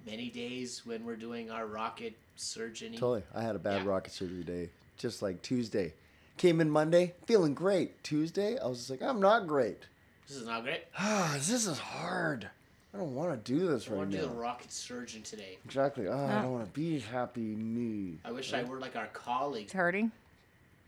many 0.06 0.30
days 0.30 0.86
when 0.86 1.04
we're 1.04 1.16
doing 1.16 1.50
our 1.50 1.66
rocket 1.66 2.14
surgery? 2.36 2.88
Totally. 2.92 3.22
I 3.34 3.42
had 3.42 3.54
a 3.54 3.58
bad 3.58 3.82
Yeah. 3.82 3.88
rocket 3.90 4.12
surgery 4.14 4.42
day, 4.42 4.70
just 4.96 5.20
like 5.20 5.42
Tuesday. 5.42 5.92
Came 6.38 6.58
in 6.62 6.70
Monday, 6.70 7.12
feeling 7.26 7.52
great. 7.52 8.02
Tuesday, 8.02 8.58
I 8.58 8.66
was 8.66 8.78
just 8.78 8.88
like, 8.90 9.02
I'm 9.02 9.20
not 9.20 9.46
great. 9.46 9.82
This 10.26 10.38
is 10.38 10.46
not 10.46 10.62
great. 10.62 10.84
Ah, 10.98 11.32
this 11.36 11.50
is 11.66 11.78
hard. 11.78 12.48
I 12.94 12.98
don't 12.98 13.14
want 13.14 13.32
to 13.44 13.52
do 13.52 13.66
this 13.68 13.88
I 13.88 13.92
right 13.92 13.98
want 13.98 14.10
to 14.10 14.16
do 14.18 14.22
the 14.26 14.28
now. 14.32 14.38
rocket 14.40 14.70
surgeon 14.70 15.22
today. 15.22 15.58
Exactly. 15.64 16.08
Ah, 16.08 16.12
I 16.12 16.32
Ah. 16.38 16.42
don't 16.42 16.52
want 16.52 16.64
to 16.66 16.70
be 16.78 16.98
happy 17.00 17.40
me. 17.40 18.18
I 18.24 18.32
wish 18.32 18.52
I 18.52 18.62
were 18.64 18.78
like 18.78 18.96
our 18.96 19.06
colleagues 19.08 19.66
It's 19.66 19.72
hurting. 19.72 20.12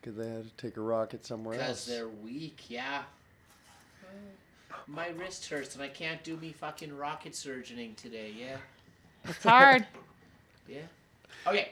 Because 0.00 0.16
they 0.18 0.28
had 0.28 0.44
to 0.44 0.62
take 0.62 0.76
a 0.76 0.82
rocket 0.82 1.24
somewhere 1.24 1.55
because 1.57 1.68
else. 1.70 1.86
they're 1.86 2.09
weak. 2.09 2.68
Yeah. 2.68 3.05
My 4.86 5.09
wrist 5.09 5.46
hurts 5.48 5.74
and 5.74 5.82
I 5.82 5.88
can't 5.88 6.22
do 6.22 6.36
me 6.36 6.52
fucking 6.52 6.94
rocket 6.94 7.34
surgeoning 7.34 7.94
today. 7.94 8.34
Yeah. 8.38 8.57
It's 9.24 9.42
hard. 9.42 9.86
Yeah. 10.66 10.80
Okay. 11.46 11.68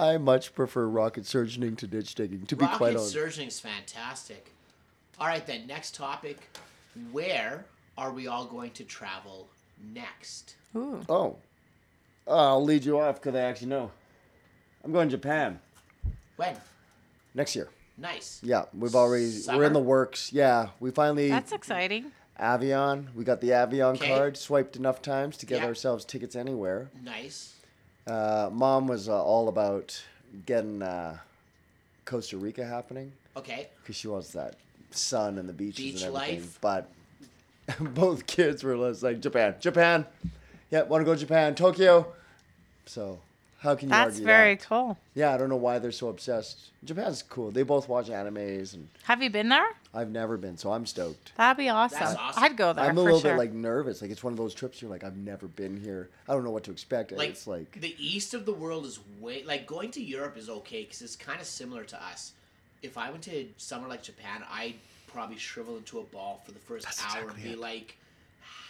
I 0.00 0.18
much 0.18 0.54
prefer 0.56 0.86
rocket 0.88 1.24
surgeoning 1.24 1.76
to 1.76 1.86
ditch 1.86 2.16
digging, 2.16 2.46
to 2.46 2.56
be 2.56 2.64
Rocket 2.64 2.76
quite 2.78 2.96
honest. 2.96 3.12
surgeoning 3.12 3.46
is 3.46 3.60
fantastic. 3.60 4.50
All 5.20 5.28
right, 5.28 5.46
then. 5.46 5.68
Next 5.68 5.94
topic. 5.94 6.38
Where 7.12 7.64
are 7.96 8.10
we 8.12 8.26
all 8.26 8.44
going 8.46 8.72
to 8.72 8.82
travel 8.82 9.46
next? 9.92 10.56
Ooh. 10.76 11.00
Oh. 11.08 11.36
I'll 12.26 12.64
lead 12.64 12.84
you 12.84 12.98
off 12.98 13.16
because 13.20 13.34
I 13.34 13.40
actually 13.42 13.68
know. 13.68 13.90
I'm 14.82 14.92
going 14.92 15.08
to 15.08 15.16
Japan 15.16 15.60
When? 16.36 16.56
next 17.34 17.54
year. 17.54 17.68
Nice. 17.96 18.40
Yeah, 18.42 18.64
we've 18.76 18.94
already, 18.94 19.30
we're 19.48 19.64
in 19.64 19.72
the 19.72 19.78
works. 19.80 20.32
Yeah, 20.32 20.68
we 20.80 20.90
finally, 20.90 21.28
That's 21.28 21.52
exciting. 21.52 22.12
Avion, 22.40 23.14
we 23.14 23.22
got 23.24 23.40
the 23.40 23.50
Avion 23.50 23.94
Okay. 23.94 24.08
card, 24.08 24.36
swiped 24.36 24.74
enough 24.74 25.00
times 25.00 25.36
to 25.38 25.46
get 25.46 25.60
Yeah. 25.60 25.66
ourselves 25.66 26.04
tickets 26.04 26.34
anywhere. 26.34 26.90
Nice. 27.02 27.54
Uh, 28.06 28.50
Mom 28.52 28.88
was 28.88 29.08
uh, 29.08 29.22
all 29.22 29.48
about 29.48 30.02
getting 30.44 30.82
uh, 30.82 31.18
Costa 32.04 32.36
Rica 32.36 32.64
happening 32.66 33.12
Okay. 33.36 33.68
because 33.80 33.94
she 33.96 34.08
wants 34.08 34.30
that 34.32 34.56
sun 34.90 35.38
and 35.38 35.48
the 35.48 35.52
beaches 35.52 35.76
Beach 35.76 36.02
and 36.02 36.16
everything. 36.16 36.40
life. 36.40 36.58
But 36.60 36.90
both 37.80 38.26
kids 38.26 38.62
were 38.62 38.76
just 38.76 39.02
like 39.02 39.20
Japan, 39.20 39.54
Japan. 39.60 40.06
Yeah, 40.70 40.82
want 40.82 41.00
to 41.00 41.04
go 41.04 41.14
to 41.14 41.20
Japan, 41.20 41.54
Tokyo. 41.54 42.12
So 42.86 43.20
how 43.64 43.74
can 43.74 43.88
you 43.88 43.94
argue? 43.94 44.10
That's 44.10 44.20
very 44.20 44.54
that? 44.56 44.66
cool. 44.68 44.98
Yeah, 45.14 45.32
I 45.32 45.38
don't 45.38 45.48
know 45.48 45.56
why 45.56 45.78
they're 45.78 45.90
so 45.92 46.08
obsessed. 46.08 46.70
Japan's 46.84 47.22
cool. 47.22 47.50
They 47.50 47.62
both 47.62 47.88
watch 47.88 48.08
animes, 48.08 48.74
and 48.74 48.88
Have 49.04 49.22
you 49.22 49.30
been 49.30 49.48
there? 49.48 49.66
I've 49.94 50.10
never 50.10 50.36
been, 50.36 50.58
so 50.58 50.72
I'm 50.72 50.84
stoked. 50.84 51.32
That'd 51.36 51.56
be 51.56 51.70
awesome. 51.70 52.02
awesome. 52.02 52.42
I'd 52.42 52.56
go 52.56 52.74
there 52.74 52.84
I'm 52.84 52.98
a 52.98 53.00
for 53.00 53.04
little 53.04 53.20
sure. 53.20 53.32
bit 53.32 53.38
like 53.38 53.52
nervous. 53.52 54.02
Like 54.02 54.10
it's 54.10 54.22
one 54.22 54.34
of 54.34 54.36
those 54.36 54.52
trips 54.52 54.82
you're 54.82 54.90
like, 54.90 55.02
I've 55.02 55.16
never 55.16 55.46
been 55.46 55.80
here. 55.80 56.10
I 56.28 56.34
don't 56.34 56.44
know 56.44 56.50
what 56.50 56.64
to 56.64 56.72
expect. 56.72 57.12
Like, 57.12 57.30
it's 57.30 57.46
like 57.46 57.80
the 57.80 57.94
east 57.98 58.34
of 58.34 58.44
the 58.44 58.52
world 58.52 58.84
is 58.84 59.00
way 59.18 59.44
like 59.44 59.66
going 59.66 59.90
to 59.92 60.02
Europe 60.02 60.36
is 60.36 60.50
okay 60.50 60.82
because 60.82 61.00
it's 61.00 61.16
kind 61.16 61.40
of 61.40 61.46
similar 61.46 61.84
to 61.84 62.04
us. 62.04 62.32
If 62.82 62.98
I 62.98 63.10
went 63.10 63.22
to 63.22 63.46
somewhere 63.56 63.88
like 63.88 64.02
Japan, 64.02 64.44
I'd 64.50 64.74
probably 65.14 65.38
shrivel 65.38 65.76
into 65.76 66.00
a 66.00 66.02
ball 66.02 66.42
for 66.44 66.52
the 66.52 66.58
first 66.58 66.84
That's 66.84 67.02
hour 67.04 67.22
exactly 67.22 67.42
and 67.42 67.42
be 67.44 67.50
it. 67.54 67.58
like, 67.60 67.96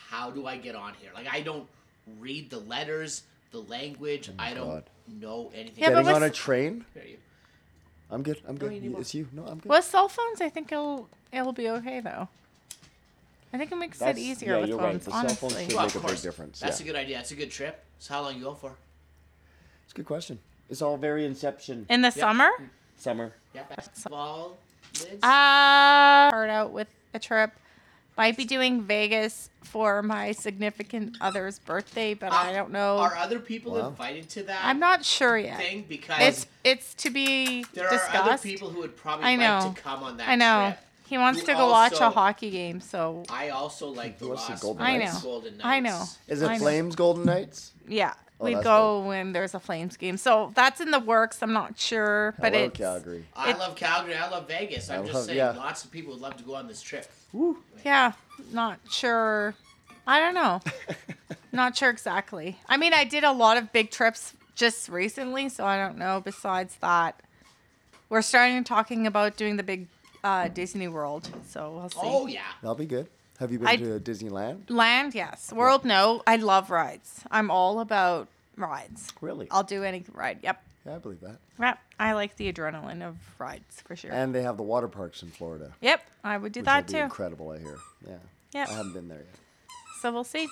"How 0.08 0.30
do 0.30 0.46
I 0.46 0.56
get 0.58 0.74
on 0.76 0.94
here?" 0.94 1.10
Like 1.14 1.26
I 1.32 1.40
don't 1.40 1.66
read 2.20 2.50
the 2.50 2.58
letters, 2.60 3.22
the 3.50 3.60
language. 3.62 4.28
Oh 4.30 4.34
I 4.38 4.54
don't 4.54 4.68
Oh 4.68 4.72
God. 4.74 4.90
know 5.20 5.50
anything. 5.54 5.82
Yeah, 5.82 5.90
but 5.90 6.02
getting 6.02 6.14
on 6.16 6.22
a 6.22 6.30
train. 6.30 6.84
I'm 8.10 8.22
good. 8.22 8.40
I'm 8.46 8.56
good. 8.56 8.72
you 8.82 8.96
it's 8.98 9.14
you. 9.14 9.26
No, 9.32 9.44
I'm 9.46 9.58
good. 9.58 9.70
With 9.70 9.84
cell 9.84 10.08
phones, 10.08 10.40
I 10.40 10.50
think 10.50 10.70
it'll 10.70 11.08
it'll 11.32 11.52
be 11.52 11.68
okay 11.70 12.00
though. 12.00 12.28
I 13.52 13.56
think 13.58 13.70
it 13.72 13.76
makes 13.76 13.98
That's- 13.98 14.16
it 14.16 14.20
easier 14.20 14.54
yeah, 14.54 14.60
with 14.62 14.68
you're 14.70 14.78
right. 14.78 15.00
phones, 15.00 15.04
The 15.04 15.10
cell 15.12 15.20
phones 15.28 15.42
honestly. 15.54 15.74
Well, 15.76 15.86
make 15.86 15.94
of 15.94 15.96
a 15.96 15.98
big 16.00 16.08
course. 16.08 16.22
difference. 16.22 16.60
That's 16.60 16.80
yeah. 16.80 16.84
a 16.84 16.86
good 16.88 16.96
idea. 16.96 17.16
That's 17.18 17.30
a 17.30 17.36
good 17.36 17.50
trip. 17.52 17.84
So 18.00 18.14
how 18.14 18.22
long 18.22 18.36
you 18.36 18.42
going 18.42 18.56
for? 18.56 18.72
It's 19.84 19.92
a 19.92 19.96
good 19.96 20.06
question. 20.06 20.40
It's 20.68 20.82
all 20.82 20.96
very 20.96 21.24
Inception. 21.24 21.86
In 21.88 22.02
the 22.02 22.10
summer, 22.10 22.50
Summer. 22.96 23.32
Yeah, 23.54 23.62
basketball 23.68 24.48
lids. 24.48 24.58
Uh, 25.22 26.28
start 26.28 26.50
out 26.50 26.72
with 26.72 26.88
a 27.12 27.18
trip. 27.18 27.52
Might 28.16 28.36
be 28.36 28.44
doing 28.44 28.82
Vegas 28.82 29.50
for 29.64 30.00
my 30.00 30.30
significant 30.32 31.16
other's 31.20 31.58
birthday, 31.58 32.14
but 32.14 32.32
I 32.32 32.50
Uh, 32.50 32.52
don't 32.52 32.70
know. 32.70 32.98
Are 32.98 33.16
other 33.16 33.40
people 33.40 33.72
Wow. 33.72 33.88
invited 33.88 34.28
to 34.30 34.44
that 34.44 34.60
I'm 34.64 34.78
not 34.78 35.04
sure 35.04 35.36
yet. 35.36 35.56
thing? 35.58 35.84
Because 35.88 36.20
It's 36.20 36.46
it's 36.62 36.94
to 37.02 37.10
be 37.10 37.64
there 37.74 37.86
are 37.88 37.90
discussed. 37.90 38.14
other 38.28 38.38
people 38.38 38.70
who 38.70 38.78
would 38.80 38.96
probably 38.96 39.26
I 39.26 39.36
like 39.36 39.74
to 39.74 39.82
come 39.82 40.04
on 40.04 40.16
that 40.18 40.24
trip. 40.24 40.32
I 40.32 40.36
know. 40.36 40.68
trip. 40.76 40.84
He 41.06 41.18
wants 41.18 41.40
Who 41.40 41.46
to 41.46 41.52
go 41.54 41.70
watch 41.70 42.00
a 42.00 42.08
hockey 42.10 42.50
game, 42.50 42.80
so 42.80 43.24
I 43.28 43.50
also 43.50 43.88
like 43.88 44.18
the 44.18 44.26
Who 44.26 44.30
wants 44.32 44.46
the 44.46 44.54
Golden 44.54 44.82
I 44.82 44.96
know. 44.96 45.18
Golden 45.22 45.60
I 45.62 45.80
know. 45.80 46.04
Is 46.28 46.40
it 46.40 46.48
I 46.48 46.52
know. 46.54 46.58
Flames 46.60 46.94
Golden 46.94 47.24
Knights? 47.24 47.72
yeah, 47.86 48.14
Oh, 48.40 48.44
we 48.46 48.54
that's 48.54 48.64
go 48.64 49.06
when 49.06 49.32
there's 49.32 49.54
a 49.54 49.60
Flames 49.60 49.96
game. 49.96 50.16
So 50.16 50.52
that's 50.54 50.80
in 50.80 50.90
the 50.90 50.98
works. 50.98 51.42
I'm 51.42 51.52
not 51.52 51.78
sure, 51.78 52.34
but 52.40 52.52
Hello, 52.52 52.64
it's 52.66 52.78
Calgary. 52.78 53.24
I 53.34 53.52
love 53.52 53.76
Calgary. 53.76 54.14
I 54.14 54.28
love 54.28 54.48
Vegas. 54.48 54.90
I'm 54.90 55.00
I 55.00 55.02
just 55.04 55.14
love- 55.14 55.24
saying, 55.24 55.38
yeah. 55.38 55.50
lots 55.52 55.84
of 55.84 55.90
people 55.90 56.12
would 56.12 56.20
love 56.20 56.36
to 56.38 56.44
go 56.44 56.54
on 56.56 56.66
this 56.66 56.82
trip. 56.82 57.06
Woo. 57.32 57.58
yeah, 57.84 58.12
not 58.52 58.80
sure. 58.90 59.54
I 60.06 60.20
don't 60.20 60.34
know. 60.34 60.60
not 61.52 61.76
sure 61.76 61.90
exactly. 61.90 62.58
I 62.68 62.76
mean, 62.76 62.92
I 62.92 63.04
did 63.04 63.24
a 63.24 63.32
lot 63.32 63.56
of 63.56 63.72
big 63.72 63.90
trips 63.90 64.34
just 64.54 64.88
recently, 64.88 65.48
so 65.48 65.64
I 65.64 65.76
don't 65.78 65.96
know. 65.96 66.20
Besides 66.24 66.76
that, 66.80 67.20
we're 68.08 68.22
starting 68.22 68.62
talking 68.64 69.06
about 69.06 69.36
doing 69.36 69.56
the 69.56 69.62
big 69.62 69.86
uh, 70.22 70.48
Disney 70.48 70.88
World. 70.88 71.28
So 71.48 71.72
we'll 71.76 71.88
see. 71.90 71.98
Oh 72.02 72.26
yeah, 72.26 72.42
That'll 72.62 72.74
be 72.74 72.86
good. 72.86 73.08
Have 73.40 73.50
you 73.52 73.58
been 73.58 73.68
I- 73.68 73.76
to 73.76 74.00
Disneyland? 74.00 74.70
Land, 74.70 75.14
yes. 75.14 75.52
World, 75.52 75.84
no. 75.84 76.22
I 76.26 76.36
love 76.36 76.70
rides. 76.70 77.22
I'm 77.30 77.50
all 77.50 77.80
about 77.80 78.28
rides. 78.56 79.12
Really? 79.20 79.48
I'll 79.50 79.64
do 79.64 79.82
any 79.82 80.04
ride. 80.12 80.38
Yep. 80.42 80.62
Yeah, 80.86 80.94
I 80.96 80.98
believe 80.98 81.20
that. 81.20 81.38
Yep. 81.58 81.78
I 81.98 82.12
like 82.12 82.36
the 82.36 82.52
adrenaline 82.52 83.02
of 83.02 83.16
rides 83.38 83.80
for 83.86 83.96
sure. 83.96 84.12
And 84.12 84.34
they 84.34 84.42
have 84.42 84.56
the 84.56 84.62
water 84.62 84.88
parks 84.88 85.22
in 85.22 85.30
Florida. 85.30 85.72
yep. 85.80 86.02
I 86.22 86.36
would 86.36 86.52
do 86.52 86.60
which 86.60 86.66
that 86.66 86.86
will 86.86 86.92
be 86.92 86.98
too. 86.98 87.04
incredible, 87.04 87.50
I 87.50 87.58
hear. 87.58 87.78
Yeah. 88.06 88.16
Yeah. 88.52 88.66
I 88.68 88.72
haven't 88.74 88.92
been 88.92 89.08
there 89.08 89.18
yet. 89.18 89.38
So 90.00 90.12
we'll 90.12 90.24
see. 90.24 90.48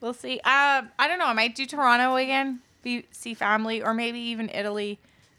We'll 0.00 0.14
see. 0.14 0.34
Um, 0.44 0.88
I 0.98 1.08
don't 1.08 1.18
know. 1.18 1.26
I 1.26 1.32
might 1.32 1.54
do 1.56 1.66
Toronto 1.66 2.14
again, 2.16 2.60
be, 2.82 3.04
see 3.10 3.34
family, 3.34 3.82
or 3.82 3.92
maybe 3.92 4.20
even 4.20 4.48
Italy. 4.48 4.98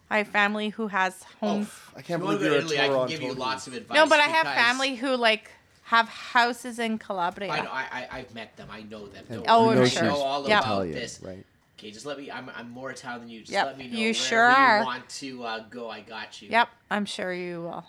I 0.10 0.18
have 0.18 0.28
family 0.28 0.70
who 0.70 0.88
has 0.88 1.24
homes. 1.40 1.70
I 1.96 2.02
can't 2.02 2.20
you 2.22 2.28
believe 2.28 2.42
you're 2.42 2.50
go 2.50 2.58
a 2.58 2.60
to 2.62 2.66
Italy, 2.66 2.80
I 2.80 2.88
can 2.88 3.08
give 3.08 3.22
you 3.22 3.34
lots 3.34 3.68
of 3.68 3.74
advice. 3.74 3.96
no, 3.96 4.08
but 4.08 4.20
I 4.20 4.24
have 4.24 4.46
family 4.48 4.96
who 4.96 5.16
like 5.16 5.50
have 5.90 6.08
houses 6.08 6.78
in 6.78 7.00
Calabria. 7.00 7.50
I 7.52 7.62
know. 7.62 7.72
I, 7.72 7.86
I 7.92 8.08
I've 8.20 8.36
met 8.36 8.56
them. 8.58 8.68
I 8.72 8.84
know 8.84 9.08
them. 9.08 9.26
Don't 9.28 9.46
Oh, 9.48 9.68
worry. 9.70 9.80
I'm 9.80 9.86
sure. 9.88 10.04
know 10.04 10.18
all 10.18 10.48
Yep. 10.48 10.60
about 10.62 10.64
Italian, 10.74 10.94
this. 10.94 11.20
right? 11.24 11.44
Okay, 11.80 11.90
just 11.90 12.06
let 12.06 12.20
me. 12.20 12.30
I'm, 12.30 12.52
I'm 12.56 12.70
more 12.70 12.92
Italian 12.92 13.22
than 13.22 13.30
you. 13.30 13.40
Just 13.40 13.52
Yep, 13.54 13.66
let 13.66 13.78
me 13.80 13.86
know 13.88 13.94
you 13.98 14.00
wherever 14.10 14.14
sure 14.14 14.44
are. 14.52 14.80
you 14.82 14.86
want 14.86 15.10
to 15.10 15.44
uh, 15.46 15.60
go. 15.72 15.90
I 15.90 16.02
got 16.02 16.42
you. 16.44 16.50
Yep. 16.50 16.70
I'm 16.92 17.06
sure 17.06 17.34
you 17.34 17.62
will. 17.62 17.86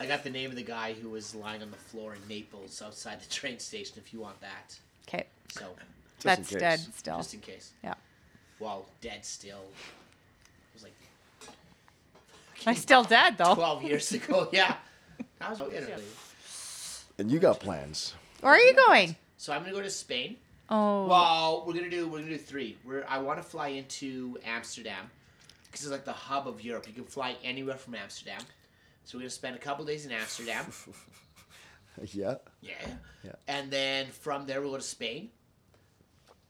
I 0.00 0.06
got 0.06 0.24
the 0.24 0.30
name 0.30 0.48
of 0.48 0.56
the 0.56 0.62
guy 0.62 0.94
who 0.94 1.10
was 1.10 1.34
lying 1.34 1.60
on 1.60 1.70
the 1.70 1.76
floor 1.76 2.14
in 2.14 2.20
Naples 2.28 2.80
outside 2.80 3.20
the 3.20 3.28
train 3.28 3.58
station. 3.58 3.96
If 3.98 4.14
you 4.14 4.20
want 4.20 4.40
that, 4.40 4.74
Okay. 5.06 5.26
so 5.50 5.66
Just 6.18 6.24
That's 6.24 6.50
dead 6.50 6.80
still. 6.96 7.18
just 7.18 7.34
in 7.34 7.40
case. 7.40 7.72
Yeah. 7.82 7.92
Well, 8.58 8.86
dead 9.02 9.22
still. 9.26 9.64
It 9.68 10.72
was 10.72 10.82
like 10.82 10.94
I'm 12.66 12.74
still 12.76 13.04
dead 13.04 13.36
though. 13.36 13.54
twelve 13.54 13.82
years 13.82 14.10
ago. 14.12 14.48
Yeah. 14.50 14.76
I 15.42 15.50
was 15.50 15.60
Italy. 15.60 16.02
And 17.18 17.30
you 17.30 17.38
got 17.38 17.60
plans. 17.60 18.14
Where 18.40 18.52
are 18.52 18.58
you 18.58 18.74
going? 18.74 19.16
So 19.36 19.52
I'm 19.52 19.62
gonna 19.62 19.72
go 19.74 19.82
to 19.82 19.90
Spain. 19.90 20.36
Oh. 20.70 21.06
Well, 21.06 21.64
we're 21.66 21.74
gonna 21.74 21.90
do 21.90 22.08
we're 22.08 22.18
gonna 22.18 22.30
do 22.30 22.38
three. 22.38 22.76
We're 22.84 23.04
I 23.08 23.18
want 23.18 23.38
to 23.38 23.42
fly 23.42 23.68
into 23.68 24.38
Amsterdam 24.44 25.10
because 25.66 25.82
it's 25.82 25.92
like 25.92 26.04
the 26.04 26.12
hub 26.12 26.48
of 26.48 26.62
Europe. 26.64 26.86
You 26.88 26.94
can 26.94 27.04
fly 27.04 27.36
anywhere 27.44 27.76
from 27.76 27.94
Amsterdam. 27.94 28.40
So 29.04 29.18
we're 29.18 29.22
gonna 29.22 29.30
spend 29.30 29.56
a 29.56 29.58
couple 29.58 29.84
days 29.84 30.06
in 30.06 30.12
Amsterdam. 30.12 30.64
yeah. 32.12 32.36
Yeah. 32.60 32.72
Yeah. 33.22 33.32
And 33.48 33.70
then 33.70 34.06
from 34.08 34.46
there 34.46 34.60
we'll 34.60 34.70
go 34.72 34.76
to 34.78 34.82
Spain. 34.82 35.30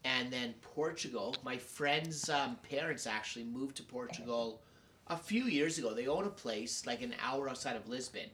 and 0.05 0.31
then 0.33 0.55
Portugal. 0.62 1.37
My 1.43 1.57
friend's 1.59 2.29
um, 2.29 2.57
parents 2.69 3.07
actually 3.07 3.45
moved 3.45 3.77
to 3.77 3.83
Portugal 3.83 4.61
a 5.09 5.17
few 5.17 5.45
years 5.45 5.79
ago. 5.79 5.95
They 5.95 6.07
own 6.07 6.25
a 6.25 6.31
place 6.31 6.87
like 6.87 7.03
an 7.03 7.15
hour 7.23 7.49
outside 7.49 7.77
of 7.77 7.89
Lisbon, 7.89 8.29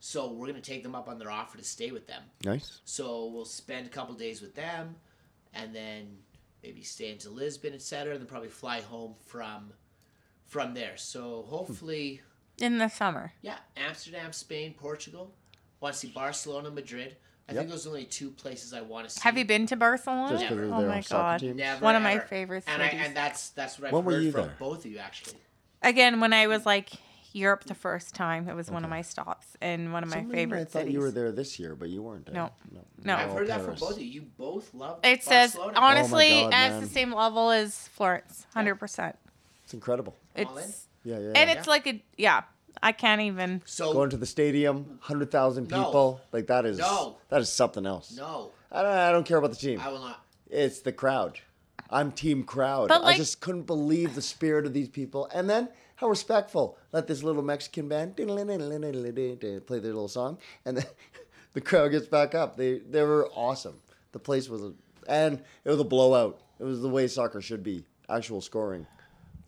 so 0.00 0.30
we're 0.32 0.46
gonna 0.46 0.60
take 0.60 0.82
them 0.82 0.94
up 0.94 1.08
on 1.08 1.18
their 1.18 1.30
offer 1.30 1.58
to 1.58 1.64
stay 1.64 1.90
with 1.90 2.06
them. 2.06 2.22
Nice. 2.44 2.80
So 2.84 3.26
we'll 3.26 3.44
spend 3.44 3.86
a 3.86 3.90
couple 3.90 4.14
days 4.14 4.40
with 4.40 4.54
them, 4.54 4.96
and 5.54 5.74
then 5.74 6.18
maybe 6.62 6.82
stay 6.82 7.10
into 7.10 7.30
Lisbon, 7.30 7.74
etc. 7.74 8.12
And 8.12 8.20
then 8.20 8.28
probably 8.28 8.48
fly 8.48 8.80
home 8.80 9.14
from 9.24 9.72
from 10.46 10.74
there. 10.74 10.96
So 10.96 11.42
hopefully, 11.48 12.20
In 12.58 12.78
the 12.78 12.88
summer. 12.88 13.32
yeah, 13.42 13.58
Amsterdam, 13.76 14.32
Spain, 14.32 14.74
Portugal. 14.78 15.34
Want 15.80 15.94
to 15.94 15.98
see 16.00 16.08
Barcelona, 16.08 16.70
Madrid. 16.70 17.16
I 17.48 17.52
Yep. 17.52 17.60
think 17.60 17.70
those 17.70 17.86
are 17.86 17.90
only 17.90 18.04
two 18.04 18.30
places 18.30 18.72
I 18.72 18.80
want 18.80 19.08
to 19.08 19.14
see. 19.14 19.20
Have 19.22 19.36
you 19.38 19.44
been 19.44 19.66
to 19.66 19.76
Barcelona? 19.76 20.30
Just 20.36 20.50
Never. 20.50 20.64
Oh 20.64 20.86
my 20.86 21.00
God. 21.08 21.42
Never, 21.42 21.84
One 21.84 21.94
of 21.94 22.02
my 22.02 22.14
ever. 22.14 22.22
favorite 22.26 22.64
and 22.66 22.82
I, 22.82 22.86
cities. 22.90 23.06
and 23.06 23.16
that's 23.16 23.50
that's 23.50 23.78
what 23.78 23.88
I've 23.88 23.92
When 23.92 24.04
were 24.04 24.12
heard 24.14 24.22
you 24.22 24.32
from 24.32 24.40
there? 24.42 24.56
both 24.58 24.84
of 24.84 24.90
you 24.90 24.98
actually. 24.98 25.36
Again, 25.82 26.18
when 26.20 26.32
I 26.32 26.46
was 26.48 26.64
like 26.66 26.90
Europe 27.36 27.64
the 27.64 27.74
first 27.74 28.14
time, 28.14 28.48
it 28.48 28.54
was 28.54 28.70
one 28.70 28.82
of 28.84 28.90
my 28.90 29.02
stops 29.02 29.46
and 29.60 29.92
one 29.92 30.02
of 30.02 30.08
my 30.08 30.16
Some 30.16 30.24
reason 30.26 30.34
favorite 30.36 30.60
I 30.60 30.64
thought 30.64 30.72
cities. 30.80 30.94
you 30.94 31.00
were 31.00 31.10
there 31.10 31.30
this 31.32 31.58
year, 31.58 31.74
but 31.76 31.88
you 31.88 32.02
weren't. 32.02 32.28
eh? 32.28 32.32
No. 32.32 32.50
no. 32.72 32.80
No. 33.04 33.14
I've 33.16 33.30
heard 33.32 33.48
that 33.48 33.60
from 33.62 33.74
both 33.74 33.92
of 33.96 34.00
you. 34.00 34.06
You 34.06 34.22
both 34.38 34.72
love. 34.74 35.00
It 35.04 35.22
says 35.22 35.56
honestly 35.76 36.42
Oh 36.44 36.50
God, 36.50 36.54
as 36.54 36.72
man. 36.72 36.80
the 36.80 36.88
same 36.88 37.12
level 37.12 37.50
as 37.50 37.88
Florence, 37.88 38.46
hundred 38.54 38.76
percent. 38.76 39.16
It's 39.64 39.74
incredible. 39.74 40.16
All 40.36 40.56
in? 40.56 40.64
It's 40.64 40.86
Yeah, 41.04 41.18
yeah. 41.18 41.26
and 41.36 41.50
yeah. 41.50 41.56
it's 41.58 41.66
like 41.68 41.86
a 41.86 42.02
yeah. 42.16 42.42
I 42.82 42.92
can't 42.92 43.22
even. 43.22 43.62
So 43.64 43.92
going 43.92 44.10
to 44.10 44.16
the 44.16 44.26
stadium, 44.26 44.98
hundred 45.02 45.30
thousand 45.30 45.70
No. 45.70 45.84
people. 45.84 46.20
Like 46.32 46.46
that 46.48 46.66
is 46.66 46.78
No. 46.78 47.16
that 47.28 47.40
is 47.40 47.48
something 47.50 47.86
else. 47.86 48.14
no, 48.16 48.50
I 48.72 48.82
don't, 48.82 48.92
I 48.92 49.10
don't 49.12 49.24
care 49.26 49.38
about 49.38 49.50
the 49.50 49.56
team. 49.56 49.80
I 49.80 49.88
will 49.88 50.00
not. 50.00 50.24
It's 50.50 50.80
the 50.80 50.92
crowd. 50.92 51.40
I'm 51.88 52.10
team 52.12 52.42
crowd. 52.42 52.88
But, 52.88 53.04
I 53.04 53.16
just 53.16 53.40
couldn't 53.40 53.62
believe 53.62 54.14
the 54.16 54.22
spirit 54.22 54.66
of 54.66 54.72
these 54.74 54.88
people. 54.88 55.28
And 55.32 55.48
then 55.48 55.68
how 55.96 56.08
respectful. 56.08 56.78
Let 56.92 57.06
this 57.06 57.22
little 57.22 57.42
Mexican 57.42 57.88
band 57.88 58.16
play 58.16 58.26
their 58.26 59.92
little 59.92 60.08
song, 60.08 60.38
and 60.64 60.76
then 60.78 60.86
the 61.52 61.60
crowd 61.60 61.88
gets 61.88 62.06
back 62.06 62.34
up. 62.34 62.56
They 62.56 62.78
they 62.78 63.02
were 63.02 63.28
awesome. 63.34 63.80
The 64.12 64.18
place 64.18 64.48
was, 64.48 64.62
a, 64.62 64.72
and 65.08 65.42
it 65.64 65.68
was 65.68 65.80
a 65.80 65.84
blowout. 65.84 66.40
It 66.58 66.64
was 66.64 66.80
the 66.80 66.88
way 66.88 67.06
soccer 67.06 67.42
should 67.42 67.62
be. 67.62 67.84
Actual 68.08 68.40
scoring. 68.40 68.86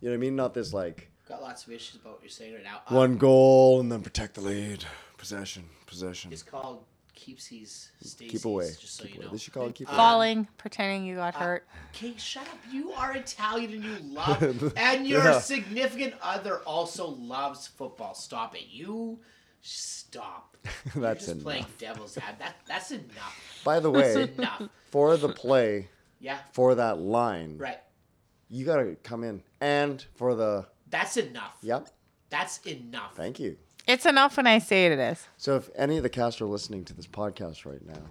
You 0.01 0.09
know 0.09 0.11
what 0.11 0.17
I 0.17 0.19
mean? 0.19 0.35
Not 0.35 0.53
this 0.53 0.73
like 0.73 1.09
Got 1.29 1.43
lots 1.43 1.67
of 1.67 1.73
issues 1.73 2.01
about 2.01 2.13
what 2.13 2.23
you're 2.23 2.29
saying 2.29 2.55
right 2.55 2.63
now. 2.63 2.81
Um, 2.87 2.95
one 2.95 3.17
goal 3.17 3.79
and 3.79 3.91
then 3.91 4.01
protect 4.01 4.33
the 4.33 4.41
lead. 4.41 4.83
Possession, 5.17 5.63
possession. 5.85 6.33
It's 6.33 6.41
called 6.41 6.83
keepsies. 7.19 7.89
Stacey's, 8.01 8.31
Keep 8.31 8.45
away. 8.45 8.67
Just 8.79 8.95
so 8.97 9.03
Keep 9.03 9.13
you 9.15 9.19
away. 9.19 9.25
know. 9.27 9.31
They 9.33 9.37
should 9.37 9.53
call 9.53 9.67
it 9.67 9.75
keep 9.75 9.87
uh, 9.89 9.91
away. 9.91 9.97
Falling, 9.97 10.47
pretending 10.57 11.05
you 11.05 11.15
got 11.17 11.35
uh, 11.35 11.39
hurt. 11.39 11.67
Okay, 11.93 12.13
shut 12.17 12.43
up. 12.47 12.57
You 12.71 12.91
are 12.93 13.15
Italian 13.15 13.73
and 13.73 13.83
you 13.83 13.97
love, 14.13 14.73
and 14.77 15.05
your 15.07 15.23
Yeah. 15.23 15.39
significant 15.39 16.13
other 16.21 16.59
also 16.59 17.07
loves 17.07 17.67
football. 17.67 18.13
Stop 18.13 18.55
it. 18.55 18.67
You 18.69 19.19
stop. 19.61 20.57
You're 20.95 21.01
That's 21.03 21.25
just 21.25 21.41
playing 21.43 21.65
devil's 21.77 22.17
advocate. 22.17 22.39
That, 22.39 22.55
that's 22.67 22.91
enough. 22.91 23.61
By 23.63 23.79
the 23.79 23.91
way, 23.91 24.29
enough. 24.37 24.63
for 24.91 25.15
the 25.17 25.29
play, 25.29 25.87
Yeah, 26.19 26.37
for 26.53 26.75
that 26.75 26.99
line, 26.99 27.57
right. 27.57 27.79
you 28.49 28.65
gotta 28.65 28.95
come 29.03 29.23
in. 29.23 29.43
And 29.61 30.03
for 30.15 30.35
the 30.35 30.65
That's 30.89 31.17
enough. 31.17 31.57
yep, 31.61 31.89
That's 32.29 32.59
enough. 32.65 33.15
thank 33.15 33.39
you. 33.39 33.57
It's 33.89 34.05
enough 34.05 34.37
when 34.37 34.45
I 34.45 34.59
say 34.59 34.85
it 34.85 34.99
is. 34.99 35.25
So 35.37 35.55
if 35.55 35.67
any 35.75 35.97
of 35.97 36.03
the 36.03 36.09
cast 36.09 36.41
are 36.41 36.45
listening 36.45 36.85
to 36.85 36.93
this 36.93 37.07
podcast 37.07 37.65
right 37.65 37.83
now, 37.83 38.03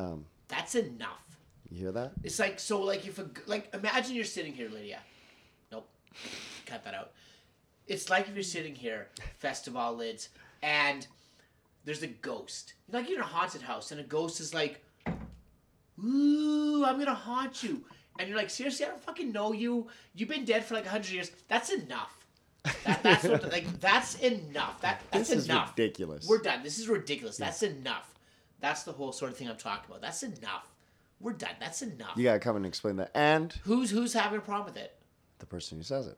um, 0.00 0.26
That's 0.46 0.76
enough. 0.76 1.38
you 1.68 1.76
hear 1.76 1.90
that? 1.90 2.12
It's 2.22 2.38
like 2.38 2.60
so. 2.60 2.80
Like 2.80 3.04
if 3.04 3.18
a 3.18 3.26
like 3.46 3.74
imagine 3.74 4.14
you're 4.14 4.24
sitting 4.24 4.52
here, 4.52 4.68
Lydia. 4.68 5.00
Nope, 5.72 5.88
cut 6.66 6.84
that 6.84 6.94
out. 6.94 7.10
It's 7.88 8.08
like 8.10 8.28
if 8.28 8.34
you're 8.34 8.44
sitting 8.44 8.76
here, 8.76 9.08
festival 9.40 9.96
lids, 9.96 10.28
and 10.62 11.04
there's 11.84 12.04
a 12.04 12.06
ghost. 12.06 12.74
Like 12.92 13.08
you're 13.08 13.18
in 13.18 13.24
a 13.24 13.26
haunted 13.26 13.62
house, 13.62 13.90
and 13.90 14.00
a 14.00 14.04
ghost 14.04 14.38
is 14.38 14.54
like, 14.54 14.84
"Ooh, 15.98 16.84
I'm 16.84 16.96
gonna 16.96 17.12
haunt 17.12 17.60
you," 17.64 17.82
and 18.20 18.28
you're 18.28 18.38
like, 18.38 18.50
"Seriously, 18.50 18.86
I 18.86 18.90
don't 18.90 19.02
fucking 19.02 19.32
know 19.32 19.52
you. 19.52 19.88
You've 20.14 20.28
been 20.28 20.44
dead 20.44 20.64
for 20.64 20.74
like 20.74 20.86
hundred 20.86 21.10
years. 21.10 21.32
That's 21.48 21.70
enough. 21.70 22.23
That, 22.84 23.02
that's 23.02 23.24
what 23.24 23.52
like 23.52 23.80
that's 23.80 24.14
enough. 24.16 24.80
That 24.80 25.02
that's 25.10 25.28
This 25.28 25.38
is 25.38 25.44
enough. 25.48 25.74
ridiculous. 25.76 26.26
We're 26.26 26.38
done. 26.42 26.62
This 26.62 26.78
is 26.78 26.88
ridiculous. 26.88 27.36
That's 27.36 27.62
enough. 27.62 28.10
That's 28.60 28.84
the 28.84 28.92
whole 28.92 29.12
sort 29.12 29.30
of 29.32 29.36
thing 29.36 29.48
I'm 29.50 29.56
talking 29.56 29.84
about. 29.88 30.00
That's 30.00 30.22
enough. 30.22 30.70
We're 31.20 31.32
done. 31.34 31.54
That's 31.60 31.82
enough. 31.82 32.12
You 32.16 32.24
gotta 32.24 32.38
come 32.38 32.56
and 32.56 32.64
explain 32.66 32.96
that. 32.96 33.10
And 33.14 33.52
Who's 33.64 33.90
who's 33.90 34.12
having 34.14 34.38
a 34.38 34.42
problem 34.42 34.66
with 34.74 34.82
it? 34.82 34.94
the 35.40 35.46
person 35.46 35.76
who 35.76 35.84
says 35.84 36.06
it. 36.06 36.16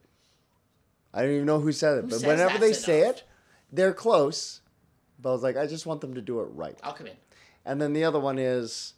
I 1.13 1.23
don't 1.23 1.33
even 1.33 1.47
know 1.47 1.59
who 1.59 1.73
said 1.73 1.99
it, 1.99 2.03
Who 2.03 2.11
but 2.11 2.21
whenever 2.23 2.59
they 2.59 2.69
that's 2.69 2.85
say 2.85 3.01
it, 3.01 3.25
they're 3.73 3.95
close. 3.95 4.61
But 5.21 5.31
I 5.31 5.33
was 5.33 5.43
like, 5.43 5.57
I 5.57 5.67
just 5.67 5.87
want 5.87 6.01
them 6.03 6.15
to 6.15 6.21
do 6.21 6.41
it 6.41 6.49
right. 6.53 6.79
I'll 6.85 6.93
come 6.93 7.07
in. 7.07 7.17
And 7.65 7.81
then 7.81 7.93
the 7.95 8.05
other 8.05 8.21
one 8.21 8.39
is, 8.39 8.93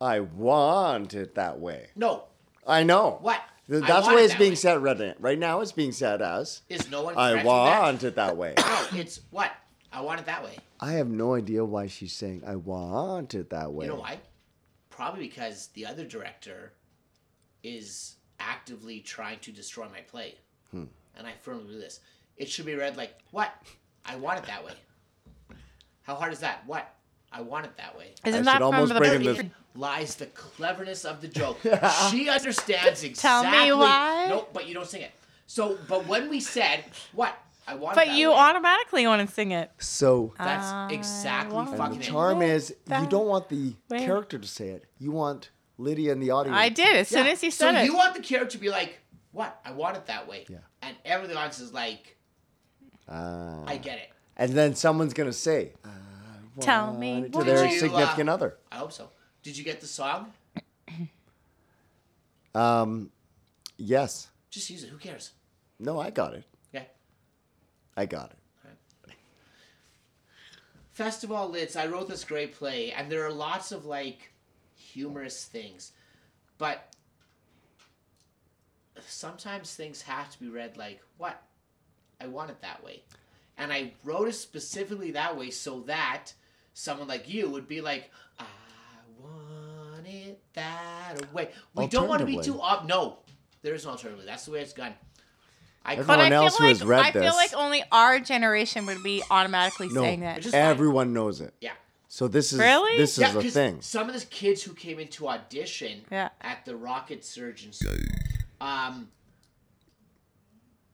I 0.00 0.20
want 0.20 1.14
it 1.14 1.36
that 1.36 1.60
way. 1.60 1.86
No. 1.94 2.24
I 2.66 2.82
know. 2.82 3.18
What? 3.22 3.40
Th- 3.70 3.82
I 3.84 3.86
That's 3.86 4.06
want 4.06 4.10
the 4.10 4.16
way 4.16 4.24
it's 4.24 4.34
being 4.34 4.50
way. 4.52 4.56
said 4.56 4.82
right, 4.82 5.14
right 5.20 5.38
now. 5.38 5.60
It's 5.60 5.70
being 5.72 5.92
said 5.92 6.20
as, 6.22 6.62
Is 6.68 6.90
no 6.90 7.02
one 7.04 7.14
I 7.16 7.30
correcting 7.30 7.52
that? 7.52 7.80
want 7.80 8.02
it 8.04 8.14
that 8.16 8.36
way. 8.36 8.54
No, 8.58 8.86
it's 8.94 9.20
what? 9.30 9.52
I 9.92 10.00
want 10.00 10.18
it 10.20 10.26
that 10.26 10.42
way. 10.42 10.56
I 10.80 10.92
have 10.92 11.08
no 11.08 11.34
idea 11.34 11.64
why 11.64 11.86
she's 11.86 12.12
saying 12.12 12.42
I 12.46 12.56
want 12.56 13.34
it 13.34 13.50
that 13.50 13.72
way. 13.72 13.86
You 13.86 13.92
know 13.92 13.98
why? 14.00 14.18
Probably 14.88 15.20
because 15.28 15.68
the 15.74 15.86
other 15.86 16.04
director 16.04 16.72
is 17.62 18.16
actively 18.40 19.00
trying 19.00 19.38
to 19.40 19.52
destroy 19.52 19.86
my 19.88 20.00
play. 20.00 20.34
Hmm. 20.72 20.84
And 21.16 21.26
I 21.26 21.32
firmly 21.40 21.64
believe 21.64 21.80
this. 21.80 22.00
It 22.36 22.48
should 22.48 22.66
be 22.66 22.74
read 22.74 22.96
like, 22.96 23.14
what? 23.30 23.50
I 24.04 24.16
want 24.16 24.38
it 24.38 24.46
that 24.46 24.64
way. 24.64 24.72
How 26.02 26.14
hard 26.14 26.32
is 26.32 26.40
that? 26.40 26.62
What? 26.66 26.92
I 27.32 27.40
want 27.42 27.66
it 27.66 27.76
that 27.76 27.96
way. 27.96 28.14
Isn't 28.24 28.40
should 28.40 28.46
that 28.46 28.56
from 28.58 28.74
almost 28.74 28.92
the 28.94 28.98
bring 28.98 29.14
in 29.14 29.22
this- 29.22 29.44
lies 29.74 30.16
the 30.16 30.26
cleverness 30.26 31.04
of 31.04 31.20
the 31.20 31.28
joke. 31.28 31.58
she 32.10 32.28
understands 32.28 33.02
exactly. 33.04 33.10
Tell 33.14 33.44
me 33.44 33.72
why. 33.72 34.26
Nope, 34.28 34.50
but 34.52 34.66
you 34.68 34.74
don't 34.74 34.86
sing 34.86 35.02
it. 35.02 35.12
So, 35.46 35.78
but 35.88 36.06
when 36.06 36.28
we 36.28 36.40
said 36.40 36.84
what 37.12 37.36
I 37.66 37.74
want, 37.74 37.94
But 37.96 38.06
that 38.08 38.16
you 38.16 38.30
way, 38.30 38.34
automatically 38.36 39.06
want 39.06 39.26
to 39.26 39.32
sing 39.34 39.50
it. 39.52 39.70
So 39.78 40.32
That's 40.38 40.92
exactly 40.92 41.64
fucking 41.76 41.98
the 41.98 42.04
charm 42.04 42.42
is 42.42 42.74
you 42.88 43.06
don't 43.06 43.26
want 43.26 43.48
the 43.48 43.74
way. 43.88 43.98
character 44.04 44.38
to 44.38 44.46
say 44.48 44.68
it. 44.68 44.84
You 44.98 45.10
want 45.12 45.50
Lydia 45.78 46.12
in 46.12 46.20
the 46.20 46.30
audience. 46.30 46.56
I 46.58 46.68
did 46.68 46.94
as 46.96 47.08
soon 47.08 47.26
Yeah. 47.26 47.32
as 47.32 47.42
you 47.42 47.50
said 47.50 47.72
so 47.74 47.80
it. 47.80 47.84
you 47.86 47.94
want 47.96 48.14
the 48.14 48.20
character 48.20 48.52
to 48.52 48.58
be 48.58 48.70
like, 48.70 49.00
"What? 49.32 49.58
I 49.64 49.72
want 49.72 49.96
it 49.96 50.06
that 50.06 50.28
way." 50.28 50.44
Yeah. 50.48 50.58
And 50.82 50.94
everyone 51.04 51.36
else 51.42 51.58
is 51.60 51.72
like, 51.72 52.16
Ah. 53.08 53.62
"I 53.66 53.76
get 53.76 53.98
it." 53.98 54.10
and 54.36 54.52
then 54.52 54.74
someone's 54.74 55.12
gonna 55.14 55.32
say, 55.32 55.72
I 55.84 55.88
Tell 56.60 56.92
me 56.94 57.12
want 57.14 57.24
it," 57.26 57.32
to 57.32 57.44
their 57.44 57.56
Did 57.62 57.70
you, 57.72 57.76
uh, 57.76 57.80
significant 57.80 58.28
other. 58.30 58.58
I 58.72 58.76
hope 58.76 58.92
so. 58.92 59.10
Did 59.42 59.56
you 59.56 59.64
get 59.64 59.80
the 59.80 59.86
song? 59.86 60.32
Um, 62.54 63.10
yes. 63.76 64.28
Just 64.50 64.70
use 64.70 64.82
it. 64.82 64.88
Who 64.88 64.98
cares? 64.98 65.30
No, 65.78 66.00
I 66.00 66.10
got 66.10 66.34
it. 66.34 66.44
Yeah. 66.72 66.82
I 67.96 68.06
got 68.06 68.30
it. 68.32 68.38
Festival 71.00 71.48
Lids. 71.48 71.76
I 71.76 71.86
wrote 71.86 72.10
this 72.10 72.24
great 72.24 72.54
play, 72.54 72.92
and 72.92 73.10
there 73.10 73.24
are 73.24 73.32
lots 73.32 73.72
of 73.72 73.86
like 73.86 74.32
humorous 74.76 75.46
things, 75.46 75.92
but 76.58 76.94
sometimes 79.06 79.74
things 79.74 80.02
have 80.02 80.30
to 80.30 80.38
be 80.38 80.50
read 80.50 80.76
like, 80.76 81.00
"What? 81.16 81.42
I 82.20 82.26
want 82.26 82.50
it 82.50 82.60
that 82.60 82.84
way," 82.84 83.02
and 83.56 83.72
I 83.72 83.94
wrote 84.04 84.28
it 84.28 84.34
specifically 84.34 85.12
that 85.12 85.38
way 85.38 85.50
so 85.50 85.80
that 85.86 86.34
someone 86.74 87.08
like 87.08 87.32
you 87.32 87.48
would 87.48 87.66
be 87.66 87.80
like, 87.80 88.10
"I 88.38 88.42
want 88.42 88.52
it 88.52 88.59
that 90.54 91.32
way." 91.32 91.50
We 91.74 91.86
don't 91.86 92.08
want 92.08 92.20
to 92.20 92.26
be 92.26 92.38
too 92.40 92.60
up. 92.60 92.84
No, 92.86 93.18
there 93.62 93.74
is 93.74 93.84
no 93.84 93.92
alternative. 93.92 94.24
That's 94.26 94.44
the 94.44 94.52
way 94.52 94.60
it's 94.60 94.72
gone. 94.72 94.94
I 95.84 95.92
Everyone 95.94 96.06
but 96.06 96.18
I 96.20 96.24
Everyone 96.26 96.30
feel 96.30 96.42
else 96.44 96.58
who 96.58 96.64
like 96.64 96.76
has 96.78 96.84
read 96.84 97.00
I 97.06 97.10
feel 97.12 97.34
like 97.34 97.54
only 97.54 97.82
our 97.90 98.20
generation 98.20 98.84
would 98.86 99.02
be 99.02 99.22
automatically 99.30 99.88
No, 99.88 100.02
saying 100.02 100.20
that. 100.20 100.36
It's 100.36 100.44
just 100.44 100.54
everyone 100.54 101.14
knows 101.14 101.40
it. 101.40 101.54
yeah. 101.60 101.72
So 102.06 102.28
this 102.28 102.52
is 102.52 102.58
Really? 102.58 102.98
this 102.98 103.12
is 103.16 103.18
Yeah, 103.22 103.32
the 103.32 103.40
'cause 103.40 103.54
thing. 103.54 103.80
Some 103.80 104.10
of 104.10 104.18
the 104.18 104.26
kids 104.26 104.62
who 104.62 104.74
came 104.74 104.98
into 104.98 105.26
audition 105.28 106.04
Yeah. 106.10 106.28
at 106.42 106.64
the 106.66 106.76
Rocket 106.76 107.24
Surgeons, 107.24 107.80
um, 108.60 109.10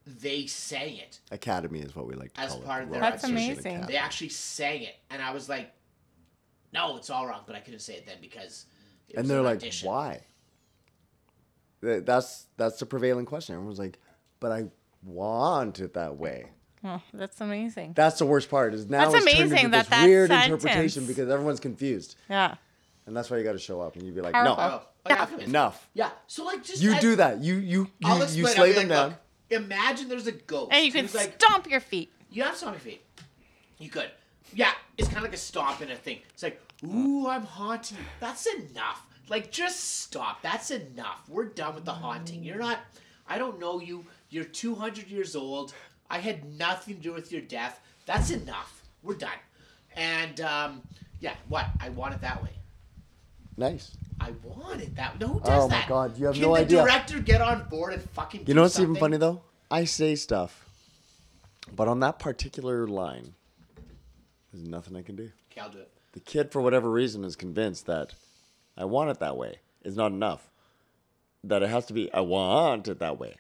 they 0.07 0.47
sang 0.47 0.97
it. 0.99 1.21
Academy 1.33 1.81
is 1.81 1.97
what 1.97 2.07
we 2.07 2.15
like 2.15 2.33
to 2.35 2.41
As 2.43 2.53
call 2.53 2.61
part 2.61 2.81
it. 2.81 2.85
of 2.85 2.89
the 2.91 2.93
their 2.93 3.03
Rocket 3.03 3.13
That's 3.15 3.23
Surgeon 3.25 3.37
amazing. 3.37 3.67
Academy. 3.77 3.93
They 3.93 3.99
actually 3.99 4.29
sang 4.29 4.83
it, 4.83 4.95
and 5.11 5.21
I 5.21 5.33
was 5.33 5.49
like, 5.49 5.73
"No, 6.73 6.97
it's 6.97 7.11
all 7.11 7.27
wrong," 7.27 7.43
but 7.47 7.57
I 7.57 7.61
couldn't 7.61 7.81
say 7.81 7.95
it 7.95 8.07
then 8.07 8.19
because. 8.21 8.67
It 9.09 9.17
and 9.17 9.29
they're 9.29 9.39
an 9.39 9.45
like, 9.45 9.57
audition. 9.59 9.89
why? 9.89 10.23
That's 11.83 12.47
that's 12.57 12.79
the 12.79 12.87
prevailing 12.87 13.27
question. 13.27 13.55
Everyone's 13.55 13.79
like, 13.79 13.99
but 14.41 14.51
I 14.53 14.65
want 15.05 15.79
it 15.81 15.95
that 15.95 16.17
way. 16.17 16.47
Oh, 16.85 17.01
that's 17.13 17.41
amazing. 17.41 17.93
That's 17.95 18.19
the 18.19 18.27
worst 18.27 18.51
part. 18.51 18.75
Is 18.75 18.89
now 18.89 19.11
That's 19.11 19.15
it's 19.15 19.25
turned 19.25 19.39
amazing 19.39 19.59
into 19.67 19.71
that 19.73 19.83
this 19.83 19.89
that 19.91 20.05
weird 20.05 20.29
sentence- 20.31 20.65
interpretation 20.65 21.07
because 21.07 21.29
everyone's 21.29 21.61
confused, 21.61 22.17
Yeah. 22.29 22.55
and 23.07 23.17
that's 23.17 23.31
why 23.31 23.37
you 23.39 23.45
got 23.45 23.53
to 23.53 23.59
show 23.59 23.81
up 23.81 23.95
and 23.97 24.05
you'd 24.05 24.15
be 24.15 24.21
like, 24.21 24.33
Powerful. 24.35 24.57
no, 24.57 24.61
I. 24.63 24.75
Oh, 24.75 24.83
yeah, 25.09 25.45
Enough. 25.45 25.89
Yeah. 25.95 26.11
So 26.27 26.45
like 26.45 26.65
just 26.65 26.83
You 26.83 26.95
I- 26.95 27.01
do 27.01 27.17
that. 27.17 27.41
You 27.41 27.57
you 27.57 27.89
I'll 28.05 28.17
you, 28.19 28.23
explain. 28.25 28.39
you 28.43 28.47
I'll 28.49 28.55
slay 28.55 28.73
them 28.73 28.89
like, 28.89 28.89
down. 28.89 29.09
look, 29.11 29.19
imagine 29.63 30.09
there's 30.09 30.27
a 30.27 30.33
ghost. 30.33 30.73
And 30.73 30.85
you 30.85 30.91
can 30.91 31.09
like, 31.15 31.41
stomp 31.41 31.71
your 31.71 31.81
feet. 31.81 32.11
You 32.31 32.43
have 32.43 32.57
stomp 32.57 32.75
your 32.75 32.81
feet. 32.81 33.03
You 33.79 33.89
could. 33.91 34.11
Yeah, 34.53 34.73
it's 34.99 35.07
kind 35.09 35.19
of 35.19 35.23
like 35.25 35.35
a 35.35 35.37
stomp 35.39 35.81
in 35.83 35.91
a 35.91 35.97
thing. 35.97 36.21
It's 36.35 36.43
like, 36.43 36.61
ooh, 36.85 37.27
I'm 37.29 37.45
haunting 37.45 37.99
you. 37.99 38.05
That's 38.21 38.47
enough. 38.47 39.07
Like, 39.29 39.51
just 39.51 40.01
stop. 40.03 40.43
That's 40.43 40.71
enough. 40.71 41.23
We're 41.29 41.47
done 41.47 41.75
with 41.75 41.85
the 41.85 41.93
haunting. 41.93 42.45
You're 42.45 42.59
not. 42.59 42.79
I 43.29 43.39
don't 43.39 43.59
know 43.59 43.81
you. 43.81 44.05
You're 44.31 44.45
200 44.45 45.09
years 45.09 45.35
old. 45.35 45.75
I 46.09 46.19
had 46.19 46.45
nothing 46.59 46.97
to 46.97 47.03
do 47.03 47.13
with 47.13 47.33
your 47.33 47.41
death. 47.41 47.81
That's 48.07 48.31
enough. 48.31 48.83
We're 49.03 49.15
done. 49.15 49.31
And 49.97 50.41
um, 50.41 50.83
yeah, 51.21 51.35
what? 51.49 51.67
I 51.81 51.89
want 51.89 52.15
it 52.15 52.21
that 52.21 52.43
way. 52.43 52.51
Nice. 53.57 53.97
I 54.21 54.33
want 54.45 54.81
it 54.81 54.95
that. 54.97 55.19
No, 55.21 55.29
who 55.29 55.41
does 55.41 55.49
that? 55.49 55.59
Oh 55.59 55.69
my 55.69 55.75
that? 55.77 55.89
God, 55.89 56.19
you 56.19 56.27
have 56.27 56.35
Can 56.35 56.43
no 56.43 56.55
the 56.55 56.61
idea. 56.61 56.83
director 56.83 57.21
get 57.21 57.41
on 57.41 57.69
board 57.69 57.95
and 57.95 58.03
fucking? 58.11 58.45
You 58.47 58.55
know 58.55 58.63
what's 58.63 58.79
even 58.79 58.97
funny 58.97 59.17
though? 59.17 59.43
I 59.71 59.85
say 59.85 60.15
stuff, 60.15 60.69
but 61.75 61.89
on 61.89 62.01
that 62.01 62.19
particular 62.19 62.87
line, 62.87 63.35
there's 64.53 64.67
nothing 64.67 64.97
I 64.97 65.03
can 65.03 65.17
do. 65.17 65.31
Okay, 65.51 65.61
I'll 65.61 65.71
do 65.71 65.79
it. 65.79 65.91
The 66.17 66.21
kid, 66.21 66.51
for 66.51 66.63
whatever 66.63 66.91
reason, 66.91 67.25
is 67.25 67.37
convinced 67.37 67.85
that 67.85 68.15
I 68.75 68.87
want 68.87 69.11
it 69.11 69.19
that 69.19 69.37
way 69.37 69.59
is 69.85 69.97
not 69.97 70.13
enough. 70.13 70.51
That 71.45 71.63
it 71.63 71.69
has 71.69 71.85
to 71.87 71.93
be 71.93 72.11
I 72.11 72.21
want 72.21 72.89
it 72.89 73.01
that 73.01 73.19
way, 73.19 73.35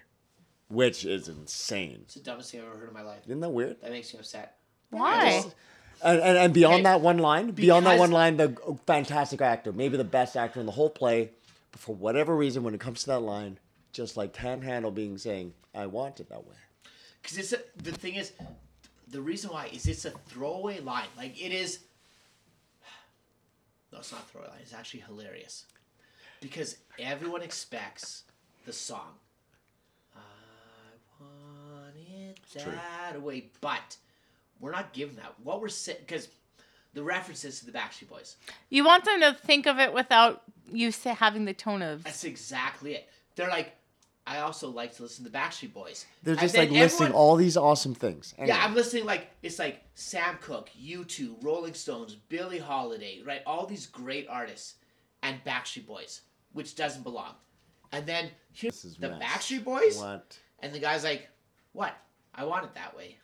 which 0.68 1.02
is 1.06 1.26
insane. 1.26 2.00
It's 2.02 2.12
the 2.12 2.20
dumbest 2.20 2.52
thing 2.52 2.60
I've 2.60 2.66
ever 2.66 2.76
heard 2.76 2.88
in 2.88 2.94
my 2.94 3.00
life. 3.00 3.20
Isn't 3.24 3.40
that 3.40 3.48
weird? 3.48 3.80
That 3.80 3.92
makes 3.92 4.12
me 4.12 4.20
upset. 4.20 4.58
Why? 4.90 5.42
And, 6.04 6.20
and, 6.20 6.36
and 6.36 6.52
beyond 6.52 6.76
Hey, 6.76 6.82
that 6.82 7.00
one 7.00 7.16
line, 7.16 7.52
beyond 7.52 7.86
that 7.86 7.98
one 7.98 8.10
line, 8.10 8.36
the 8.36 8.54
fantastic 8.86 9.40
actor, 9.40 9.72
maybe 9.72 9.96
the 9.96 10.04
best 10.04 10.36
actor 10.36 10.60
in 10.60 10.66
the 10.66 10.72
whole 10.72 10.90
play, 10.90 11.30
but 11.72 11.80
for 11.80 11.94
whatever 11.94 12.36
reason, 12.36 12.62
when 12.62 12.74
it 12.74 12.80
comes 12.80 13.00
to 13.04 13.06
that 13.06 13.20
line, 13.20 13.58
just 13.94 14.18
like 14.18 14.34
can't 14.34 14.62
handle 14.62 14.90
being 14.90 15.16
saying, 15.16 15.54
"I 15.74 15.86
want 15.86 16.20
it 16.20 16.28
that 16.28 16.46
way." 16.46 16.56
Because 17.22 17.38
it's 17.38 17.54
a, 17.54 17.60
the 17.82 17.92
thing 17.92 18.16
is, 18.16 18.32
the 19.08 19.22
reason 19.22 19.50
why 19.50 19.70
is 19.72 19.86
it's 19.86 20.04
a 20.04 20.10
throwaway 20.10 20.80
line. 20.80 21.06
Like 21.16 21.42
it 21.42 21.52
is. 21.52 21.78
No, 23.96 24.00
it's 24.00 24.12
not 24.12 24.20
a 24.20 24.24
throwaway 24.26 24.50
line. 24.50 24.58
It's 24.60 24.74
actually 24.74 25.00
hilarious, 25.00 25.64
because 26.42 26.76
everyone 26.98 27.40
expects 27.40 28.24
the 28.66 28.72
song. 28.74 29.14
I 30.14 30.20
want 31.18 31.96
it 31.96 32.38
true. 32.52 32.72
that 32.72 33.22
way, 33.22 33.46
but 33.62 33.96
we're 34.60 34.72
not 34.72 34.92
giving 34.92 35.16
that. 35.16 35.32
What 35.42 35.62
we're 35.62 35.70
saying, 35.70 36.00
because 36.00 36.28
the 36.92 37.02
references 37.02 37.60
to 37.60 37.66
the 37.66 37.72
Backstreet 37.72 38.10
Boys. 38.10 38.36
You 38.68 38.84
want 38.84 39.06
them 39.06 39.20
to 39.20 39.32
think 39.32 39.66
of 39.66 39.78
it 39.78 39.94
without 39.94 40.42
you 40.70 40.92
say, 40.92 41.14
having 41.14 41.46
the 41.46 41.54
tone 41.54 41.80
of. 41.80 42.04
That's 42.04 42.24
exactly 42.24 42.96
it. 42.96 43.08
They're 43.34 43.48
like, 43.48 43.74
I 44.28 44.40
also 44.40 44.68
like 44.70 44.94
to 44.96 45.02
listen 45.02 45.24
to 45.24 45.30
the 45.30 45.38
Backstreet 45.38 45.72
Boys. 45.72 46.04
They're 46.24 46.34
just 46.34 46.54
then 46.54 46.64
like 46.64 46.70
listing 46.72 47.04
everyone- 47.06 47.12
all 47.12 47.36
these 47.36 47.56
awesome 47.56 47.94
things. 47.94 48.34
Yeah, 48.44 48.64
I'm 48.64 48.74
listening 48.74 49.04
like 49.04 49.30
it's 49.42 49.58
like 49.58 49.84
Sam 49.94 50.38
Cooke, 50.40 50.68
U2, 50.80 51.36
Rolling 51.44 51.74
Stones, 51.74 52.14
Billie 52.16 52.58
Holiday, 52.58 53.22
right? 53.24 53.42
All 53.46 53.66
these 53.66 53.86
great 53.86 54.26
artists 54.28 54.74
and 55.22 55.42
Backstreet 55.44 55.86
Boys, 55.86 56.22
which 56.52 56.74
doesn't 56.74 57.02
belong. 57.04 57.34
And 57.92 58.04
then 58.04 58.30
here's 58.52 58.82
the 58.82 59.08
mess. 59.10 59.22
Backstreet 59.22 59.62
Boys, 59.64 59.96
What? 59.98 60.38
and 60.58 60.72
the 60.74 60.80
guy's 60.80 61.04
like, 61.04 61.28
"What? 61.72 61.96
I 62.34 62.44
want 62.46 62.64
it 62.64 62.74
that 62.74 62.96
way." 62.96 63.18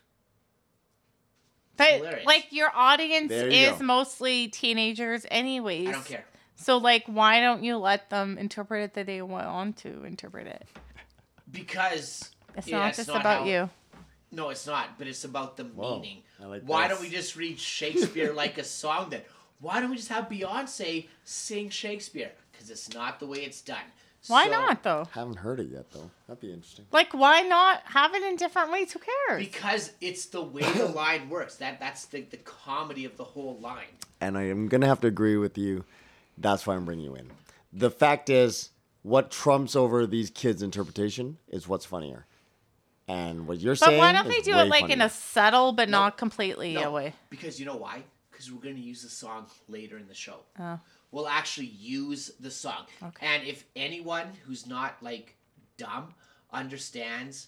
But 1.75 1.93
hilarious. 1.93 2.25
like 2.25 2.47
your 2.51 2.69
audience 2.73 3.31
you 3.31 3.37
is 3.37 3.77
go. 3.79 3.83
mostly 3.83 4.47
teenagers, 4.47 5.25
anyways. 5.29 5.89
I 5.89 5.91
don't 5.91 6.05
care 6.05 6.25
So 6.55 6.77
like, 6.77 7.03
why 7.07 7.41
don't 7.41 7.63
you 7.63 7.77
let 7.77 8.09
them 8.09 8.37
interpret 8.37 8.83
it 8.83 8.93
the 8.93 9.03
they 9.03 9.21
want 9.21 9.77
to 9.77 10.03
interpret 10.05 10.47
it? 10.47 10.65
Because 11.51 12.31
It's 12.55 12.67
yeah, 12.67 12.79
not 12.79 12.95
just 12.95 13.07
not 13.07 13.21
about 13.21 13.39
how- 13.41 13.47
you. 13.47 13.69
No, 14.31 14.49
it's 14.49 14.65
not. 14.65 14.97
But 14.97 15.07
it's 15.07 15.23
about 15.25 15.57
the 15.57 15.63
Whoa, 15.63 15.99
meaning. 15.99 16.23
Like 16.39 16.63
Why 16.63 16.87
this. 16.87 16.97
don't 16.97 17.05
we 17.07 17.11
just 17.15 17.35
read 17.35 17.59
Shakespeare 17.59 18.33
like 18.43 18.57
a 18.57 18.63
song 18.63 19.09
then? 19.11 19.21
Why 19.59 19.79
don't 19.79 19.91
we 19.91 19.95
just 19.95 20.09
have 20.09 20.27
Beyonce 20.27 21.07
sing 21.23 21.69
Shakespeare? 21.69 22.31
Because 22.51 22.69
it's 22.69 22.93
not 22.93 23.19
the 23.19 23.27
way 23.27 23.39
it's 23.39 23.61
done. 23.61 23.77
Why 24.27 24.45
So- 24.45 24.51
not 24.51 24.83
though? 24.83 25.07
Haven't 25.11 25.35
heard 25.37 25.59
it 25.59 25.67
yet 25.67 25.91
though. 25.91 26.09
That'd 26.27 26.41
be 26.41 26.51
interesting. 26.51 26.85
Like, 26.91 27.13
why 27.13 27.41
not 27.41 27.81
have 27.85 28.15
it 28.15 28.23
in 28.23 28.35
different 28.37 28.71
ways? 28.71 28.91
Who 28.93 28.99
cares? 29.27 29.45
Because 29.45 29.91
it's 30.01 30.25
the 30.27 30.41
way 30.41 30.63
the 30.63 30.85
line 30.95 31.29
works. 31.29 31.57
That 31.57 31.79
that's 31.79 32.05
the, 32.05 32.21
the 32.21 32.37
comedy 32.37 33.05
of 33.05 33.15
the 33.17 33.23
whole 33.25 33.57
line. 33.59 33.85
And 34.19 34.37
I 34.37 34.43
am 34.43 34.67
gonna 34.67 34.87
have 34.87 35.01
to 35.01 35.07
agree 35.07 35.37
with 35.37 35.57
you. 35.57 35.83
That's 36.37 36.65
why 36.65 36.75
I'm 36.75 36.85
bringing 36.85 37.05
you 37.05 37.15
in. 37.15 37.29
The 37.71 37.91
fact 37.91 38.29
is, 38.29 38.69
what 39.03 39.29
trumps 39.31 39.75
over 39.75 40.07
these 40.07 40.29
kids' 40.29 40.61
interpretation 40.63 41.37
is 41.47 41.67
what's 41.67 41.85
funnier. 41.85 42.25
And 43.07 43.47
what 43.47 43.59
you're 43.59 43.73
but 43.73 43.79
saying. 43.79 43.97
But 43.99 43.99
why 43.99 44.11
don't 44.13 44.29
they 44.29 44.39
do 44.41 44.57
it 44.57 44.69
like 44.69 44.89
in 44.89 45.01
a 45.01 45.09
subtle 45.09 45.73
but 45.73 45.89
No. 45.89 45.99
not 45.99 46.17
completely 46.17 46.73
No, 46.73 46.83
away? 46.89 47.13
because 47.29 47.59
you 47.59 47.65
know 47.65 47.75
why? 47.75 48.03
Because 48.31 48.51
we're 48.51 48.61
going 48.61 48.75
to 48.77 48.81
use 48.81 49.03
the 49.03 49.09
song 49.09 49.45
later 49.67 49.97
in 49.97 50.07
the 50.07 50.13
show. 50.13 50.37
Oh. 50.59 50.79
We'll 51.11 51.27
actually 51.27 51.67
use 51.67 52.31
the 52.39 52.49
song. 52.49 52.85
Okay. 53.03 53.27
And 53.27 53.45
if 53.45 53.65
anyone 53.75 54.27
who's 54.45 54.65
not 54.65 54.95
like 55.03 55.35
dumb 55.77 56.13
understands 56.51 57.47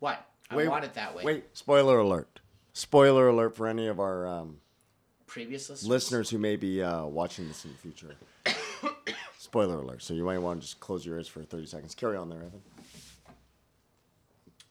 what 0.00 0.26
I 0.50 0.56
Wait, 0.56 0.68
want 0.68 0.84
it 0.84 0.94
that 0.94 1.14
way. 1.14 1.22
Wait, 1.24 1.44
spoiler 1.56 1.98
alert. 1.98 2.40
Spoiler 2.72 3.28
alert 3.28 3.56
for 3.56 3.66
any 3.68 3.86
of 3.86 4.00
our 4.00 4.26
um, 4.26 4.58
Previous 5.26 5.70
listeners. 5.70 5.88
listeners 5.88 6.30
who 6.30 6.38
may 6.38 6.56
be 6.56 6.82
uh, 6.82 7.06
watching 7.06 7.46
this 7.48 7.64
in 7.64 7.70
the 7.70 7.78
future. 7.78 8.16
Spoiler 9.54 9.78
alert. 9.78 10.02
So 10.02 10.14
you 10.14 10.24
might 10.24 10.38
want 10.38 10.60
to 10.60 10.66
just 10.66 10.80
close 10.80 11.06
your 11.06 11.14
ears 11.14 11.28
for 11.28 11.44
30 11.44 11.66
seconds. 11.66 11.94
Carry 11.94 12.16
on 12.16 12.28
there, 12.28 12.40
Evan. 12.40 12.60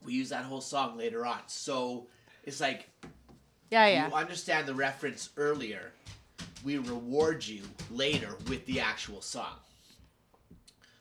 We 0.03 0.11
use 0.11 0.27
that 0.27 0.43
whole 0.43 0.59
song 0.59 0.97
later 0.97 1.25
on. 1.25 1.39
So 1.47 2.07
it's 2.43 2.59
like 2.59 2.89
Yeah, 3.71 3.87
yeah. 3.87 4.07
you 4.09 4.13
understand 4.13 4.67
the 4.67 4.73
reference 4.73 5.29
earlier, 5.37 5.93
we 6.65 6.79
reward 6.79 7.47
you 7.47 7.61
later 7.91 8.35
with 8.49 8.65
the 8.65 8.81
actual 8.81 9.21
song. 9.21 9.55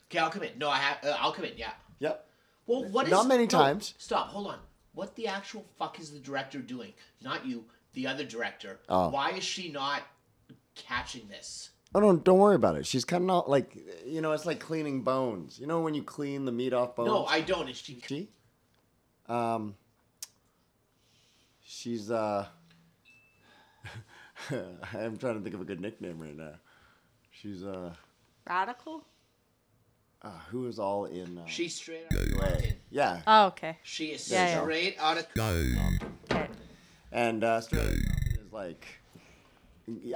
Okay, 0.08 0.20
I'll 0.20 0.30
commit. 0.30 0.56
No, 0.58 0.70
I 0.70 0.78
have. 0.78 0.98
Uh, 1.04 1.16
I'll 1.18 1.32
commit. 1.32 1.54
Yeah. 1.56 1.72
Yep. 1.98 2.24
Well, 2.68 2.84
what 2.84 3.06
is 3.06 3.10
Not 3.10 3.26
many 3.26 3.46
no, 3.46 3.48
times. 3.48 3.94
Stop. 3.98 4.28
Hold 4.28 4.46
on. 4.46 4.58
What 4.94 5.16
the 5.16 5.26
actual 5.26 5.66
fuck 5.76 5.98
is 5.98 6.12
the 6.12 6.20
director 6.20 6.60
doing? 6.60 6.92
Not 7.20 7.44
you, 7.44 7.64
the 7.94 8.06
other 8.06 8.24
director. 8.24 8.78
Oh. 8.88 9.08
Why 9.08 9.32
is 9.32 9.42
she 9.42 9.72
not 9.72 10.02
catching 10.76 11.26
this? 11.26 11.71
Oh 11.94 12.00
no, 12.00 12.16
don't 12.16 12.38
worry 12.38 12.54
about 12.54 12.76
it. 12.76 12.86
She's 12.86 13.04
cutting 13.04 13.30
out 13.30 13.48
like 13.50 13.76
you 14.06 14.20
know, 14.20 14.32
it's 14.32 14.46
like 14.46 14.60
cleaning 14.60 15.02
bones. 15.02 15.58
You 15.58 15.66
know 15.66 15.80
when 15.80 15.94
you 15.94 16.02
clean 16.02 16.44
the 16.44 16.52
meat 16.52 16.72
off 16.72 16.96
bones. 16.96 17.08
No, 17.08 17.26
I 17.26 17.40
don't. 17.42 17.66
And 17.66 17.76
she. 17.76 18.00
she. 18.06 18.28
Um. 19.28 19.74
She's 21.64 22.10
uh. 22.10 22.46
I'm 24.50 25.16
trying 25.18 25.34
to 25.36 25.40
think 25.40 25.54
of 25.54 25.60
a 25.60 25.64
good 25.64 25.80
nickname 25.80 26.18
right 26.20 26.36
now. 26.36 26.54
She's 27.30 27.62
uh. 27.64 27.92
Radical? 28.48 29.04
uh 30.24 30.30
who 30.50 30.66
is 30.68 30.78
all 30.78 31.06
in? 31.06 31.36
Uh, 31.38 31.46
She's 31.46 31.74
straight 31.74 32.04
out 32.12 32.18
of 32.18 32.32
Way. 32.34 32.38
Compton. 32.50 32.72
Yeah, 32.90 33.20
Oh, 33.26 33.46
okay. 33.46 33.78
She 33.82 34.06
is 34.06 34.30
Yeah, 34.30 34.46
yeah. 34.48 34.60
straight 34.60 34.96
out 35.00 35.18
of. 35.18 35.26
Okay. 35.36 36.46
and 37.10 37.42
uh, 37.44 37.60
Straight 37.60 37.80
Outta 37.82 37.90
Compton 37.94 38.44
is 38.46 38.52
like 38.52 38.86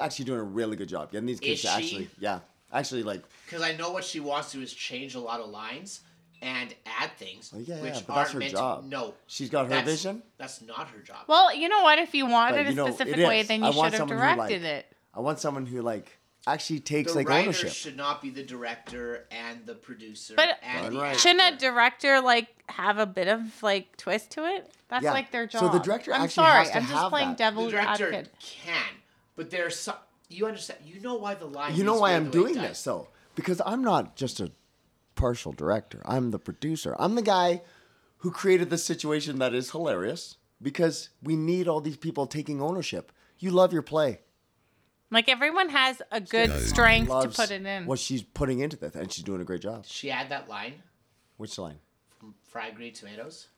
actually 0.01 0.25
doing 0.25 0.41
a 0.41 0.45
really 0.45 0.77
good 0.77 0.89
job 0.89 1.11
getting 1.13 1.27
these 1.27 1.41
kids 1.41 1.63
Is 1.65 1.71
to 1.71 1.81
she? 1.81 1.85
actually, 1.85 2.11
yeah, 2.19 2.41
actually 2.73 3.03
like 3.03 3.23
Because 3.47 3.63
I 3.63 3.75
know 3.77 3.91
what 3.91 4.05
she 4.05 4.21
wants 4.21 4.51
to 4.53 4.59
do 4.59 4.63
is 4.63 4.73
change 4.73 5.15
a 5.15 5.21
lot 5.21 5.41
of 5.41 5.49
lines 5.49 6.01
and 6.43 6.75
add 7.01 7.11
things, 7.17 7.51
Oh, 7.55 7.59
yeah, 7.59 7.77
yeah, 7.77 7.81
but 7.83 7.89
aren't 7.95 8.07
that's 8.09 8.33
her 8.33 8.39
meant 8.41 8.53
job. 8.53 8.83
to. 8.83 8.89
No, 8.89 9.15
she's 9.27 9.49
got 9.51 9.65
her 9.65 9.71
that's, 9.71 9.89
vision. 9.89 10.23
That's 10.39 10.61
not 10.63 10.89
her 10.89 10.99
job. 11.01 11.25
Well, 11.27 11.55
you 11.55 11.69
know 11.69 11.83
what? 11.83 11.99
If 11.99 12.15
you 12.15 12.25
But, 12.25 12.33
wanted 12.33 12.67
you 12.67 12.73
a 12.73 12.75
know, 12.75 12.87
specific 12.89 13.17
it 13.19 13.27
way, 13.27 13.43
then 13.43 13.63
you 13.65 13.73
should 13.73 13.83
have 13.85 13.95
someone 13.97 14.19
who, 14.19 14.25
like, 14.25 14.37
directed 14.37 14.65
it. 14.65 14.87
I 15.15 15.21
want 15.21 15.39
someone 15.41 15.65
who 15.67 15.81
like 15.81 16.19
actually 16.47 16.81
takes 16.81 17.13
the 17.13 17.19
like 17.21 17.29
writer 17.29 17.45
ownership. 17.49 17.71
should 17.73 17.97
not 17.97 18.21
be 18.21 18.29
the 18.31 18.43
director 18.43 19.27
and 19.31 19.65
the 19.65 19.75
producer. 19.75 20.35
But 20.37 20.59
and 20.63 20.95
the 20.95 21.01
right. 21.01 21.19
Shouldn't 21.19 21.55
a 21.55 21.59
director 21.59 22.21
like 22.21 22.49
have 22.69 22.99
a 22.99 23.07
bit 23.07 23.29
of 23.29 23.63
like 23.63 23.97
twist 23.97 24.31
to 24.33 24.45
it? 24.45 24.71
That's 24.89 25.05
Yeah. 25.05 25.13
like 25.13 25.31
their 25.33 25.47
job. 25.47 25.61
So 25.63 25.69
the 25.71 25.79
director 25.83 26.13
I'm 26.13 26.21
actually 26.23 26.45
sorry. 26.45 26.59
has 26.59 26.69
to 26.71 26.77
I'm 26.77 26.83
just 26.83 26.93
have 26.95 27.11
playing 27.11 27.29
that. 27.31 27.39
devil's 27.39 27.73
director 27.73 28.13
advocate. 28.13 28.29
can, 28.39 28.85
but 29.37 29.51
there's 29.51 29.79
some. 29.79 29.97
You 30.29 30.47
understand? 30.47 30.81
You 30.85 31.01
know 31.01 31.15
why 31.15 31.35
the 31.35 31.47
line. 31.47 31.77
You 31.77 31.85
know 31.85 32.01
why 32.01 32.15
I'm 32.15 32.31
the 32.31 32.43
way 32.43 32.51
it 32.51 32.55
doing 32.55 32.63
this 32.63 32.83
though? 32.83 33.09
Because 33.35 33.61
I'm 33.65 33.83
not 33.83 34.17
just 34.17 34.41
a 34.41 34.51
partial 35.15 35.53
director. 35.53 36.03
I'm 36.05 36.31
the 36.31 36.39
producer. 36.39 36.97
I'm 36.99 37.15
the 37.15 37.23
guy 37.23 37.63
who 38.19 38.31
created 38.31 38.71
the 38.71 38.79
situation 38.79 39.39
that 39.39 39.55
is 39.55 39.71
hilarious 39.71 40.37
because 40.61 41.11
we 41.23 41.37
need 41.37 41.69
all 41.69 41.81
these 41.81 41.97
people 41.97 42.27
taking 42.27 42.61
ownership. 42.61 43.13
You 43.39 43.51
love 43.51 43.73
your 43.73 43.83
play. 43.83 44.21
Like 45.11 45.29
everyone 45.29 45.69
has 45.69 46.03
a 46.11 46.21
good 46.21 46.51
strength 46.63 47.09
to 47.09 47.29
put 47.29 47.51
it 47.51 47.65
in. 47.65 47.87
What 47.87 47.99
she's 47.99 48.23
putting 48.23 48.61
into 48.61 48.77
this, 48.77 48.95
and 48.95 49.13
she's 49.13 49.23
doing 49.25 49.41
a 49.41 49.45
great 49.45 49.61
job. 49.61 49.85
She 49.87 50.09
had 50.09 50.31
that 50.31 50.49
line 50.49 50.75
Which 51.37 51.59
line? 51.59 51.79
from 52.19 52.35
Fried 52.43 52.75
Green 52.75 52.93
Tomatoes. 52.93 53.49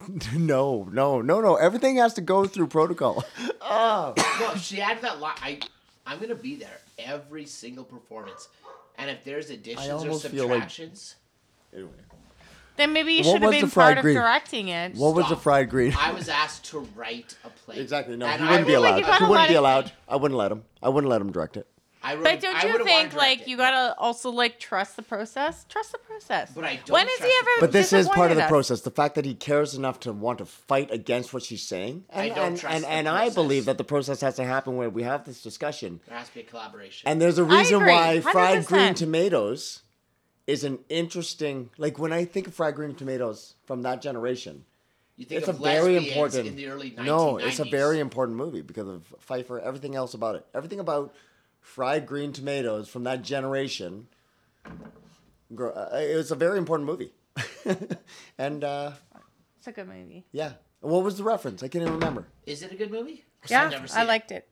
no, 0.36 0.88
no, 0.92 1.20
no, 1.20 1.40
no. 1.40 1.56
Everything 1.56 1.96
has 1.96 2.14
to 2.14 2.20
go 2.20 2.46
through 2.46 2.68
protocol. 2.68 3.24
Oh, 3.70 4.14
No, 4.40 4.54
she 4.56 4.76
had 4.76 5.02
that 5.02 5.20
line. 5.20 5.34
I, 5.42 5.60
I'm 6.06 6.18
gonna 6.20 6.34
be 6.34 6.54
there 6.56 6.78
every 6.98 7.44
single 7.44 7.84
performance, 7.84 8.48
And 8.96 9.10
if 9.10 9.22
there's 9.24 9.50
additions 9.50 9.86
or 9.88 9.92
almost 9.98 10.26
feel 10.28 10.44
like- 10.44 10.52
subtractions, 10.70 11.16
Anyway, 11.74 11.90
Then 12.76 12.94
maybe 12.94 13.12
you 13.12 13.18
What 13.18 13.24
should 13.26 13.42
have 13.42 13.48
was 13.50 13.56
the 13.56 13.60
been 13.60 13.70
fried 13.70 13.94
part 13.96 14.02
green? 14.04 14.16
of 14.16 14.22
directing 14.22 14.68
it. 14.68 14.94
what 14.94 15.14
was 15.14 15.24
the 15.26 15.34
Stop. 15.34 15.42
fried 15.42 15.68
green? 15.68 15.92
I 15.98 16.12
was 16.12 16.30
asked 16.30 16.64
to 16.70 16.78
write 16.96 17.36
a 17.44 17.50
play. 17.50 17.78
exactly. 17.78 18.16
No, 18.16 18.24
And 18.24 18.40
he 18.40 18.46
I 18.48 18.50
wouldn't 18.52 18.66
be 18.68 18.72
feel 18.72 18.80
like 18.80 18.90
allowed. 18.92 18.98
you 19.00 19.04
gotta 19.04 19.18
he 19.24 19.28
wouldn't 19.30 19.42
let 19.42 19.48
be 19.48 19.54
it- 19.54 19.58
allowed. 19.58 19.92
I 20.08 20.16
wouldn't 20.16 20.38
let 20.38 20.50
him. 20.52 20.64
I 20.82 20.88
wouldn't 20.88 21.10
let 21.10 21.20
him 21.20 21.30
direct 21.30 21.56
it. 21.58 21.66
I 22.02 22.14
wrote, 22.14 22.24
But 22.24 22.40
don't 22.40 22.54
I 22.54 22.68
you 22.68 22.84
think 22.84 23.14
like 23.14 23.38
direct 23.38 23.48
you 23.48 23.56
gotta 23.56 23.94
also 23.98 24.30
like 24.30 24.60
trust 24.60 24.96
the 24.96 25.02
process? 25.02 25.64
Trust 25.68 25.92
the 25.92 25.98
process. 25.98 26.52
But 26.54 26.64
I 26.64 26.76
don't 26.76 26.90
When 26.90 27.06
has 27.06 27.18
he 27.18 27.32
ever? 27.40 27.50
But 27.60 27.72
this 27.72 27.92
is 27.92 28.08
part 28.08 28.30
of 28.30 28.36
the 28.36 28.44
us? 28.44 28.48
process. 28.48 28.80
The 28.82 28.90
fact 28.90 29.16
that 29.16 29.24
he 29.24 29.34
cares 29.34 29.74
enough 29.74 30.00
to 30.00 30.12
want 30.12 30.38
to 30.38 30.46
fight 30.46 30.90
against 30.92 31.34
what 31.34 31.42
she's 31.42 31.62
saying, 31.62 32.04
and 32.10 32.22
I 32.22 32.28
don't 32.28 32.38
and, 32.38 32.58
trust 32.58 32.74
and, 32.74 32.84
the 32.84 32.88
and 32.88 33.08
I 33.08 33.30
believe 33.30 33.64
that 33.64 33.78
the 33.78 33.84
process 33.84 34.20
has 34.20 34.36
to 34.36 34.44
happen 34.44 34.76
where 34.76 34.90
we 34.90 35.02
have 35.02 35.24
this 35.24 35.42
discussion. 35.42 36.00
There 36.06 36.16
has 36.16 36.28
to 36.28 36.34
be 36.34 36.40
a 36.40 36.44
collaboration. 36.44 37.08
And 37.08 37.20
there's 37.20 37.38
a 37.38 37.44
reason 37.44 37.76
agree, 37.76 37.92
why 37.92 38.20
fried 38.20 38.66
green 38.66 38.94
tomatoes 38.94 39.82
is 40.46 40.64
an 40.64 40.78
interesting. 40.88 41.70
Like 41.78 41.98
when 41.98 42.12
I 42.12 42.24
think 42.24 42.46
of 42.46 42.54
fried 42.54 42.76
green 42.76 42.94
tomatoes 42.94 43.54
from 43.66 43.82
that 43.82 44.00
generation, 44.02 44.64
you 45.16 45.24
think 45.24 45.40
it's 45.40 45.48
a 45.48 45.52
very 45.52 45.96
important. 45.96 46.46
in 46.46 46.54
the 46.54 46.68
early 46.68 46.92
1990s. 46.92 47.04
no, 47.04 47.38
it's 47.38 47.58
a 47.58 47.64
very 47.64 47.98
important 47.98 48.38
movie 48.38 48.62
because 48.62 48.86
of 48.86 49.02
Pfeiffer. 49.18 49.58
Everything 49.58 49.96
else 49.96 50.14
about 50.14 50.36
it, 50.36 50.46
everything 50.54 50.78
about 50.78 51.12
fried 51.60 52.06
green 52.06 52.32
tomatoes 52.32 52.88
from 52.88 53.04
that 53.04 53.22
generation. 53.22 54.08
gr- 55.54 55.68
uh, 55.74 55.96
It 55.98 56.16
was 56.16 56.30
a 56.30 56.34
very 56.36 56.58
important 56.58 56.86
movie, 56.88 57.12
and 58.38 58.64
uh, 58.64 58.92
It's 59.58 59.66
a 59.66 59.72
good 59.72 59.88
movie. 59.88 60.24
yeah. 60.32 60.52
What 60.80 61.02
was 61.02 61.16
the 61.18 61.24
reference? 61.24 61.62
I 61.62 61.68
can't 61.68 61.82
even 61.82 61.94
remember. 61.94 62.26
Is 62.46 62.62
it 62.62 62.70
a 62.70 62.76
good 62.76 62.92
movie? 62.92 63.24
Yeah, 63.48 63.64
I've 63.64 63.70
never 63.72 63.88
seen 63.88 63.98
I 63.98 64.02
it. 64.04 64.08
liked 64.08 64.30
it. 64.30 64.48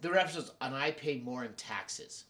The 0.00 0.10
reference 0.10 0.36
was, 0.36 0.52
and 0.60 0.74
I 0.76 0.92
pay 0.92 1.18
more 1.18 1.44
in 1.44 1.52
taxes. 1.54 2.24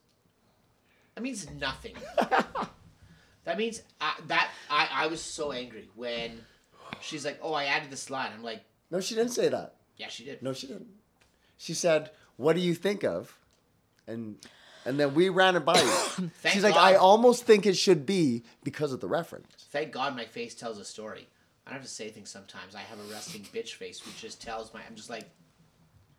That 1.15 1.21
means 1.23 1.47
nothing. 1.61 1.95
that 3.45 3.59
means 3.59 3.83
I, 4.01 4.15
that 4.29 4.51
I, 4.71 4.89
I 4.91 5.07
was 5.09 5.21
so 5.21 5.53
angry 5.53 5.89
when 5.95 6.41
she's 7.01 7.25
like, 7.27 7.39
"Oh, 7.43 7.53
I 7.53 7.65
added 7.65 7.91
this 7.91 8.09
line." 8.09 8.31
I'm 8.35 8.43
like, 8.43 8.63
No, 8.91 9.01
she 9.01 9.15
didn't 9.15 9.33
say 9.33 9.49
that. 9.51 9.75
"Yeah, 9.99 10.09
she 10.09 10.25
did." 10.25 10.43
No, 10.43 10.53
she 10.55 10.67
didn't. 10.67 10.89
She 11.59 11.75
said, 11.75 12.11
"What 12.39 12.55
do 12.57 12.61
you 12.63 12.75
think 12.75 13.05
of?" 13.05 13.39
And 14.07 14.37
and 14.85 14.99
then 14.99 15.15
we 15.15 15.29
ran 15.29 15.57
it 15.57 15.65
by 15.65 15.81
you. 15.81 15.89
Thank 16.41 16.55
She's 16.55 16.63
like, 16.63 16.75
God. 16.75 16.95
"I 16.95 16.97
almost 16.97 17.45
think 17.45 17.67
it 17.67 17.77
should 17.77 18.05
be 18.05 18.43
because 18.63 18.93
of 18.93 19.01
the 19.01 19.09
reference." 19.09 19.67
Thank 19.71 19.93
God 19.93 20.17
my 20.17 20.25
face 20.25 20.55
tells 20.55 20.79
a 20.79 20.85
story. 20.85 21.29
I 21.67 21.71
don't 21.71 21.79
have 21.79 21.89
to 21.89 21.93
say 21.95 22.09
things 22.09 22.31
sometimes. 22.31 22.75
I 22.75 22.81
have 22.81 22.99
a 22.99 23.13
resting 23.13 23.43
bitch 23.43 23.75
face, 23.75 24.05
which 24.05 24.21
just 24.21 24.43
tells 24.43 24.75
my. 24.75 24.81
I'm 24.89 24.97
just 24.97 25.11
like. 25.11 25.31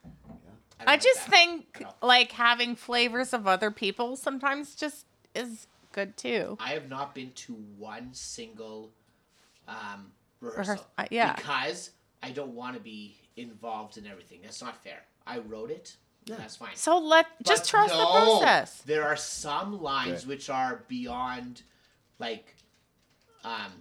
don't 0.04 0.88
I 0.88 0.98
just 0.98 1.26
that. 1.26 1.30
think 1.30 1.84
I 2.02 2.06
like 2.06 2.32
having 2.32 2.76
flavors 2.76 3.34
of 3.34 3.48
other 3.48 3.72
people 3.72 4.16
sometimes 4.16 4.76
just 4.76 5.06
is 5.36 5.68
good 5.92 6.16
too. 6.18 6.58
I 6.60 6.70
have 6.70 6.90
not 6.90 7.14
been 7.14 7.32
to 7.32 7.54
one 7.78 8.10
single 8.14 8.92
um, 9.68 10.12
rehearsal. 10.40 10.76
Rehears- 10.76 10.86
uh, 10.98 11.06
yeah. 11.12 11.36
Because 11.36 11.92
I 12.22 12.32
don't 12.32 12.54
want 12.54 12.76
to 12.76 12.82
be 12.82 13.18
involved 13.36 13.98
in 13.98 14.08
everything. 14.08 14.40
That's 14.44 14.62
not 14.62 14.82
fair. 14.84 15.04
I 15.26 15.40
wrote 15.40 15.72
it. 15.72 15.96
Yeah. 16.26 16.38
That's 16.38 16.56
fine. 16.56 16.76
So 16.76 16.98
let 17.00 17.28
just 17.44 17.64
But 17.64 17.70
trust 17.70 17.94
the 17.94 18.06
process. 18.06 18.82
There 18.86 19.04
are 19.04 19.16
some 19.18 19.82
lines 19.82 20.20
Okay. 20.22 20.28
which 20.30 20.50
are 20.50 20.84
beyond, 20.88 21.64
like, 22.20 22.56
um, 23.44 23.72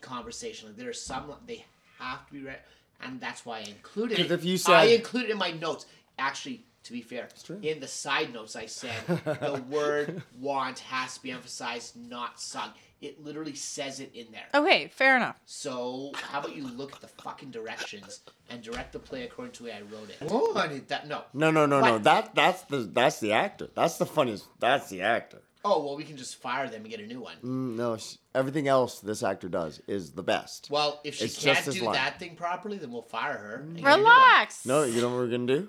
conversation. 0.00 0.68
Like, 0.68 0.76
there 0.76 0.88
are 0.90 0.94
some 0.94 1.34
they 1.46 1.64
have 1.98 2.26
to 2.28 2.32
be 2.32 2.40
read, 2.40 2.60
and 3.00 3.20
that's 3.20 3.44
why 3.44 3.58
I 3.58 3.62
included 3.62 4.16
'Cause 4.16 4.26
it. 4.26 4.32
if 4.32 4.44
you 4.44 4.56
said, 4.58 4.74
I 4.74 4.84
included 4.84 5.30
in 5.30 5.38
my 5.38 5.50
notes. 5.50 5.86
Actually, 6.18 6.64
to 6.84 6.92
be 6.92 7.02
fair, 7.02 7.28
in 7.62 7.80
the 7.80 7.88
side 7.88 8.32
notes 8.32 8.54
I 8.56 8.66
said 8.66 8.94
the 9.06 9.62
word 9.68 10.22
"want" 10.38 10.78
has 10.80 11.14
to 11.16 11.22
be 11.22 11.30
emphasized, 11.32 11.96
not 11.96 12.40
sung. 12.40 12.72
It 13.00 13.22
literally 13.22 13.54
says 13.54 14.00
it 14.00 14.12
in 14.14 14.26
there. 14.32 14.46
Okay, 14.54 14.88
fair 14.88 15.16
enough. 15.16 15.36
So 15.44 16.12
how 16.14 16.38
about 16.40 16.56
you 16.56 16.66
look 16.66 16.92
at 16.94 17.00
the 17.02 17.08
fucking 17.08 17.50
directions 17.50 18.20
and 18.48 18.62
direct 18.62 18.92
the 18.92 18.98
play 18.98 19.24
according 19.24 19.52
to 19.54 19.62
the 19.62 19.68
way 19.68 19.76
I 19.76 19.82
wrote 19.94 20.08
it? 20.08 20.16
Oh, 20.30 20.56
I 20.56 20.68
need 20.68 20.88
that. 20.88 21.06
No. 21.06 21.22
No, 21.34 21.50
no, 21.50 21.66
no, 21.66 21.80
no. 21.80 21.98
That 21.98 22.34
that's 22.34 22.62
the 22.62 22.78
that's 22.78 23.20
the 23.20 23.32
actor. 23.32 23.68
That's 23.74 23.98
the 23.98 24.06
funniest. 24.06 24.46
That's 24.58 24.88
the 24.88 25.02
actor. 25.02 25.42
Oh 25.66 25.84
well, 25.84 25.96
we 25.96 26.04
can 26.04 26.16
just 26.16 26.36
fire 26.36 26.68
them 26.68 26.82
and 26.82 26.90
get 26.90 27.00
a 27.00 27.06
new 27.06 27.20
one. 27.20 27.36
Mm, 27.42 27.76
no, 27.76 27.96
sh- 27.96 28.16
everything 28.34 28.68
else 28.68 29.00
this 29.00 29.22
actor 29.22 29.48
does 29.48 29.80
is 29.86 30.12
the 30.12 30.22
best. 30.22 30.68
Well, 30.70 31.00
if 31.04 31.14
she 31.16 31.24
It's 31.24 31.42
can't 31.42 31.56
just 31.56 31.66
his 31.66 31.74
do 31.76 31.84
line. 31.86 31.94
that 31.94 32.18
thing 32.18 32.36
properly, 32.36 32.76
then 32.78 32.90
we'll 32.92 33.00
fire 33.02 33.36
her. 33.38 33.54
and 33.56 33.76
get 33.76 33.84
a 33.86 33.96
new 33.96 34.02
one. 34.04 34.12
Relax. 34.14 34.66
No, 34.66 34.82
you 34.84 35.00
know 35.00 35.08
what 35.08 35.16
we're 35.16 35.28
gonna 35.30 35.46
do? 35.46 35.68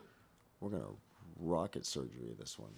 We're 0.60 0.70
gonna 0.72 0.84
rocket 1.40 1.86
surgery 1.86 2.34
this 2.38 2.58
one, 2.60 2.72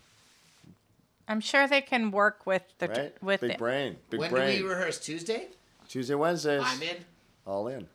I'm 1.27 1.41
sure 1.41 1.67
they 1.67 1.81
can 1.81 2.11
work 2.11 2.45
with 2.45 2.63
the 2.79 2.87
right? 2.87 3.23
with 3.23 3.41
big 3.41 3.51
it. 3.51 3.57
brain, 3.57 3.97
big 4.09 4.19
When 4.19 4.29
brain. 4.31 4.57
do 4.59 4.63
we 4.63 4.69
rehearse? 4.69 4.99
Tuesday. 4.99 5.47
Tuesday, 5.89 6.15
Wednesdays, 6.15 6.61
I'm 6.65 6.81
in. 6.81 6.97
all 7.45 7.67
in. 7.67 7.87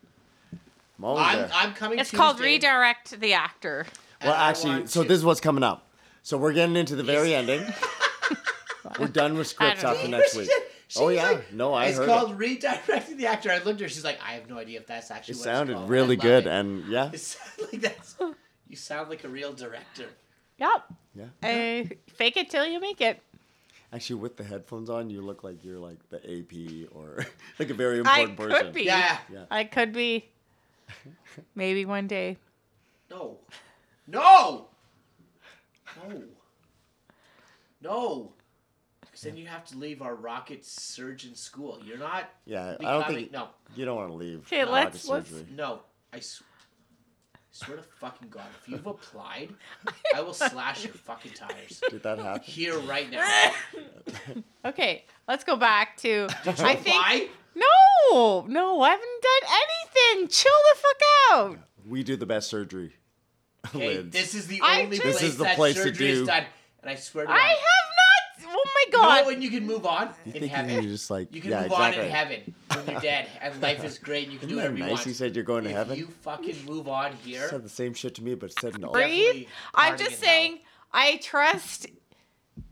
I'm 1.03 1.05
I'm. 1.17 1.49
I'm 1.53 1.73
coming. 1.73 1.99
It's 1.99 2.09
Tuesday, 2.11 2.17
called 2.23 2.39
redirect 2.39 3.19
the 3.19 3.33
actor. 3.33 3.85
Well, 4.23 4.33
actually, 4.33 4.87
so 4.87 5.01
to- 5.03 5.07
this 5.09 5.17
is 5.17 5.25
what's 5.25 5.41
coming 5.41 5.63
up. 5.63 5.87
So 6.21 6.37
we're 6.37 6.53
getting 6.53 6.75
into 6.77 6.95
the 6.95 7.03
very 7.03 7.35
ending. 7.35 7.61
we're 8.99 9.07
done 9.07 9.37
with 9.37 9.47
scripts 9.47 9.83
after 9.83 10.07
next 10.07 10.35
week. 10.35 10.49
she 10.87 10.99
Oh 11.01 11.09
yeah, 11.09 11.31
like, 11.31 11.51
no, 11.53 11.73
I 11.73 11.85
it's 11.87 11.97
heard 11.97 12.03
It's 12.09 12.13
called 12.13 12.31
it. 12.41 12.61
redirecting 12.61 13.17
the 13.17 13.27
actor. 13.27 13.51
I 13.51 13.57
looked 13.57 13.69
at 13.69 13.81
her. 13.81 13.89
She's 13.89 14.03
like, 14.05 14.19
I 14.25 14.33
have 14.33 14.47
no 14.49 14.57
idea 14.57 14.79
if 14.79 14.87
that's 14.87 15.11
actually. 15.11 15.33
It 15.33 15.37
what 15.39 15.43
sounded 15.43 15.71
it's 15.73 15.79
called. 15.79 15.89
really 15.89 16.15
good, 16.15 16.45
it. 16.45 16.49
and 16.51 16.85
yeah, 16.87 17.09
It 17.11 17.19
sounded 17.19 17.73
like 17.73 17.81
that's. 17.81 18.15
You 18.69 18.75
sound 18.77 19.09
like 19.09 19.23
a 19.23 19.29
real 19.29 19.51
director. 19.53 20.05
Yep. 20.57 20.93
yeah. 21.15 21.23
Uh, 21.43 21.85
fake 22.13 22.37
it 22.37 22.49
till 22.49 22.65
you 22.65 22.79
make 22.79 23.01
it. 23.01 23.21
Actually, 23.91 24.19
with 24.21 24.37
the 24.37 24.43
headphones 24.43 24.89
on, 24.89 25.09
you 25.09 25.21
look 25.21 25.43
like 25.43 25.63
you're 25.63 25.77
like 25.79 25.97
the 26.09 26.17
AP 26.17 26.89
or 26.95 27.25
like 27.59 27.69
a 27.69 27.73
very 27.73 28.01
I 28.05 28.19
important 28.21 28.37
person. 28.37 28.65
could 28.65 28.73
be. 28.73 28.83
Yeah. 28.83 29.17
Yeah. 29.31 29.45
I 29.51 29.63
could 29.65 29.93
be. 29.93 30.25
Maybe 31.55 31.85
one 31.85 32.07
day. 32.07 32.37
No. 33.11 33.37
No. 34.07 34.67
No. 36.07 36.21
No. 37.81 38.33
Because 39.01 39.21
then 39.21 39.37
you 39.37 39.45
have 39.45 39.65
to 39.65 39.77
leave 39.77 40.01
our 40.01 40.15
rocket 40.15 40.65
surgeon 40.65 41.35
school. 41.35 41.79
You're 41.85 41.97
not. 41.99 42.29
Yeah, 42.45 42.75
I 42.79 42.83
don't 42.83 43.07
think 43.07 43.31
No. 43.31 43.49
you 43.75 43.85
don't 43.85 43.95
want 43.95 44.09
to 44.09 44.15
leave. 44.15 44.39
Okay, 44.47 44.61
rocket 44.63 44.71
let's- 44.71 45.07
let's- 45.07 45.29
surgery. 45.29 45.47
No. 45.55 45.81
I 46.11 46.17
s- 46.17 46.41
swear 47.53 47.77
to 47.77 47.83
fucking 47.83 48.27
God, 48.29 48.43
if 48.61 48.67
you've 48.67 48.85
applied, 48.95 49.49
I 50.15 50.19
will 50.21 50.33
slash 50.33 50.83
your 50.83 50.93
fucking 50.93 51.31
tires. 51.31 51.81
Did 51.89 52.03
that 52.03 52.19
happen? 52.19 52.41
Here 52.43 52.77
right 52.79 53.09
now. 53.09 53.51
Okay, 54.65 55.03
let's 55.27 55.43
go 55.43 55.57
back 55.57 55.97
to. 55.97 56.27
I 56.45 56.75
think. 56.75 56.87
Apply? 56.95 57.27
No, 57.53 58.45
no, 58.47 58.81
I 58.81 58.91
haven't 58.91 59.21
done 59.21 59.51
anything. 59.51 60.29
Chill 60.29 60.51
the 60.73 60.79
fuck 60.79 61.01
out. 61.33 61.59
We 61.85 62.01
do 62.03 62.15
the 62.15 62.25
best 62.25 62.49
surgery. 62.49 62.93
Okay, 63.67 63.97
Lids. 63.97 64.11
this 64.13 64.33
is 64.35 64.47
the 64.47 64.61
I 64.63 64.83
only 64.83 64.97
just- 64.97 65.01
place 65.03 65.19
This 65.19 65.23
is 65.31 65.37
the 65.37 65.43
that 65.43 65.55
place 65.57 65.75
to 65.75 65.83
surgery 65.83 66.09
is 66.11 66.27
done. 66.27 66.45
And 66.81 66.91
I 66.91 66.95
swear 66.95 67.25
to 67.25 67.31
I 67.31 67.35
have 67.37 67.57
not. 67.57 68.02
My 68.91 68.97
You 68.97 69.03
know 69.03 69.09
god. 69.09 69.25
when 69.25 69.41
you 69.41 69.49
can 69.49 69.65
move 69.65 69.85
on 69.85 70.07
You 70.25 70.33
in 70.33 70.39
think 70.41 70.51
heaven? 70.51 70.73
You're 70.73 70.81
just 70.83 71.09
like 71.11 71.33
You 71.33 71.41
can 71.41 71.51
yeah, 71.51 71.61
move 71.61 71.71
exactly. 71.71 71.99
on 72.01 72.05
in 72.05 72.11
heaven 72.11 72.55
when 72.73 72.87
you're 72.87 73.01
dead, 73.01 73.27
and 73.41 73.61
life 73.61 73.83
is 73.83 73.97
great, 73.97 74.23
and 74.25 74.33
you 74.33 74.39
can 74.39 74.49
Isn't 74.49 74.49
do 74.49 74.55
that 74.55 74.71
whatever 74.71 74.77
you 74.77 74.83
nice? 74.83 74.91
want. 74.91 75.05
You 75.07 75.13
said 75.13 75.35
you're 75.35 75.43
going 75.45 75.63
to 75.65 75.69
if 75.69 75.75
heaven. 75.75 75.97
you 75.97 76.07
fucking 76.21 76.65
move 76.65 76.87
on 76.87 77.13
here, 77.23 77.47
said 77.49 77.63
the 77.63 77.69
same 77.69 77.93
shit 77.93 78.15
to 78.15 78.23
me, 78.23 78.35
but 78.35 78.51
said 78.59 78.79
no. 78.79 78.89
Breathe. 78.91 79.31
breathe. 79.31 79.47
I'm 79.75 79.97
just 79.97 80.11
in 80.11 80.17
saying 80.17 80.59
I 80.91 81.17
trust 81.17 81.87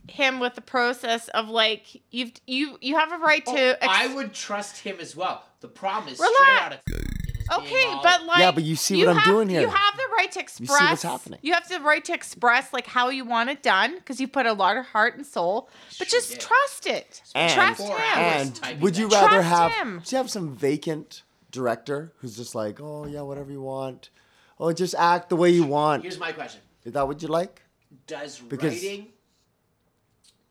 him 0.07 0.39
with 0.39 0.55
the 0.55 0.61
process 0.61 1.27
of 1.29 1.47
like 1.47 2.01
you've 2.11 2.33
you 2.45 2.77
you 2.81 2.95
have 2.97 3.11
a 3.11 3.17
right 3.17 3.43
Oh, 3.47 3.55
to 3.55 3.83
ex- 3.83 3.87
I 3.95 4.13
would 4.13 4.33
trust 4.33 4.77
him 4.79 4.97
as 4.99 5.15
well. 5.15 5.43
The 5.61 5.67
problem 5.67 6.11
is 6.11 6.19
Relax. 6.19 6.35
straight 6.37 6.59
out 6.59 6.73
of 6.73 6.79
is 6.87 6.93
being 6.97 7.10
Okay, 7.51 7.83
all- 7.87 8.01
but 8.03 8.23
like 8.25 8.39
Yeah, 8.39 8.51
but 8.51 8.63
you 8.63 8.75
see 8.75 9.05
what 9.05 9.17
I'm 9.17 9.23
doing 9.23 9.49
here. 9.49 9.61
You 9.61 9.67
have 9.69 9.95
the 9.97 10.03
right 10.17 10.31
to 10.31 10.39
express. 10.39 10.59
You 10.59 10.65
see 10.67 10.73
express. 10.73 10.89
what's 10.91 11.03
happening. 11.03 11.39
You 11.41 11.53
have 11.53 11.67
the 11.67 11.79
right 11.81 12.03
to 12.05 12.13
express 12.13 12.71
like 12.71 12.87
how 12.87 13.09
you 13.09 13.25
want 13.25 13.49
it 13.49 13.61
done 13.61 13.95
because 13.95 14.21
you 14.21 14.27
put 14.27 14.45
a 14.45 14.53
lot 14.53 14.77
of 14.77 14.85
heart 14.85 15.15
and 15.17 15.25
soul. 15.25 15.69
But 15.99 16.07
Sure 16.09 16.19
just 16.19 16.31
did. 16.31 16.39
trust 16.39 16.87
it. 16.87 17.21
And, 17.35 17.51
trust 17.53 17.77
Four 17.79 17.97
him. 17.97 18.53
and 18.63 18.81
would 18.81 18.95
you 18.97 19.09
that. 19.09 19.15
rather 19.15 19.41
Trust 19.43 19.49
have 19.49 19.71
him. 19.71 20.01
do 20.05 20.15
you 20.15 20.17
have 20.17 20.29
some 20.31 20.55
vacant 20.55 21.23
director 21.51 22.13
who's 22.19 22.37
just 22.37 22.55
like, 22.55 22.79
oh 22.79 23.05
yeah, 23.05 23.21
whatever 23.21 23.51
you 23.51 23.61
want, 23.61 24.09
oh 24.59 24.71
just 24.71 24.95
act 24.95 25.29
the 25.29 25.35
way 25.35 25.49
you 25.49 25.65
want? 25.65 26.03
Here's 26.03 26.19
my 26.19 26.31
question: 26.31 26.61
Is 26.85 26.93
that 26.93 27.07
what 27.07 27.21
you 27.21 27.27
like? 27.27 27.61
Does 28.07 28.39
Because- 28.39 28.73
writing 28.73 29.07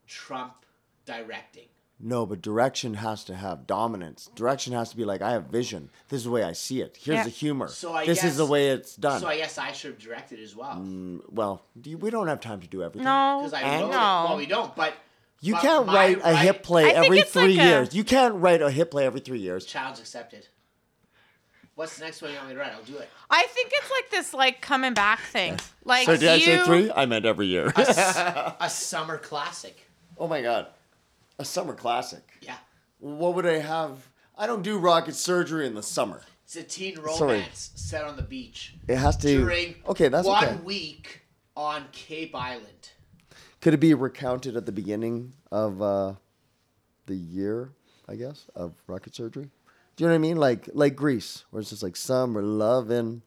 trump 0.07 0.67
directing? 1.07 1.69
No, 2.03 2.25
but 2.25 2.41
direction 2.41 2.95
has 2.95 3.25
to 3.25 3.35
have 3.35 3.67
dominance. 3.67 4.31
Direction 4.35 4.73
has 4.73 4.89
to 4.91 4.97
be 4.97 5.05
like, 5.05 5.21
I 5.21 5.33
have 5.33 5.45
vision. 5.49 5.91
This 6.09 6.19
is 6.19 6.25
the 6.25 6.31
way 6.31 6.43
I 6.43 6.53
see 6.53 6.81
it. 6.81 6.97
Here's 6.99 7.17
Yeah. 7.17 7.25
the 7.25 7.31
humor. 7.31 7.69
So 7.69 7.93
I 7.93 8.07
this 8.07 8.25
is 8.25 8.39
the 8.39 8.47
way 8.47 8.69
it's 8.71 8.97
done. 8.97 9.21
So 9.21 9.27
I 9.29 9.37
guess 9.37 9.59
I 9.59 9.73
should 9.73 9.91
have 9.93 10.01
directed 10.01 10.41
as 10.41 10.57
well 10.57 10.77
Mm, 10.77 11.21
well, 11.31 11.63
do 11.79 11.91
you, 11.91 11.99
we 11.99 12.09
don't 12.11 12.27
have 12.29 12.41
time 12.41 12.61
to 12.61 12.67
do 12.67 12.83
everything. 12.83 13.05
No, 13.05 13.41
because 13.43 13.53
I 13.53 13.61
And- 13.61 13.83
wrote 13.83 13.89
it. 13.91 13.93
no. 13.93 14.25
Well, 14.29 14.37
we 14.39 14.47
don't, 14.47 14.75
but 14.75 14.95
You 15.43 15.53
but 15.55 15.63
can't 15.63 15.87
write 15.89 16.19
a 16.19 16.21
right- 16.33 16.37
hit 16.39 16.63
play 16.63 16.85
I 16.87 17.05
every 17.05 17.21
three 17.23 17.57
like 17.57 17.67
a- 17.67 17.69
years. 17.69 17.95
You 17.95 18.05
can't 18.05 18.35
write 18.37 18.63
a 18.63 18.71
hit 18.71 18.91
play 18.91 19.05
every 19.05 19.21
three 19.21 19.41
years. 19.41 19.67
Child's 19.67 20.01
accepted. 20.01 20.47
What's 21.75 21.97
the 21.99 22.05
next 22.05 22.21
one 22.21 22.31
you 22.31 22.37
want 22.37 22.49
me 22.49 22.55
to 22.55 22.61
write? 22.61 22.73
I'll 22.73 22.83
do 22.83 22.97
it. 22.99 23.09
I 23.31 23.47
think 23.49 23.71
it's 23.75 23.91
like 23.91 24.11
this 24.11 24.35
like 24.35 24.61
coming 24.61 24.93
back 24.95 25.21
thing. 25.21 25.59
Like 25.85 26.05
So 26.07 26.17
did 26.17 26.29
I 26.29 26.39
say 26.39 26.63
three? 26.65 26.91
I 26.91 27.07
meant 27.07 27.25
every 27.25 27.47
year. 27.47 27.67
A, 27.75 27.81
s- 27.81 28.55
a 28.61 28.69
summer 28.71 29.17
classic. 29.19 29.87
Oh 30.19 30.29
my 30.29 30.43
god, 30.43 30.67
a 31.41 31.45
summer 31.45 31.75
classic. 31.75 32.23
Yeah. 32.43 32.57
What 32.99 33.35
would 33.35 33.47
I 33.47 33.59
have? 33.59 34.09
I 34.37 34.47
don't 34.47 34.63
do 34.63 34.79
rocket 34.79 35.15
surgery 35.15 35.67
in 35.67 35.75
the 35.75 35.83
summer. 35.83 36.23
It's 36.45 36.57
a 36.57 36.63
teen 36.63 36.97
Sorry. 36.97 37.39
romance 37.39 37.71
set 37.77 38.05
on 38.05 38.17
the 38.17 38.23
beach 38.23 38.75
It 38.89 38.97
has 38.97 39.17
to. 39.19 39.29
during 39.39 39.77
okay, 39.89 40.09
that's 40.09 40.27
one 40.27 40.45
okay. 40.45 40.57
week 40.57 41.23
on 41.57 41.87
Cape 41.93 42.35
Island. 42.35 42.91
Could 43.61 43.75
it 43.75 43.79
be 43.81 43.95
recounted 43.95 44.57
at 44.57 44.67
the 44.67 44.73
beginning 44.73 45.33
of 45.51 45.81
uh, 45.81 46.15
the 47.07 47.15
year? 47.15 47.73
I 48.09 48.17
guess 48.17 48.47
of 48.57 48.75
rocket 48.89 49.15
surgery. 49.15 49.49
Do 49.95 50.05
you 50.05 50.09
know 50.09 50.13
what 50.15 50.17
I 50.17 50.19
mean? 50.19 50.37
Like 50.37 50.69
like 50.75 50.97
Greece, 50.97 51.45
where 51.51 51.61
it's 51.61 51.71
just 51.71 51.83
like 51.83 51.97
summer 51.97 52.43
loving. 52.43 53.23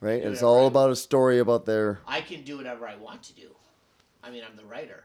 Right, 0.00 0.20
it's 0.20 0.42
all 0.42 0.66
about 0.66 0.90
a 0.90 0.96
story 0.96 1.38
about 1.38 1.64
their. 1.64 2.00
I 2.08 2.22
can 2.22 2.42
do 2.42 2.56
whatever 2.56 2.88
I 2.88 2.96
want 2.96 3.22
to 3.24 3.34
do. 3.34 3.50
I 4.24 4.30
mean, 4.30 4.42
I'm 4.48 4.56
the 4.56 4.64
writer. 4.64 5.04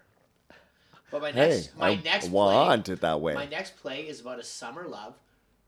But 1.12 1.22
my 1.22 1.32
Hey, 1.32 1.50
next, 1.50 1.78
my 1.78 1.90
I 1.90 1.96
next 1.96 2.30
want 2.30 2.86
play, 2.86 2.94
it 2.94 3.02
that 3.02 3.22
way. 3.22 3.34
My 3.34 3.46
next 3.48 3.78
play 3.78 4.02
is 4.08 4.20
about 4.20 4.40
a 4.40 4.44
summer 4.44 4.88
love 4.88 5.16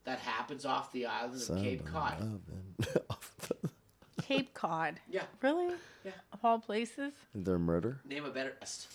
that 0.04 0.20
happens 0.20 0.66
off 0.66 0.92
the 0.92 1.06
island 1.06 1.42
of 1.50 1.62
Cape 1.62 1.86
Cod. 1.86 2.40
Cape 4.24 4.54
Cod. 4.54 5.00
Yeah, 5.10 5.24
Really? 5.42 5.74
Yeah. 6.06 6.12
Of 6.32 6.44
all 6.46 6.60
places? 6.60 7.14
Their 7.36 7.60
murder. 7.60 8.00
name 8.06 8.24
a 8.26 8.30
better 8.30 8.56
guest, 8.60 8.88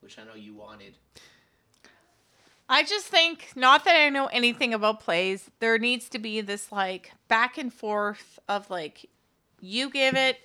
which 0.00 0.18
I 0.18 0.24
know 0.24 0.34
you 0.34 0.54
wanted. 0.54 0.94
I 2.68 2.84
just 2.84 3.06
think, 3.06 3.52
not 3.56 3.84
that 3.86 3.96
I 3.96 4.08
know 4.10 4.26
anything 4.26 4.74
about 4.74 5.00
plays, 5.00 5.50
there 5.58 5.78
needs 5.78 6.08
to 6.10 6.18
be 6.18 6.40
this 6.42 6.70
like 6.70 7.12
back 7.26 7.56
and 7.56 7.72
forth 7.72 8.38
of 8.48 8.68
like, 8.70 9.08
you 9.60 9.90
give 9.90 10.14
it, 10.16 10.38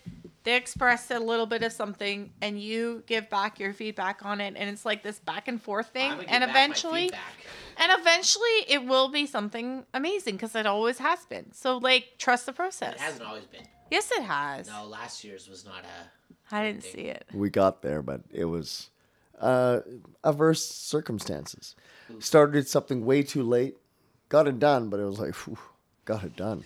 they 0.43 0.55
express 0.55 1.09
a 1.11 1.19
little 1.19 1.45
bit 1.45 1.63
of 1.63 1.71
something, 1.71 2.31
and 2.41 2.61
you 2.61 3.03
give 3.07 3.29
back 3.29 3.59
your 3.59 3.73
feedback 3.73 4.25
on 4.25 4.41
it, 4.41 4.55
and 4.57 4.69
it's 4.69 4.85
like 4.85 5.03
this 5.03 5.19
back 5.19 5.47
and 5.47 5.61
forth 5.61 5.87
thing, 5.87 6.11
I'm 6.11 6.17
gonna 6.17 6.29
and 6.29 6.41
back 6.41 6.49
eventually, 6.49 7.01
feedback. 7.03 7.33
and 7.77 7.91
eventually, 7.99 8.65
it 8.67 8.85
will 8.85 9.09
be 9.09 9.25
something 9.25 9.85
amazing 9.93 10.35
because 10.35 10.55
it 10.55 10.65
always 10.65 10.97
has 10.99 11.25
been. 11.25 11.53
So 11.53 11.77
like, 11.77 12.17
trust 12.17 12.45
the 12.45 12.53
process. 12.53 12.95
it 12.95 12.99
hasn't 12.99 13.23
always 13.27 13.45
been. 13.45 13.63
Yes, 13.89 14.11
it 14.11 14.23
has. 14.23 14.67
No, 14.67 14.85
last 14.85 15.23
year's 15.23 15.47
was 15.47 15.65
not 15.65 15.83
a. 15.83 16.55
I 16.55 16.63
didn't 16.63 16.83
see 16.83 17.01
it. 17.01 17.25
We 17.33 17.49
got 17.49 17.81
there, 17.81 18.01
but 18.01 18.21
it 18.31 18.45
was 18.45 18.89
uh, 19.39 19.79
averse 20.23 20.65
circumstances. 20.65 21.75
Started 22.19 22.67
something 22.67 23.05
way 23.05 23.23
too 23.23 23.43
late, 23.43 23.77
got 24.29 24.47
it 24.47 24.59
done, 24.59 24.89
but 24.89 24.99
it 24.99 25.05
was 25.05 25.19
like, 25.19 25.33
whew, 25.35 25.57
got 26.05 26.23
it 26.23 26.35
done. 26.35 26.63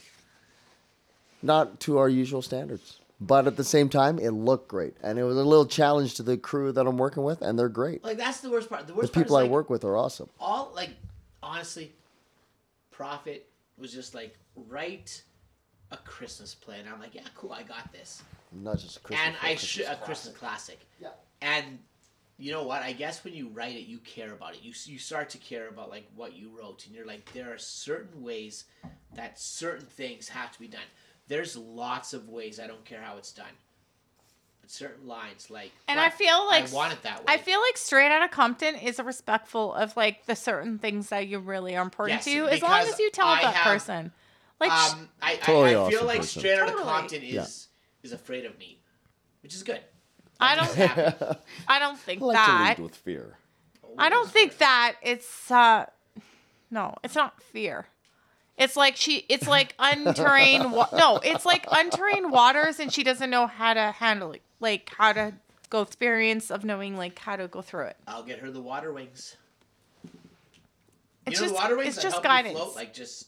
Not 1.42 1.80
to 1.82 1.98
our 2.00 2.10
usual 2.10 2.42
standards, 2.42 3.00
but 3.20 3.48
at 3.48 3.56
the 3.58 3.64
same 3.64 3.90
time, 3.90 4.20
it 4.20 4.32
looked 4.32 4.68
great, 4.68 4.96
and 5.02 5.18
it 5.18 5.24
was 5.24 5.38
a 5.38 5.44
little 5.44 5.66
challenge 5.66 6.16
to 6.16 6.24
the 6.24 6.38
crew 6.38 6.72
that 6.72 6.86
I'm 6.86 6.98
working 6.98 7.24
with, 7.24 7.42
and 7.42 7.58
they're 7.58 7.70
great. 7.70 8.04
Like 8.04 8.18
that's 8.18 8.42
the 8.42 8.50
worst 8.50 8.70
part. 8.70 8.88
The 8.88 8.94
The 8.94 8.94
worst 8.94 9.14
part 9.14 9.14
the 9.14 9.26
people 9.26 9.38
is, 9.38 9.42
I 9.42 9.44
like, 9.44 9.52
work 9.52 9.70
with 9.70 9.84
are 9.84 9.98
awesome. 9.98 10.30
all 10.40 10.72
like 10.76 10.92
honestly, 11.42 11.94
Profit 12.92 13.48
was 13.78 13.94
just 13.94 14.14
like 14.16 14.38
write 14.56 15.24
a 15.92 15.98
Christmas 15.98 16.54
play, 16.54 16.80
and 16.80 16.90
I'm 16.90 17.00
like, 17.00 17.16
yeah, 17.16 17.22
cool, 17.36 17.54
I 17.54 17.64
got 17.64 17.92
this. 17.92 18.22
Not 18.52 18.80
just 18.80 18.98
a 18.98 19.00
Christmas. 19.02 19.28
and 19.28 19.36
I 19.42 19.56
should 19.56 19.86
a 19.86 19.96
Christmas 19.96 20.36
classic. 20.36 20.80
Yeah. 21.00 21.10
And 21.42 21.80
you 22.38 22.52
know 22.52 22.64
what? 22.64 22.84
I 22.84 22.94
guess 22.94 23.24
when 23.24 23.34
you 23.34 23.50
write 23.50 23.76
it, 23.76 23.88
you 23.88 23.98
care 24.00 24.34
about 24.34 24.54
it. 24.54 24.60
You 24.62 24.74
you 24.86 25.00
start 25.00 25.30
to 25.32 25.38
care 25.40 25.70
about 25.70 25.90
like 25.90 26.08
what 26.16 26.34
you 26.36 26.50
wrote, 26.58 26.86
and 26.86 26.96
you're 26.96 27.06
like, 27.06 27.32
there 27.34 27.54
are 27.54 27.58
certain 27.58 28.22
ways 28.24 28.66
that 29.16 29.40
certain 29.40 29.86
things 29.88 30.30
have 30.30 30.52
to 30.52 30.60
be 30.60 30.68
done. 30.68 30.82
There's 31.28 31.56
lots 31.58 32.14
of 32.14 32.30
ways. 32.30 32.60
I 32.60 32.68
don't 32.68 32.84
care 32.86 33.02
how 33.02 33.18
it's 33.18 33.32
done. 33.32 33.46
But 34.62 34.72
certain 34.72 35.08
lines, 35.08 35.50
like, 35.50 35.72
And 35.88 36.00
I 36.00 36.10
feel 36.10 36.46
like 36.48 36.72
I 36.72 36.74
want 36.76 36.94
it 36.94 37.04
that 37.04 37.20
way. 37.20 37.26
I 37.28 37.38
feel 37.38 37.60
like 37.62 37.78
Straight 37.78 38.12
Outta 38.12 38.30
Compton 38.30 38.76
is 38.76 39.00
respectful 39.00 39.74
of 39.74 39.96
like 39.98 40.26
the 40.26 40.36
certain 40.36 40.80
things 40.80 41.10
that 41.10 41.28
you 41.28 41.40
really 41.40 41.76
are 41.76 41.84
important 41.84 42.26
Yes, 42.26 42.34
to, 42.34 42.48
as 42.48 42.62
long 42.62 42.82
as 42.82 42.98
you 43.00 43.12
tell 43.12 43.28
I 43.28 43.42
that 43.42 43.54
have- 43.56 43.64
person. 43.74 44.12
Like, 44.60 44.72
um, 44.72 45.10
I, 45.22 45.36
Totally 45.36 45.76
I, 45.76 45.86
I 45.86 45.90
feel 45.92 46.06
like 46.06 46.20
person. 46.22 46.40
Straight 46.40 46.60
Outta 46.60 46.72
Totally. 46.72 46.84
Compton 46.90 47.22
is 47.24 47.34
Yeah. 47.34 47.46
is 48.04 48.12
afraid 48.12 48.46
of 48.46 48.58
me, 48.58 48.80
which 49.44 49.54
is 49.54 49.62
good. 49.64 49.82
I 50.40 50.56
don't. 50.56 51.38
I 51.68 51.80
don't 51.80 51.98
think 52.00 52.22
I 52.22 52.26
like 52.26 52.36
that. 52.36 52.76
to 52.78 52.82
lead 52.82 52.90
with 52.92 52.96
fear. 52.98 53.38
I 54.00 54.10
don't 54.10 54.30
think 54.30 54.58
that 54.60 54.96
it's 55.04 55.52
uh, 55.52 55.86
no, 56.72 56.96
it's 57.04 57.16
not 57.16 57.42
fear. 57.42 57.88
It's 58.58 58.76
like 58.76 58.96
she, 58.96 59.24
it's 59.30 59.48
like 59.48 59.78
unterrain. 59.78 60.72
Wa- 60.72 60.90
no, 60.94 61.20
it's 61.24 61.46
like 61.46 61.66
unterrain 61.68 62.32
waters, 62.32 62.80
and 62.80 62.92
she 62.92 63.04
doesn't 63.04 63.30
know 63.30 63.46
how 63.46 63.74
to 63.76 63.92
handle 63.92 64.32
it, 64.32 64.42
like 64.60 64.92
how 64.98 65.14
to 65.14 65.34
go 65.70 65.82
experience 65.82 66.50
of 66.50 66.64
knowing 66.66 66.98
like 66.98 67.20
how 67.20 67.36
to 67.36 67.48
go 67.48 67.62
through 67.62 67.86
it. 67.86 67.98
I'll 68.08 68.24
get 68.24 68.40
her 68.40 68.50
the 68.50 68.62
water 68.62 68.92
wings. 68.92 69.38
It's 71.26 71.40
you 71.40 71.46
know 71.46 71.52
just, 71.52 71.62
water 71.62 71.78
wings 71.78 71.94
it's 71.96 72.04
just 72.04 72.24
guidance. 72.24 72.58
Float, 72.58 72.76
like 72.76 72.94
just 72.94 73.28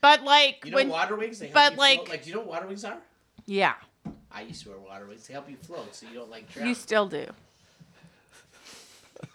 but 0.00 0.22
like 0.22 0.64
you 0.64 0.70
know 0.70 0.76
when, 0.76 0.88
water 0.90 1.16
wings. 1.16 1.40
They 1.40 1.48
help 1.48 1.54
but, 1.54 1.72
you 1.72 1.78
like- 1.78 1.98
float. 1.98 2.08
like 2.10 2.22
do 2.22 2.28
you 2.30 2.34
know 2.36 2.42
what 2.42 2.48
water 2.50 2.66
wings 2.68 2.84
are? 2.84 2.98
yeah, 3.46 3.74
I 4.30 4.42
used 4.42 4.62
to 4.62 4.68
wear 4.70 4.78
water 4.78 5.06
wings. 5.06 5.26
They 5.26 5.34
help 5.34 5.50
you 5.50 5.56
float, 5.56 5.92
so 5.94 6.06
you 6.06 6.14
don't 6.14 6.30
like 6.30 6.52
drown. 6.52 6.68
you 6.68 6.74
still 6.74 7.08
do. 7.08 7.26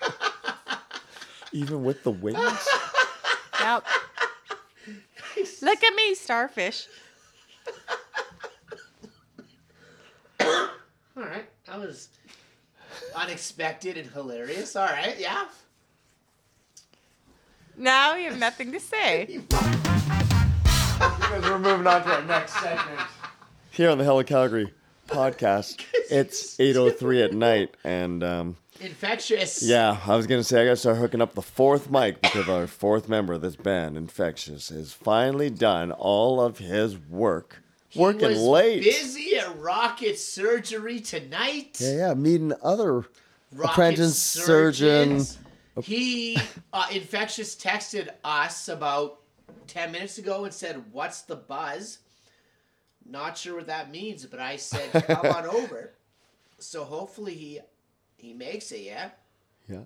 Even 1.51 1.83
with 1.83 2.01
the 2.03 2.11
wings. 2.11 2.67
Yep. 3.59 3.85
Look 5.61 5.83
at 5.83 5.95
me, 5.95 6.15
starfish. 6.15 6.87
All 10.39 10.67
right, 11.15 11.45
that 11.67 11.79
was 11.79 12.09
unexpected 13.15 13.97
and 13.97 14.09
hilarious. 14.09 14.75
All 14.75 14.87
right, 14.87 15.17
yeah. 15.19 15.45
Now 17.77 18.15
you 18.15 18.29
have 18.29 18.39
nothing 18.39 18.71
to 18.71 18.79
say. 18.79 19.39
because 20.99 21.43
we're 21.43 21.59
moving 21.59 21.87
on 21.87 22.03
to 22.03 22.15
our 22.15 22.23
next 22.23 22.53
segment. 22.53 22.99
Here 23.71 23.89
on 23.89 23.97
the 23.97 24.03
Hello 24.03 24.23
Calgary 24.23 24.71
podcast, 25.07 25.83
it's 26.11 26.57
8.03 26.57 27.25
at 27.25 27.33
night, 27.33 27.75
and 27.83 28.23
um, 28.23 28.57
Infectious. 28.81 29.63
yeah, 29.63 29.97
I 30.05 30.15
was 30.15 30.27
going 30.27 30.39
to 30.39 30.43
say 30.43 30.61
I 30.61 30.65
got 30.65 30.71
to 30.71 30.75
start 30.77 30.97
hooking 30.97 31.21
up 31.21 31.35
the 31.35 31.41
fourth 31.41 31.89
mic 31.89 32.21
because 32.21 32.49
our 32.49 32.67
fourth 32.67 33.07
member 33.07 33.33
of 33.33 33.41
this 33.41 33.55
band, 33.55 33.97
Infectious, 33.97 34.69
has 34.69 34.91
finally 34.91 35.49
done 35.49 35.91
all 35.91 36.41
of 36.41 36.57
his 36.57 36.97
work. 36.97 37.61
He 37.89 37.99
Working 37.99 38.29
was 38.29 38.41
late. 38.41 38.83
Busy 38.83 39.37
at 39.37 39.57
rocket 39.59 40.17
surgery 40.17 40.99
tonight. 40.99 41.77
Yeah, 41.79 42.07
yeah, 42.07 42.13
meeting 42.15 42.53
other 42.63 43.05
Rocket 43.51 43.71
apprentice 43.71 44.19
surgeon. 44.19 45.19
surgeons. 45.23 45.37
He 45.83 46.37
uh, 46.71 46.87
infectious 46.91 47.55
texted 47.55 48.09
us 48.23 48.67
about 48.67 49.19
ten 49.67 49.91
minutes 49.91 50.17
ago 50.17 50.43
and 50.45 50.53
said, 50.53 50.83
"What's 50.91 51.21
the 51.21 51.35
buzz?" 51.35 51.99
Not 53.05 53.37
sure 53.37 53.57
what 53.57 53.67
that 53.67 53.91
means, 53.91 54.25
but 54.25 54.39
I 54.39 54.55
said, 54.57 54.91
"Come 55.07 55.25
on 55.31 55.45
over." 55.55 55.93
So 56.57 56.83
hopefully 56.83 57.33
he 57.35 57.59
he 58.23 58.33
makes 58.33 58.71
it. 58.71 58.81
Yeah. 58.81 59.09
Yeah. 59.67 59.83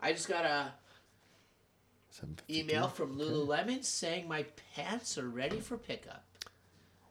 I 0.00 0.12
just 0.12 0.28
got 0.28 0.44
a 0.44 0.72
email 2.48 2.88
from 2.88 3.18
Lululemon 3.18 3.84
saying 3.84 4.28
my 4.28 4.44
pants 4.74 5.18
are 5.18 5.28
ready 5.28 5.60
for 5.60 5.76
pickup. 5.76 6.24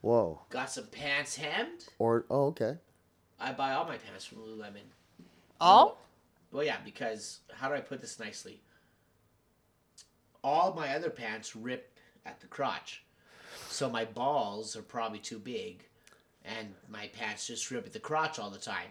Whoa. 0.02 0.42
Got 0.50 0.70
some 0.70 0.88
pants 0.88 1.36
hemmed. 1.36 1.86
Or, 1.98 2.26
oh, 2.30 2.48
okay. 2.48 2.78
I 3.40 3.52
buy 3.54 3.74
all 3.74 3.86
my 3.86 3.98
pants 3.98 4.26
from 4.26 4.40
Lululemon. 4.40 4.86
All? 5.60 5.98
Well, 6.52 6.64
yeah, 6.64 6.78
because 6.84 7.40
how 7.54 7.70
do 7.70 7.76
I 7.76 7.80
put 7.80 8.02
this 8.02 8.20
nicely? 8.20 8.62
All 10.44 10.74
my 10.74 10.94
other 10.96 11.10
pants 11.10 11.56
rip 11.56 11.98
at 12.26 12.40
the 12.42 12.48
crotch. 12.48 13.04
So 13.70 13.90
my 13.90 14.06
balls 14.06 14.76
are 14.76 14.82
probably 14.82 15.20
too 15.20 15.40
big, 15.40 15.84
and 16.44 16.74
my 16.90 17.08
pants 17.08 17.48
just 17.48 17.72
rip 17.72 17.86
at 17.86 17.94
the 17.94 18.00
crotch 18.00 18.40
all 18.40 18.50
the 18.50 18.60
time. 18.60 18.90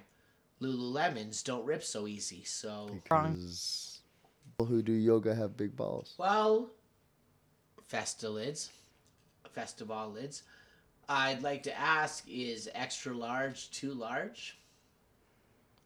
Lululemons 0.62 1.42
don't 1.42 1.64
rip 1.64 1.82
so 1.82 2.06
easy, 2.06 2.44
so. 2.44 2.88
Because 2.92 4.00
people 4.44 4.66
who 4.66 4.82
do 4.82 4.92
yoga 4.92 5.34
have 5.34 5.56
big 5.56 5.74
balls. 5.76 6.14
Well, 6.18 6.70
Festa 7.88 8.28
lids, 8.28 8.70
Festival 9.52 10.10
lids. 10.10 10.44
I'd 11.08 11.42
like 11.42 11.64
to 11.64 11.78
ask 11.78 12.24
is 12.28 12.70
extra 12.74 13.14
large 13.14 13.70
too 13.70 13.92
large? 13.92 14.56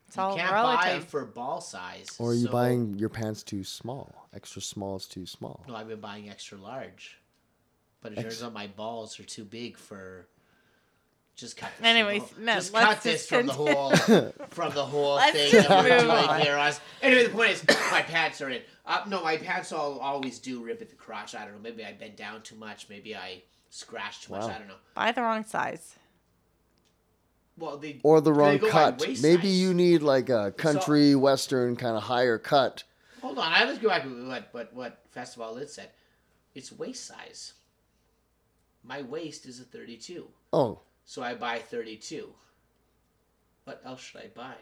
It's 0.06 0.16
You 0.16 0.22
all 0.22 0.36
can't 0.36 0.52
buy 0.52 1.00
for 1.00 1.24
ball 1.24 1.60
size. 1.60 2.14
Or 2.18 2.30
are 2.30 2.34
you 2.34 2.46
so- 2.46 2.52
buying 2.52 2.94
your 2.98 3.08
pants 3.08 3.42
too 3.42 3.64
small? 3.64 4.28
Extra 4.32 4.62
small 4.62 4.96
is 4.96 5.06
too 5.06 5.26
small. 5.26 5.64
No, 5.66 5.74
I've 5.74 5.88
been 5.88 6.00
buying 6.00 6.28
extra 6.30 6.58
large. 6.58 7.18
But 8.02 8.12
it 8.12 8.18
Ex- 8.18 8.24
turns 8.24 8.42
out 8.44 8.52
my 8.52 8.68
balls 8.68 9.18
are 9.18 9.24
too 9.24 9.44
big 9.44 9.76
for. 9.76 10.28
Just 11.36 11.58
cut 11.58 11.70
this. 11.76 11.86
Anyways, 11.86 12.22
from 12.24 12.40
the, 12.40 12.46
no, 12.46 12.54
just 12.54 12.72
let's 12.72 12.86
cut 12.86 13.02
this 13.02 13.26
just 13.26 13.28
from 13.28 13.46
the 13.46 13.52
whole 13.52 13.90
from 14.48 14.72
the 14.74 14.84
whole 14.84 15.16
Let's 15.16 15.32
thing 15.50 15.62
that 15.62 15.68
we're 15.84 15.90
move 15.90 16.00
doing 16.00 16.10
on. 16.10 16.40
here. 16.40 16.56
Us. 16.56 16.80
Anyway, 17.02 17.24
the 17.24 17.28
point 17.30 17.50
is, 17.50 17.64
my 17.90 18.00
pants 18.02 18.40
are 18.40 18.48
in. 18.48 18.62
Uh, 18.86 19.02
no, 19.06 19.22
my 19.22 19.36
pants 19.36 19.70
all 19.70 19.98
always 19.98 20.38
do 20.38 20.64
rip 20.64 20.80
at 20.80 20.88
the 20.88 20.96
crotch. 20.96 21.34
I 21.34 21.44
don't 21.44 21.54
know. 21.54 21.60
Maybe 21.60 21.84
I 21.84 21.92
bend 21.92 22.16
down 22.16 22.40
too 22.40 22.56
much. 22.56 22.88
Maybe 22.88 23.14
I 23.14 23.42
scratch 23.68 24.22
too 24.24 24.32
much. 24.32 24.42
Wow. 24.42 24.48
I 24.48 24.58
don't 24.58 24.68
know. 24.68 24.74
Buy 24.94 25.12
the 25.12 25.20
wrong 25.22 25.44
size. 25.44 25.96
Well, 27.58 27.76
they 27.76 28.00
or 28.02 28.22
the 28.22 28.32
wrong 28.32 28.56
go 28.56 28.70
cut. 28.70 29.00
Maybe 29.00 29.16
size. 29.48 29.60
you 29.60 29.74
need 29.74 30.02
like 30.02 30.30
a 30.30 30.52
country 30.52 31.14
western 31.14 31.76
kind 31.76 31.96
of 31.96 32.02
higher 32.04 32.38
cut. 32.38 32.84
Hold 33.20 33.38
on, 33.38 33.52
I 33.52 33.64
let's 33.64 33.78
go 33.78 33.88
back 33.88 34.04
to 34.04 34.28
what 34.28 34.48
what 34.52 34.72
what 34.74 35.02
Festival 35.10 35.52
Lit 35.54 35.68
said. 35.68 35.90
It's 36.54 36.72
waist 36.72 37.04
size. 37.06 37.52
My 38.82 39.02
waist 39.02 39.46
is 39.46 39.60
a 39.60 39.64
32, 39.64 40.28
Oh, 40.52 40.78
so 41.06 41.22
I 41.22 41.34
buy 41.34 41.58
32. 41.60 42.28
What 43.64 43.80
else 43.84 44.02
should 44.02 44.20
I 44.20 44.26
buy? 44.34 44.54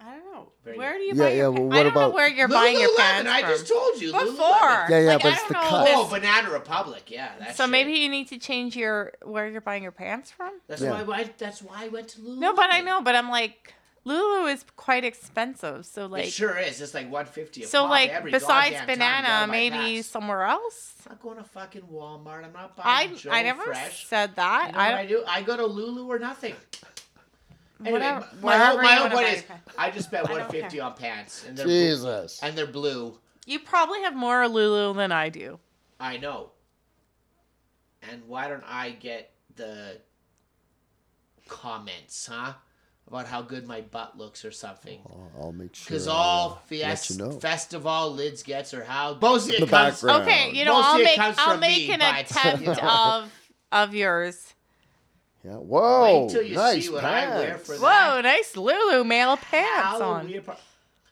I 0.00 0.16
don't 0.16 0.32
know. 0.32 0.48
Very 0.64 0.76
where 0.76 0.94
do 0.94 1.00
you 1.04 1.14
Yeah, 1.14 1.22
buy 1.24 1.28
yeah, 1.30 1.36
your 1.36 1.50
well, 1.52 1.60
pants? 1.60 1.70
what 1.70 1.78
I 1.78 1.82
don't 1.84 1.94
know 1.94 2.10
where 2.10 2.28
you're 2.28 2.48
buying 2.48 2.80
your 2.80 2.88
Lululemon, 2.90 2.96
pants 2.98 3.30
I 3.30 3.40
from. 3.42 3.50
just 3.50 3.68
told 3.68 4.00
you. 4.02 4.12
Before. 4.12 4.26
Lululemon. 4.26 4.90
Yeah, 4.90 4.98
yeah, 4.98 5.06
Like, 5.12 5.22
but 5.22 5.28
I 5.28 5.34
it's 5.34 5.42
the 5.44 5.54
cut. 5.54 5.88
Oh, 5.90 6.08
Banana 6.10 6.50
Republic. 6.50 7.02
Yeah, 7.10 7.30
that's 7.38 7.56
So 7.56 7.66
maybe 7.66 7.92
you 7.92 8.08
need 8.08 8.28
to 8.28 8.38
change 8.38 8.76
your 8.76 9.12
where 9.22 9.48
you're 9.48 9.60
buying 9.60 9.82
your 9.82 9.92
pants 9.92 10.30
from. 10.30 10.52
that's 10.66 10.82
Yeah. 10.82 11.02
why 11.02 11.20
I, 11.20 11.30
that's 11.38 11.62
why 11.62 11.84
I 11.84 11.88
went 11.88 12.08
to 12.08 12.20
Lululemon. 12.20 12.38
No, 12.38 12.54
but 12.54 12.70
I 12.70 12.80
know, 12.80 13.00
but 13.02 13.14
I'm 13.14 13.30
like 13.30 13.74
Lulu 14.06 14.46
is 14.48 14.64
quite 14.76 15.02
expensive. 15.04 15.86
So 15.86 16.06
like 16.06 16.26
it 16.26 16.32
sure 16.32 16.58
is. 16.58 16.80
It's 16.80 16.92
like 16.94 17.04
150 17.10 17.62
so 17.64 17.82
pop 17.82 17.90
like 17.90 18.10
every 18.10 18.30
besides 18.32 18.76
banana, 18.86 19.46
maybe 19.50 19.96
packs. 19.96 20.06
somewhere 20.08 20.42
else. 20.44 20.94
I'm 21.06 21.12
not 21.12 21.22
going 21.22 21.36
to 21.38 21.44
fucking 21.44 21.82
Walmart. 21.82 22.44
I'm 22.44 22.52
not 22.52 22.72
I 22.78 23.06
buying 23.06 23.16
Joe 23.16 23.30
I 23.30 23.42
never 23.42 23.62
Fresh. 23.62 24.06
said 24.06 24.30
You 24.30 24.36
that. 24.36 24.72
know 24.74 24.78
I 24.78 24.90
what 24.90 24.96
don't. 24.96 25.00
I 25.00 25.06
do? 25.06 25.24
I 25.26 25.42
go 25.42 25.56
to 25.56 25.66
Lulu 25.66 26.06
or 26.06 26.18
nothing. 26.18 26.54
Anyway, 27.80 27.98
Whatever- 27.98 28.28
my 28.40 28.56
whole, 28.58 28.76
my 28.82 28.94
whole 28.94 29.10
point 29.10 29.28
is. 29.28 29.44
I 29.76 29.90
just 29.90 30.08
spent 30.08 30.24
150 30.28 30.80
on 30.80 30.94
pants, 30.94 31.44
and 31.46 31.56
they're 31.56 31.66
bl- 31.66 31.70
Jesus. 31.72 32.40
and 32.42 32.56
they're 32.56 32.66
blue. 32.66 33.18
You 33.46 33.58
probably 33.58 34.02
have 34.02 34.14
more 34.14 34.46
Lulu 34.48 34.94
than 34.94 35.12
I 35.12 35.28
do. 35.28 35.58
I 36.00 36.16
know. 36.18 36.50
And 38.10 38.22
why 38.26 38.48
don't 38.48 38.64
I 38.66 38.90
get 38.90 39.32
the 39.56 39.98
comments, 41.48 42.26
huh? 42.30 42.54
About 43.06 43.26
how 43.26 43.42
good 43.42 43.66
my 43.68 43.82
butt 43.82 44.16
looks 44.16 44.44
or 44.46 44.50
something. 44.50 44.98
I'll, 45.06 45.30
I'll 45.38 45.52
make 45.52 45.74
sure. 45.74 45.84
Because 45.86 46.08
all 46.08 46.52
uh, 46.52 46.66
fiest 46.66 47.10
you 47.10 47.18
know. 47.18 47.32
festival 47.32 48.12
lids 48.12 48.42
gets 48.42 48.72
are 48.72 48.82
how 48.82 49.18
mostly 49.20 49.58
The 49.58 49.64
it 49.64 49.68
comes. 49.68 50.00
background. 50.00 50.22
Okay, 50.22 50.50
you 50.52 50.64
know 50.64 50.72
Mostly 50.80 51.06
I'll 51.18 51.28
make 51.28 51.38
I'll 51.38 51.58
make 51.58 51.88
me, 51.88 51.92
an 51.92 52.00
but- 52.00 52.30
attempt 52.30 52.68
of 52.82 53.32
of 53.70 53.94
yours. 53.94 54.54
Yeah. 55.44 55.56
Whoa. 55.56 56.22
Wait 56.24 56.30
till 56.32 56.42
you 56.42 56.54
nice 56.56 56.86
see 56.86 56.90
what 56.92 57.02
pants. 57.02 57.34
I 57.34 57.38
wear 57.38 57.58
for 57.58 57.74
Whoa, 57.74 57.80
that. 57.82 58.22
nice 58.22 58.56
Lulu 58.56 59.04
male 59.04 59.36
pants 59.36 60.00
on. 60.00 60.32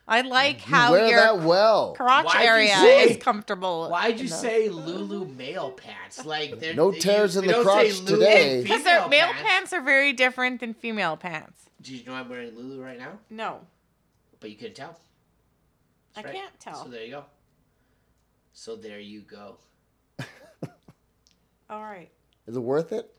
Halloween 0.07 0.29
par- 0.31 0.37
I 0.37 0.43
like 0.43 0.67
You 0.67 0.75
how 0.75 0.91
wear 0.91 1.07
your 1.07 1.19
that 1.19 1.39
well. 1.41 1.93
crotch 1.93 2.25
Why'd 2.25 2.43
you 2.43 2.49
area 2.49 2.75
say- 2.75 3.03
is 3.11 3.17
comfortable. 3.23 3.89
Why'd 3.89 4.15
you 4.19 4.25
in 4.25 4.29
those. 4.29 4.39
say 4.39 4.69
Lulu 4.69 5.25
male 5.25 5.71
pants? 5.71 6.25
Like 6.25 6.59
they're- 6.59 6.73
No 6.73 6.91
you- 6.91 6.99
tears 6.99 7.35
in 7.37 7.43
you 7.43 7.49
the 7.49 7.53
don't 7.55 7.63
crotch 7.65 7.99
Lulu 8.01 8.05
today. 8.19 8.63
Because 8.63 8.81
female 8.81 9.07
male 9.09 9.33
pants. 9.33 9.73
are 9.73 9.81
very 9.81 10.13
different 10.13 10.59
than 10.59 10.73
female 10.73 11.15
pants. 11.17 11.69
Do 11.81 11.95
you 11.95 12.03
know 12.05 12.13
I'm 12.13 12.29
wearing 12.29 12.55
Lulu 12.55 12.81
right 12.81 12.97
now? 12.99 13.19
No, 13.29 13.61
But 14.39 14.49
you 14.49 14.55
couldn't 14.57 14.75
tell. 14.75 14.97
I 16.15 16.21
right. 16.21 16.33
can't 16.33 16.59
tell. 16.59 16.83
So 16.83 16.89
there 16.89 17.03
you 17.03 17.11
go. 17.11 17.25
So 18.53 18.75
there 18.75 18.99
you 18.99 19.21
go. 19.21 19.57
All 21.69 21.81
right. 21.81 22.11
Is 22.45 22.55
it 22.55 22.59
worth 22.59 22.91
it? 22.91 23.09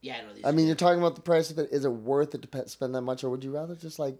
Yeah, 0.00 0.16
I 0.16 0.22
know 0.26 0.32
these. 0.34 0.44
I 0.44 0.48
are 0.48 0.52
mean, 0.52 0.66
you're 0.66 0.74
talking 0.74 0.98
about 0.98 1.14
the 1.14 1.20
price 1.22 1.50
of 1.50 1.58
it. 1.58 1.68
Is 1.70 1.84
it 1.84 1.90
worth 1.90 2.34
it 2.34 2.42
to 2.42 2.48
pe- 2.48 2.66
spend 2.66 2.94
that 2.94 3.02
much, 3.02 3.22
or 3.22 3.30
would 3.30 3.44
you 3.44 3.52
rather 3.54 3.76
just 3.76 3.98
like, 3.98 4.16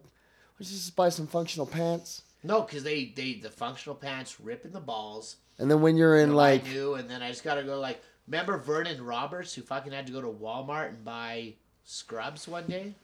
let's 0.62 0.70
just 0.70 0.96
buy 0.96 1.08
some 1.08 1.26
functional 1.26 1.66
pants? 1.66 2.22
no, 2.44 2.62
because 2.62 2.82
they 2.84 3.06
they 3.16 3.34
the 3.34 3.50
functional 3.50 3.94
pants 3.96 4.40
rip 4.40 4.64
in 4.64 4.72
the 4.72 4.80
balls. 4.80 5.36
And 5.58 5.70
then 5.70 5.80
when 5.80 5.96
you're 5.96 6.18
in 6.18 6.28
They're 6.30 6.36
like, 6.36 6.62
brand 6.62 6.74
new, 6.76 6.94
and 6.94 7.08
then 7.10 7.22
I 7.22 7.28
just 7.28 7.44
gotta 7.44 7.62
go 7.62 7.78
like. 7.80 8.02
Remember 8.28 8.56
Vernon 8.56 9.04
Roberts 9.04 9.52
who 9.52 9.62
fucking 9.62 9.92
had 9.92 10.06
to 10.06 10.12
go 10.12 10.20
to 10.22 10.28
Walmart 10.28 10.90
and 10.90 11.04
buy 11.04 11.54
scrubs 11.82 12.46
one 12.46 12.66
day? 12.66 12.94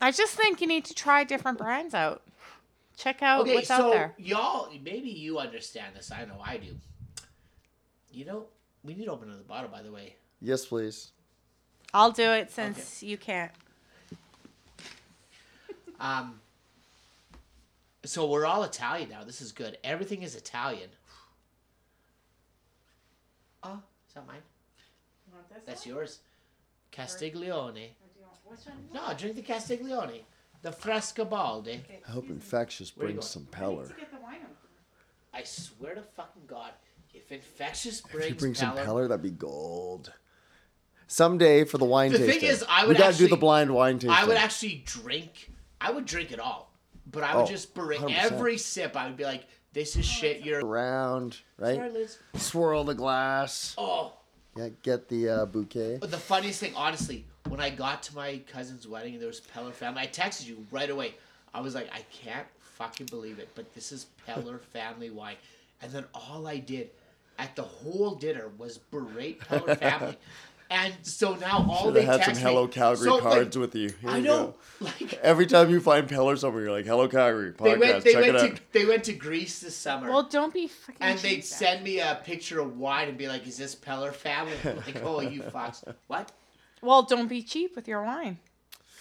I 0.00 0.10
just 0.10 0.34
think 0.34 0.60
you 0.60 0.66
need 0.66 0.84
to 0.86 0.94
try 0.94 1.22
different 1.22 1.56
brands 1.56 1.94
out. 1.94 2.22
Check 2.96 3.22
out 3.22 3.42
Okay, 3.42 3.54
what's 3.54 3.68
so 3.68 3.74
out 3.74 3.92
there. 3.92 4.14
y'all, 4.18 4.68
maybe 4.84 5.08
you 5.08 5.38
understand 5.38 5.94
this. 5.94 6.10
I 6.10 6.24
know 6.24 6.40
I 6.44 6.56
do. 6.56 6.76
You 8.10 8.24
know, 8.24 8.46
we 8.82 8.94
need 8.94 9.04
to 9.04 9.12
open 9.12 9.28
another 9.28 9.44
bottle, 9.44 9.70
by 9.70 9.82
the 9.82 9.92
way. 9.92 10.16
yes, 10.40 10.66
please. 10.66 11.12
I'll 11.94 12.10
do 12.10 12.30
it 12.32 12.50
since 12.50 13.02
you 13.04 13.16
can't. 13.16 13.52
Um, 16.02 16.40
so 18.04 18.26
we're 18.28 18.44
all 18.44 18.64
Italian 18.64 19.08
now. 19.08 19.22
This 19.24 19.40
is 19.40 19.52
good. 19.52 19.78
Everything 19.84 20.22
is 20.22 20.34
Italian. 20.36 20.90
Oh, 23.64 23.78
is 24.08 24.14
that 24.14 24.26
mine? 24.26 24.38
That's 25.64 25.86
yours. 25.86 26.18
Castiglione. 26.90 27.90
No, 28.92 29.00
drink 29.16 29.36
the 29.36 29.42
Castiglione. 29.42 30.22
The 30.62 30.70
Frescobaldi. 30.70 31.78
I 32.06 32.10
hope 32.10 32.28
infectious 32.28 32.96
Where 32.96 33.06
brings 33.06 33.28
some 33.28 33.46
Peller. 33.52 33.92
I 35.32 35.44
swear 35.44 35.94
to 35.94 36.02
fucking 36.02 36.42
God, 36.48 36.72
if 37.14 37.30
infectious 37.30 38.00
If 38.00 38.12
you 38.12 38.18
brings 38.18 38.36
bring 38.40 38.54
some 38.54 38.76
Peller- 38.76 38.84
Peller, 38.84 39.08
that'd 39.08 39.22
be 39.22 39.30
gold. 39.30 40.12
Someday 41.06 41.64
for 41.64 41.78
the 41.78 41.84
wine 41.84 42.10
The 42.10 42.18
thing 42.18 42.26
tasting. 42.30 42.48
is, 42.48 42.64
I 42.68 42.82
would 42.84 42.96
we 42.96 42.98
gotta 42.98 43.16
do 43.16 43.28
the 43.28 43.36
blind 43.36 43.72
wine 43.72 44.00
tasting. 44.00 44.10
I 44.10 44.24
would 44.24 44.36
actually 44.36 44.82
drink. 44.84 45.51
I 45.82 45.90
would 45.90 46.06
drink 46.06 46.30
it 46.32 46.38
all, 46.38 46.72
but 47.10 47.24
I 47.24 47.34
would 47.36 47.42
Oh, 47.44 47.46
just 47.46 47.74
bring 47.74 48.00
100%. 48.00 48.32
every 48.32 48.56
sip. 48.58 48.96
I 48.96 49.06
would 49.06 49.16
be 49.16 49.24
like, 49.24 49.46
"This 49.72 49.96
is 49.96 50.06
shit." 50.06 50.42
You're 50.42 50.64
around, 50.64 51.38
right? 51.58 51.74
Sorry, 51.76 51.90
Liz. 51.90 52.18
Swirl 52.36 52.84
the 52.84 52.94
glass. 52.94 53.74
Oh, 53.76 54.12
Yeah, 54.56 54.68
get 54.82 55.08
the 55.08 55.28
uh, 55.28 55.46
bouquet. 55.46 55.96
but 56.00 56.10
the 56.10 56.18
funniest 56.18 56.60
thing, 56.60 56.74
honestly, 56.76 57.24
when 57.48 57.58
I 57.60 57.70
got 57.70 58.02
to 58.04 58.14
my 58.14 58.40
cousin's 58.52 58.86
wedding 58.86 59.14
and 59.14 59.20
there 59.20 59.28
was 59.28 59.40
Peller 59.40 59.72
family, 59.72 60.02
I 60.02 60.06
texted 60.06 60.46
you 60.46 60.64
right 60.70 60.90
away. 60.90 61.14
I 61.54 61.60
was 61.60 61.74
like, 61.74 61.88
I 61.92 62.02
can't 62.12 62.46
fucking 62.60 63.06
believe 63.06 63.38
it, 63.38 63.48
but 63.54 63.72
this 63.74 63.92
is 63.92 64.06
Peller 64.28 64.60
family 64.72 65.10
wine. 65.10 65.36
And 65.80 65.90
then 65.90 66.04
all 66.14 66.46
I 66.46 66.58
did 66.58 66.90
at 67.38 67.56
the 67.56 67.62
whole 67.62 68.14
dinner 68.14 68.50
was 68.58 68.78
berate 68.78 69.40
Peller 69.40 69.76
family. 69.78 70.16
And 70.74 70.94
so 71.02 71.34
now 71.34 71.66
all 71.68 71.84
Should 71.84 71.94
they 71.94 72.02
have 72.04 72.20
had 72.20 72.34
some 72.36 72.44
me- 72.44 72.50
Hello 72.50 72.66
Calgary 72.66 73.04
So, 73.04 73.14
like, 73.16 73.22
cards 73.22 73.58
with 73.58 73.74
you. 73.74 73.90
Here 74.00 74.10
I 74.10 74.16
you 74.16 74.22
know, 74.22 74.46
go. 74.46 74.54
like 74.86 75.12
Every 75.22 75.46
time 75.46 75.68
you 75.68 75.80
find 75.80 76.08
Peller 76.08 76.38
somewhere, 76.38 76.62
you're 76.62 76.72
like, 76.72 76.86
"Hello 76.86 77.08
Calgary 77.08 77.52
podcast." 77.52 77.64
they 77.74 77.76
went, 77.78 78.04
they 78.04 78.12
Check 78.14 78.22
went 78.22 78.36
it 78.36 78.38
to 78.40 78.52
out. 78.52 78.60
they 78.72 78.84
went 78.86 79.04
to 79.04 79.12
Greece 79.12 79.60
this 79.60 79.76
summer. 79.76 80.08
Well, 80.08 80.22
don't 80.22 80.52
be 80.54 80.68
fucking. 80.68 80.96
and 81.00 81.18
they'd 81.18 81.34
then. 81.36 81.42
send 81.42 81.84
me 81.84 82.00
a 82.00 82.20
picture 82.24 82.58
of 82.60 82.78
wine 82.78 83.08
and 83.10 83.18
be 83.18 83.28
like, 83.28 83.46
"Is 83.46 83.58
this 83.58 83.74
Peller 83.74 84.14
family?" 84.14 84.54
Like, 84.64 85.02
"Oh, 85.04 85.20
you 85.20 85.42
fucks!" 85.54 85.84
What? 86.06 86.32
Well, 86.80 87.02
don't 87.02 87.28
be 87.28 87.42
cheap 87.42 87.76
with 87.76 87.86
your 87.86 88.02
wine. 88.02 88.38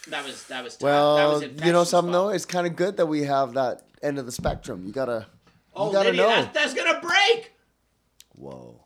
That 0.09 0.26
was 0.26 0.43
that 0.47 0.63
was 0.65 0.76
tough. 0.76 0.82
that 1.17 1.26
was 1.26 1.41
Well, 1.41 1.41
you 1.43 1.47
know 1.47 1.55
infection's 1.57 1.89
something 1.89 2.11
though. 2.11 2.30
It's 2.30 2.45
kind 2.45 2.67
of 2.67 2.76
good 2.76 2.97
that 2.97 3.05
we 3.05 3.24
have 3.24 3.53
that 3.53 3.84
end 4.03 4.19
of 4.19 4.26
the 4.26 4.32
spectrum. 4.34 4.84
You 4.86 4.91
gotta, 4.91 5.28
Oh, 5.74 5.88
you 5.88 5.93
gotta 5.93 6.09
Lydia, 6.09 6.22
know. 6.24 6.30
That, 6.30 6.53
that's 6.53 6.74
gonna 6.74 6.99
break. 6.99 7.53
Whoa, 8.36 8.72
Did 8.74 8.81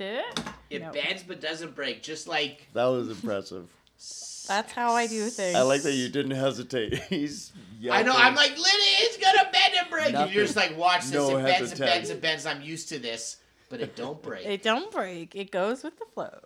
it? 0.00 0.40
It 0.70 0.82
No. 0.82 0.92
bends 0.92 1.22
but 1.22 1.40
doesn't 1.40 1.74
break. 1.74 2.02
Just 2.02 2.26
like 2.28 2.66
that 2.74 2.84
was 2.86 3.08
impressive. 3.08 3.68
That's 4.48 4.72
how 4.72 4.92
I 4.94 5.06
do 5.06 5.28
things. 5.28 5.54
I 5.56 5.62
like 5.62 5.82
that 5.82 5.92
you 5.92 6.08
didn't 6.08 6.32
hesitate. 6.32 6.94
He's. 7.08 7.52
I 7.90 8.02
know. 8.02 8.12
I'm 8.14 8.34
like, 8.34 8.50
Lydia, 8.50 8.62
it's 9.00 9.16
gonna 9.16 9.48
bend 9.52 9.74
and 9.78 9.90
break. 9.90 10.14
And 10.14 10.30
you're 10.32 10.44
just 10.44 10.56
like, 10.56 10.76
watch 10.76 11.02
this. 11.04 11.12
No 11.12 11.36
it 11.36 11.42
bends 11.44 11.46
and 11.46 11.50
hesitation. 11.80 11.86
bends 11.86 12.10
and 12.10 12.20
bends. 12.20 12.46
I'm 12.46 12.60
used 12.62 12.88
to 12.88 12.98
this, 12.98 13.36
but 13.68 13.80
it 13.80 13.94
don't 13.96 14.20
break. 14.22 14.46
It 14.46 14.62
don't 14.62 14.90
break. 14.90 15.36
It 15.36 15.50
goes 15.52 15.84
with 15.84 15.96
the 15.98 16.04
flow. 16.14 16.40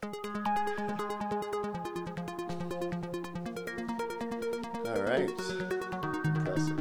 All 4.87 5.03
right. 5.03 5.29
Impressive. 5.31 6.77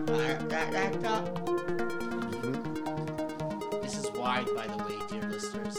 Mm-hmm. 2.43 3.81
This 3.81 3.97
is 3.97 4.11
wide, 4.11 4.47
by 4.55 4.67
the 4.67 4.77
way, 4.83 4.97
dear 5.09 5.29
listeners. 5.29 5.77